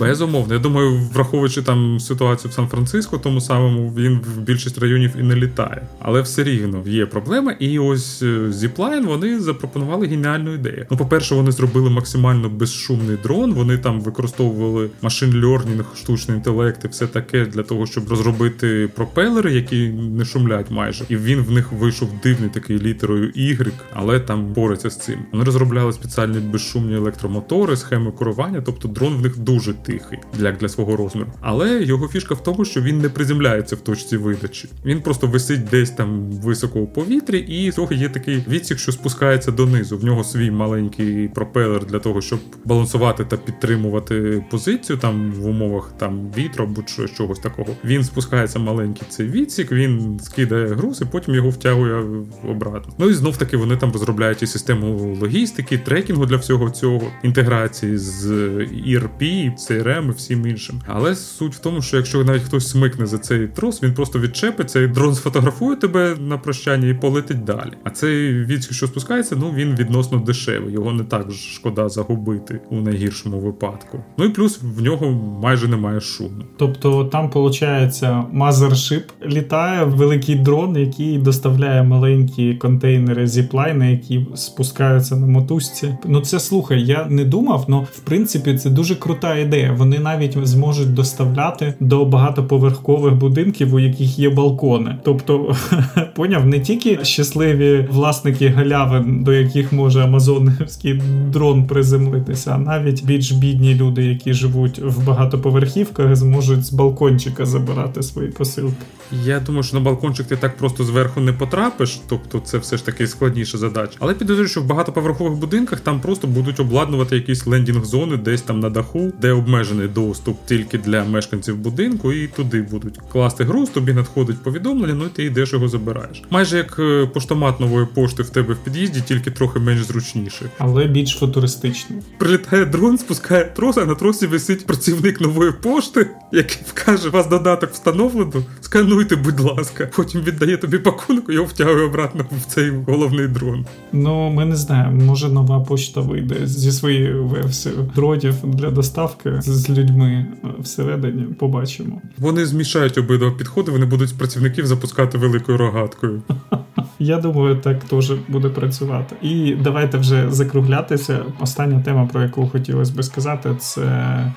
Безумовно. 0.00 0.54
Я 0.54 0.60
думаю, 0.60 1.00
враховуючи 1.12 1.62
там 1.62 2.00
ситуацію 2.00 2.50
в 2.50 2.54
Сан-Франциско, 2.54 3.18
тому 3.18 3.40
самому 3.40 3.92
він 3.96 4.20
в 4.36 4.40
більшість 4.40 4.78
районів 4.78 5.10
і 5.18 5.22
не 5.22 5.34
літає. 5.34 5.82
Але 6.00 6.20
все 6.20 6.44
рівно 6.44 6.82
є 6.86 7.06
проблема. 7.06 7.52
І 7.52 7.78
ось 7.78 8.22
е, 8.22 8.26
Zipline 8.26 9.06
вони 9.06 9.40
запропонували 9.40 10.06
геніальну 10.06 10.54
ідею. 10.54 10.86
Ну, 10.90 10.96
по-перше, 10.96 11.34
вони 11.34 11.50
зробили 11.50 11.90
максимально 11.90 12.48
безшумний 12.48 13.16
дрон. 13.22 13.52
Вони 13.52 13.78
там 13.78 14.00
використовували 14.00 14.90
машин 15.02 15.44
льорнінг, 15.44 15.84
штучний 15.96 16.36
інтелект 16.36 16.84
і 16.84 16.88
все 16.88 17.06
таке 17.06 17.46
для 17.46 17.62
того, 17.62 17.86
щоб 17.86 18.08
розробити 18.08 18.88
пропелери, 18.94 19.52
які 19.52 19.88
не 19.88 20.24
шумлять 20.24 20.70
майже. 20.70 21.04
І 21.08 21.16
він 21.16 21.40
в 21.40 21.50
них 21.50 21.72
вийшов 21.72 22.08
дивний 22.22 22.50
такий 22.50 22.78
літерою 22.78 23.32
Y, 23.36 23.70
але 23.94 24.20
там 24.20 24.52
бореться 24.52 24.90
з 24.90 24.98
цим. 24.98 25.18
Вони 25.32 25.44
розробляли 25.44 25.92
спеціальні 25.92 26.38
безшумні 26.38 26.94
електромотори, 26.94 27.76
схеми 27.76 28.12
керування, 28.18 28.60
тобто 28.80 29.00
дрон 29.00 29.16
в 29.16 29.22
них 29.22 29.38
дуже 29.38 29.74
тихий 29.74 30.18
для 30.38 30.52
для 30.52 30.68
свого 30.68 30.96
розміру. 30.96 31.26
Але 31.40 31.82
його 31.82 32.08
фішка 32.08 32.34
в 32.34 32.42
тому, 32.42 32.64
що 32.64 32.80
він 32.80 32.98
не 32.98 33.08
приземляється 33.08 33.76
в 33.76 33.80
точці 33.80 34.16
видачі. 34.16 34.68
Він 34.84 35.00
просто 35.00 35.26
висить 35.26 35.64
десь 35.64 35.90
там 35.90 36.30
високо 36.30 36.80
у 36.80 36.86
повітрі, 36.86 37.38
і 37.38 37.72
того 37.72 37.94
є 37.94 38.08
такий 38.08 38.44
відсік, 38.48 38.78
що 38.78 38.92
спускається 38.92 39.50
донизу. 39.50 39.98
В 39.98 40.04
нього 40.04 40.24
свій 40.24 40.50
маленький 40.50 41.28
пропелер 41.28 41.86
для 41.86 41.98
того, 41.98 42.20
щоб 42.20 42.40
балансувати 42.64 43.24
та 43.24 43.36
підтримувати 43.36 44.44
позицію 44.50 44.98
там 44.98 45.32
в 45.32 45.46
умовах 45.46 45.92
там 45.98 46.30
вітру 46.38 46.64
або 46.64 46.82
чогось 47.16 47.38
такого. 47.38 47.68
Він 47.84 48.04
спускається 48.04 48.58
маленький 48.58 49.06
цей 49.08 49.26
відсік, 49.28 49.72
він 49.72 50.20
скидає 50.22 50.66
груз 50.66 51.00
і 51.00 51.04
потім 51.04 51.34
його 51.34 51.50
втягує 51.50 52.04
обратно. 52.48 52.94
Ну 52.98 53.10
і 53.10 53.14
знов 53.14 53.36
таки 53.36 53.56
вони 53.56 53.76
там 53.76 53.92
розробляють 53.92 54.42
і 54.42 54.46
систему 54.46 55.16
логістики, 55.20 55.78
трекінгу 55.78 56.26
для 56.26 56.36
всього 56.36 56.70
цього, 56.70 57.02
інтеграції 57.22 57.98
з 57.98 58.26
ERP, 58.66 59.52
CRM 59.58 60.08
і 60.08 60.10
всім 60.10 60.46
іншим. 60.46 60.80
Але 60.86 61.14
суть 61.16 61.54
в 61.54 61.58
тому, 61.58 61.82
що 61.82 61.96
якщо 61.96 62.24
навіть 62.24 62.42
хтось 62.42 62.70
смикне 62.70 63.06
за 63.06 63.18
цей 63.18 63.48
трос, 63.48 63.82
він 63.82 63.94
просто 63.94 64.20
відчепиться, 64.20 64.80
і 64.80 64.86
дрон 64.86 65.14
сфотографує 65.14 65.76
тебе 65.76 66.16
на 66.20 66.38
прощання 66.38 66.88
і 66.88 66.94
полетить 66.94 67.44
далі. 67.44 67.72
А 67.84 67.90
цей 67.90 68.44
відсік, 68.44 68.72
що 68.72 68.86
спускається, 68.86 69.36
ну 69.36 69.52
він 69.56 69.74
відносно 69.74 70.18
дешевий. 70.18 70.72
Його 70.72 70.92
не 70.92 71.04
так 71.04 71.32
шкода 71.32 71.88
загубити 71.88 72.60
у 72.70 72.80
найгіршому 72.80 73.40
випадку. 73.40 74.04
Ну 74.18 74.24
і 74.24 74.28
плюс 74.28 74.60
в 74.62 74.82
нього 74.82 75.10
майже 75.42 75.68
немає 75.68 76.00
шуму. 76.00 76.44
Тобто 76.56 77.04
там 77.04 77.30
виходить 77.30 78.02
мазершип 78.32 79.10
літає 79.26 79.84
великий 79.84 80.34
дрон, 80.34 80.76
який 80.76 81.18
доставляє 81.18 81.82
маленькі 81.82 82.54
контейнери 82.54 83.26
зіплайни, 83.26 83.90
які 83.92 84.26
спускаються 84.34 85.16
на 85.16 85.26
мотузці. 85.26 85.96
Ну 86.04 86.20
це 86.20 86.40
слухай, 86.40 86.84
я 86.84 87.06
не 87.10 87.24
думав, 87.24 87.64
але 87.68 87.78
в 87.78 87.98
принципі 87.98 88.55
це 88.56 88.70
дуже 88.70 88.94
крута 88.94 89.36
ідея. 89.36 89.74
Вони 89.78 89.98
навіть 89.98 90.46
зможуть 90.46 90.94
доставляти 90.94 91.74
до 91.80 92.04
багатоповерхових 92.04 93.14
будинків, 93.14 93.74
у 93.74 93.78
яких 93.78 94.18
є 94.18 94.30
балкони. 94.30 94.96
Тобто, 95.02 95.56
поняв, 96.16 96.46
не 96.46 96.60
тільки 96.60 96.98
щасливі 97.02 97.88
власники 97.90 98.48
галявин, 98.48 99.24
до 99.24 99.32
яких 99.32 99.72
може 99.72 100.04
амазонівський 100.04 101.02
дрон 101.32 101.66
приземлитися, 101.66 102.50
а 102.50 102.58
навіть 102.58 103.04
більш 103.04 103.32
бідні 103.32 103.74
люди, 103.74 104.04
які 104.04 104.32
живуть 104.32 104.78
в 104.78 105.06
багатоповерхівках, 105.06 106.16
зможуть 106.16 106.64
з 106.64 106.72
балкончика 106.72 107.46
забирати 107.46 108.02
свої 108.02 108.28
посилки. 108.28 108.76
Я 109.24 109.40
думаю, 109.40 109.62
що 109.62 109.76
на 109.76 109.82
балкончик 109.82 110.26
ти 110.26 110.36
так 110.36 110.56
просто 110.56 110.84
зверху 110.84 111.20
не 111.20 111.32
потрапиш, 111.32 112.00
тобто 112.08 112.40
це 112.40 112.58
все 112.58 112.76
ж 112.76 112.86
таки 112.86 113.06
складніша 113.06 113.58
задача. 113.58 113.96
Але 113.98 114.14
підозрюю, 114.14 114.48
що 114.48 114.60
в 114.62 114.66
багатоповерхових 114.66 115.38
будинках 115.38 115.80
там 115.80 116.00
просто 116.00 116.26
будуть 116.26 116.60
обладнувати 116.60 117.16
якісь 117.16 117.46
лендінг-зони 117.46 118.16
десь 118.16 118.42
там 118.46 118.60
на 118.60 118.70
даху, 118.70 119.12
де 119.20 119.32
обмежений 119.32 119.88
доступ 119.88 120.38
тільки 120.46 120.78
для 120.78 121.04
мешканців 121.04 121.56
будинку, 121.56 122.12
і 122.12 122.26
туди 122.28 122.62
будуть 122.62 122.98
класти 123.12 123.44
груз, 123.44 123.68
тобі 123.68 123.92
надходить 123.92 124.42
повідомлення, 124.42 124.94
ну 124.94 125.04
і 125.04 125.08
ти 125.08 125.24
йдеш 125.24 125.52
його 125.52 125.68
забираєш. 125.68 126.22
Майже 126.30 126.56
як 126.56 126.76
е, 126.78 127.06
поштомат 127.06 127.60
нової 127.60 127.86
пошти 127.86 128.22
в 128.22 128.30
тебе 128.30 128.54
в 128.54 128.56
під'їзді, 128.56 129.00
тільки 129.00 129.30
трохи 129.30 129.58
менш 129.58 129.82
зручніше. 129.82 130.50
Але 130.58 130.86
більш 130.86 131.10
футуристично. 131.10 131.96
Прилітає 132.18 132.64
дрон, 132.64 132.98
спускає 132.98 133.44
трос, 133.44 133.76
а 133.76 133.84
на 133.84 133.94
тросі 133.94 134.26
висить 134.26 134.66
працівник 134.66 135.20
нової 135.20 135.52
пошти, 135.52 136.10
який 136.32 136.62
вкаже, 136.66 137.08
вас 137.08 137.26
додаток 137.26 137.70
встановлено, 137.70 138.32
скануйте, 138.66 139.16
будь 139.16 139.40
ласка. 139.40 139.88
Потім 139.96 140.20
віддає 140.20 140.56
тобі 140.56 140.78
пакунок, 140.78 141.24
його 141.28 141.46
втягує 141.46 141.84
обратно 141.84 142.26
в 142.30 142.54
цей 142.54 142.70
головний 142.86 143.28
дрон. 143.28 143.66
Ну, 143.92 144.30
ми 144.30 144.44
не 144.44 144.56
знаємо. 144.56 145.04
Може 145.04 145.28
нова 145.28 145.60
почта 145.60 146.00
вийде 146.00 146.46
зі 146.46 146.72
своєю 146.72 147.26
версією 147.26 147.90
дронів 147.94 148.34
для 148.44 148.70
доставки 148.70 149.40
з 149.40 149.70
людьми 149.70 150.26
всередині. 150.58 151.22
Побачимо. 151.22 152.02
Вони 152.18 152.46
змішають 152.46 152.98
обидва 152.98 153.30
підходи, 153.30 153.70
вони 153.70 153.86
будуть 153.86 154.18
працівників 154.18 154.66
запускати 154.66 155.18
великою 155.18 155.58
рогаткою. 155.58 156.22
Я 156.98 157.18
думаю, 157.18 157.56
так 157.56 157.84
теж 157.84 158.12
буде 158.28 158.48
працювати. 158.48 159.16
І 159.22 159.54
давайте 159.54 159.98
вже 159.98 160.30
закруглятися. 160.30 161.18
Остання 161.40 161.80
тема, 161.82 162.08
про 162.12 162.22
яку 162.22 162.48
хотілося 162.48 162.94
би 162.94 163.02
сказати, 163.02 163.50
це 163.58 163.86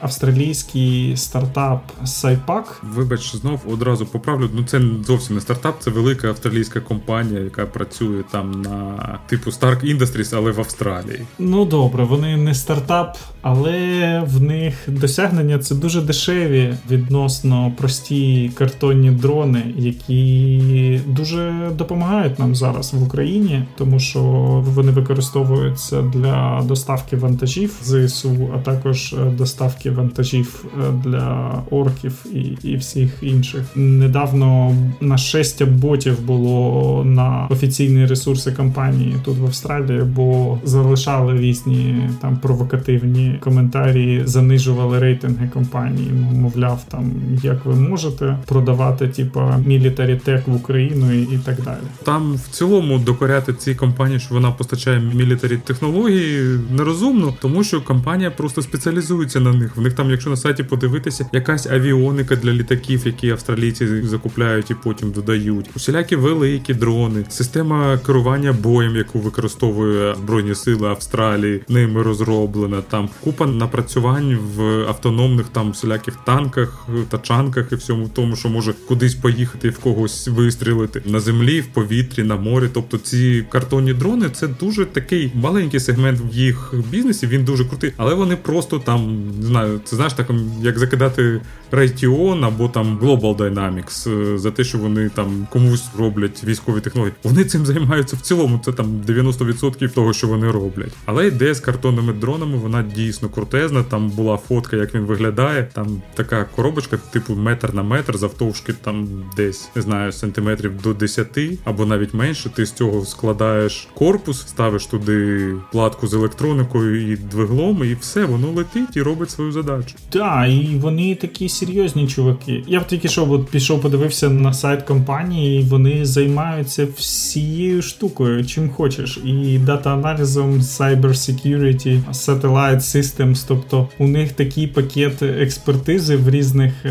австралійський 0.02 1.18
стартап 1.18 1.84
Сайпак. 2.06 2.82
Вибач, 2.84 3.36
знов 3.36 3.62
одразу 3.72 4.06
поправлю. 4.06 4.50
Ну 4.54 4.64
це 4.64 4.82
зовсім 5.04 5.36
не 5.36 5.42
стартап, 5.42 5.76
це 5.80 5.92
велика 5.92 6.28
австралійська 6.28 6.80
компанія, 6.80 7.40
яка 7.40 7.66
працює 7.66 8.24
там 8.32 8.62
на 8.62 9.20
типу 9.28 9.50
Stark 9.50 9.98
Industries, 9.98 10.36
але 10.38 10.52
в 10.52 10.60
Австралії. 10.60 11.22
Ну 11.40 11.66
добре, 11.66 12.04
вони 12.04 12.38
не 12.38 12.54
стартап, 12.56 13.18
але 13.42 14.24
в 14.28 14.42
них 14.42 14.74
досягнення 14.88 15.60
це 15.60 15.76
дуже 15.76 16.02
дешеві 16.02 16.74
відносно 16.92 17.72
прості 17.78 18.52
картонні 18.56 19.12
дрони, 19.12 19.64
які 19.78 21.02
дуже 21.08 21.54
допомагають 21.78 22.40
нам 22.40 22.56
зараз 22.56 22.94
в 22.94 23.04
Україні, 23.04 23.64
тому 23.78 24.00
що 24.00 24.22
вони 24.66 24.92
використовуються 24.92 26.02
для 26.02 26.64
доставки 26.66 27.16
вантажів 27.18 27.80
ЗСУ, 27.84 28.50
а 28.56 28.60
також 28.60 29.14
е, 29.14 29.32
доставки 29.38 29.92
вантажів 29.92 30.66
е, 30.66 30.92
для 31.04 31.54
орків 31.72 32.26
і 32.34 32.70
і 32.70 32.76
всіх 32.76 33.18
інших. 33.22 33.62
Недавно 33.76 34.76
на 35.02 35.18
шестя 35.18 35.66
ботів 35.66 36.22
було 36.22 37.04
на 37.06 37.48
офіційні 37.50 38.06
ресурси 38.06 38.52
компанії 38.52 39.16
тут 39.26 39.38
в 39.38 39.46
Австралії, 39.46 40.02
бо 40.02 40.58
залишали 40.64 41.38
різні 41.38 42.10
там 42.22 42.38
провокативні 42.38 43.29
коментарі, 43.40 44.22
занижували 44.26 45.00
рейтинги 45.00 45.50
компанії. 45.54 46.12
Мовляв, 46.34 46.86
там 46.92 47.12
як 47.44 47.66
ви 47.66 47.76
можете 47.76 48.38
продавати, 48.46 49.08
типа 49.08 49.58
мілітарі 49.66 50.16
тек 50.16 50.48
в 50.48 50.56
Україну 50.56 51.14
і, 51.14 51.22
і 51.22 51.40
так 51.46 51.62
далі. 51.62 51.78
Там 52.04 52.34
в 52.34 52.48
цілому 52.52 53.00
докоряти 53.00 53.54
цій 53.54 53.76
компанії, 53.76 54.20
що 54.20 54.34
вона 54.34 54.52
постачає 54.52 55.00
мілітарі 55.00 55.58
технології, 55.58 56.60
нерозумно, 56.72 57.34
тому 57.42 57.64
що 57.64 57.82
компанія 57.82 58.32
просто 58.32 58.62
спеціалізується 58.62 59.40
на 59.40 59.54
них. 59.54 59.78
В 59.78 59.82
них 59.82 59.94
там, 59.94 60.12
якщо 60.12 60.30
на 60.30 60.36
сайті 60.36 60.64
подивитися, 60.64 61.26
якась 61.34 61.68
авіоника 61.68 62.36
для 62.36 62.54
літаків, 62.54 63.02
які 63.06 63.30
австралійці 63.30 64.02
закупляють 64.02 64.72
і 64.72 64.76
потім 64.84 65.12
додають, 65.12 65.70
усілякі 65.76 66.16
великі 66.16 66.74
дрони, 66.74 67.26
система 67.30 67.98
керування 68.06 68.54
боєм, 68.54 68.96
яку 68.96 69.20
використовує 69.20 70.16
збройні 70.16 70.56
сили 70.56 70.88
Австралії, 70.88 71.62
ними 71.70 72.04
розроблена. 72.04 72.82
Там 72.82 73.10
купа 73.24 73.46
напрацювань 73.46 74.38
в 74.56 74.62
автономних 74.88 75.48
там 75.48 75.72
всіляких 75.72 76.16
танках, 76.26 76.88
тачанках 77.10 77.72
і 77.72 77.76
всьому 77.76 78.10
тому, 78.14 78.36
що 78.36 78.50
може 78.50 78.74
кудись 78.88 79.16
поїхати 79.16 79.70
в 79.70 79.80
когось 79.80 80.28
вистрілити 80.28 81.02
на 81.06 81.20
землі, 81.20 81.62
в 81.62 81.68
повітрі, 81.68 82.24
на 82.24 82.36
морі. 82.36 82.70
Тобто 82.74 82.98
ці 82.98 83.46
картонні 83.50 83.94
дрони 83.94 84.30
це 84.30 84.48
дуже 84.48 84.86
такий 84.86 85.32
маленький 85.36 85.80
сегмент 85.80 86.20
в 86.32 86.36
їх 86.36 86.74
бізнесі. 86.90 87.28
Він 87.28 87.44
дуже 87.44 87.66
крутий, 87.66 87.94
але 87.98 88.14
вони 88.14 88.36
просто 88.36 88.80
там 88.80 89.30
не 89.40 89.46
знаю, 89.46 89.82
це 89.84 89.96
знаєш 89.96 90.14
так, 90.14 90.32
як 90.62 90.80
закидати 90.80 91.42
Raytheon 91.72 92.46
або 92.46 92.68
там 92.68 93.00
Global 93.00 93.36
Dynamics 93.36 94.22
е, 94.34 94.38
за 94.38 94.52
те, 94.52 94.64
що 94.64 94.78
вони 94.78 95.10
там 95.10 95.48
комусь 95.52 95.84
роблять 95.98 96.44
військові 96.44 96.82
технології. 96.82 97.16
Вони 97.24 97.46
цим 97.46 97.66
займаються 97.66 98.16
в 98.16 98.22
цілому. 98.22 98.62
Це 98.66 98.72
там 98.72 99.02
90% 99.08 99.94
того, 99.94 100.14
що 100.14 100.28
вони 100.28 100.52
роблять. 100.52 100.94
Але 101.06 101.28
ідея 101.28 101.54
з 101.54 101.60
картонними 101.60 102.14
дронами, 102.14 102.58
вона 102.58 102.84
дійсно 102.84 103.30
крутезна. 103.30 103.84
Там 103.84 104.10
була 104.10 104.38
фотка, 104.38 104.78
як 104.78 104.96
він 104.96 105.02
виглядає. 105.02 105.70
Там 105.74 106.02
така 106.16 106.46
коробочка, 106.56 106.98
типу 106.98 107.36
метр 107.36 107.74
на 107.74 107.84
метр, 107.84 108.18
завтовшки 108.18 108.74
там 108.74 109.08
десь 109.36 109.70
не 109.76 109.82
знаю, 109.82 110.12
сантиметрів 110.12 110.82
до 110.82 110.94
10 110.94 111.40
або 111.64 111.86
навіть 111.86 112.14
менше. 112.14 112.50
Ти 112.50 112.66
з 112.66 112.72
цього 112.72 113.06
складаєш 113.06 113.88
корпус, 113.94 114.40
ставиш 114.40 114.86
туди 114.86 115.54
платку 115.72 116.08
з 116.08 116.14
електроникою 116.14 117.12
і 117.12 117.16
двиглом, 117.16 117.84
і 117.84 117.94
все, 117.94 118.26
воно 118.26 118.52
летить 118.52 118.98
і 118.98 119.02
робить 119.02 119.32
свою 119.32 119.52
задачу. 119.52 119.96
Так, 120.10 120.50
і 120.50 120.80
вони 120.82 121.16
такі 121.16 121.50
серйозні 121.60 122.08
чуваки. 122.08 122.64
Я 122.68 122.80
б 122.80 122.88
тільки 122.88 123.08
що 123.08 123.32
от 123.32 123.48
пішов, 123.48 123.82
подивився 123.82 124.30
на 124.30 124.54
сайт 124.54 124.84
компанії, 124.84 125.62
і 125.62 125.64
вони 125.64 126.06
займаються 126.06 126.88
всією 126.98 127.82
штукою, 127.82 128.46
чим 128.46 128.70
хочеш. 128.70 129.20
І 129.26 129.60
дата-аналізом, 129.60 130.60
cyber 130.60 131.10
security, 131.10 132.02
satellite 132.12 132.80
systems, 132.80 133.46
тобто 133.48 133.90
у 133.98 134.08
них 134.08 134.32
такий 134.32 134.68
пакет 134.68 135.22
експертизи 135.24 136.16
в 136.16 136.30
різних 136.30 136.86
е- 136.86 136.90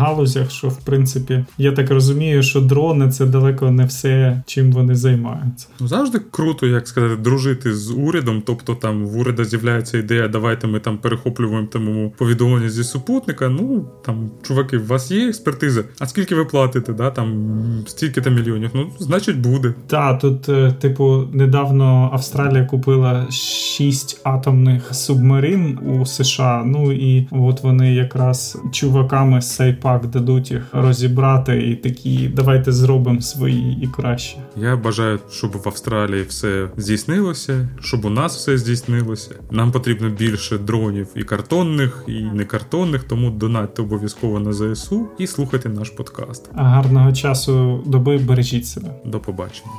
галузях, 0.00 0.50
що 0.50 0.68
в 0.68 0.76
принципі 0.84 1.44
я 1.58 1.72
так 1.72 1.90
розумію, 1.90 2.42
що 2.42 2.60
дрони 2.60 3.08
це 3.10 3.26
далеко 3.26 3.70
не 3.70 3.84
все, 3.84 4.42
чим 4.46 4.72
вони 4.72 4.94
займаються. 4.94 5.66
Ну, 5.80 5.88
завжди 5.88 6.20
круто, 6.30 6.66
як 6.66 6.88
сказати, 6.88 7.16
дружити 7.16 7.74
з 7.74 7.90
урядом. 7.90 8.42
Тобто 8.46 8.74
там 8.74 9.06
в 9.06 9.18
уряда 9.18 9.44
з'являється 9.44 9.98
ідея, 9.98 10.28
давайте 10.28 10.66
ми 10.66 10.80
там 10.80 10.98
перехоплюємо 10.98 11.68
тому 11.72 12.12
повідомлення 12.18 12.70
зі 12.70 12.84
супутника. 12.84 13.48
Ну 13.48 13.86
там, 14.02 14.30
чуваки, 14.42 14.78
у 14.78 14.86
вас 14.86 15.10
є 15.10 15.28
експертиза? 15.28 15.84
А 15.98 16.06
скільки 16.06 16.34
ви 16.34 16.44
платите? 16.44 16.92
Да? 16.92 17.10
Там 17.10 17.50
стільки 17.86 18.20
то 18.20 18.30
мільйонів? 18.30 18.70
Ну, 18.74 18.90
значить, 18.98 19.40
буде. 19.40 19.74
Так, 19.86 20.18
тут, 20.18 20.48
е, 20.48 20.72
типу, 20.80 21.28
недавно 21.32 22.10
Австралія 22.12 22.64
купила 22.64 23.30
шість 23.30 24.20
атомних 24.24 24.94
субмарин 24.94 25.78
у 25.78 26.06
США. 26.06 26.62
Ну 26.66 26.92
і 26.92 27.28
от 27.30 27.62
вони 27.62 27.94
якраз 27.94 28.58
чуваками 28.72 29.42
з 29.42 29.54
Сайпак 29.54 30.06
дадуть 30.06 30.50
їх 30.50 30.62
розібрати 30.72 31.70
і 31.70 31.76
такі, 31.76 32.28
давайте 32.28 32.72
зробимо 32.72 33.20
свої 33.20 33.78
і 33.82 33.86
краще. 33.86 34.36
Я 34.56 34.76
бажаю, 34.76 35.18
щоб 35.30 35.50
в 35.52 35.68
Австралії 35.68 36.22
все 36.22 36.68
здійснилося, 36.76 37.68
щоб 37.80 38.04
у 38.04 38.10
нас 38.10 38.36
все 38.36 38.58
здійснилося. 38.58 39.34
Нам 39.50 39.72
потрібно 39.72 40.10
більше 40.10 40.58
дронів 40.58 41.06
і 41.16 41.22
картонних, 41.22 42.04
і 42.08 42.22
некартонних, 42.22 43.04
тому 43.04 43.30
донатьте 43.30 43.82
обов'язково 43.90 44.40
на 44.40 44.52
ЗСУ 44.52 45.08
і 45.18 45.26
слухайте 45.26 45.68
наш 45.68 45.90
подкаст. 45.90 46.48
Гарного 46.52 47.12
часу 47.12 47.82
доби 47.86 48.18
бережіть 48.18 48.66
себе. 48.66 48.94
До 49.04 49.20
побачення. 49.20 49.70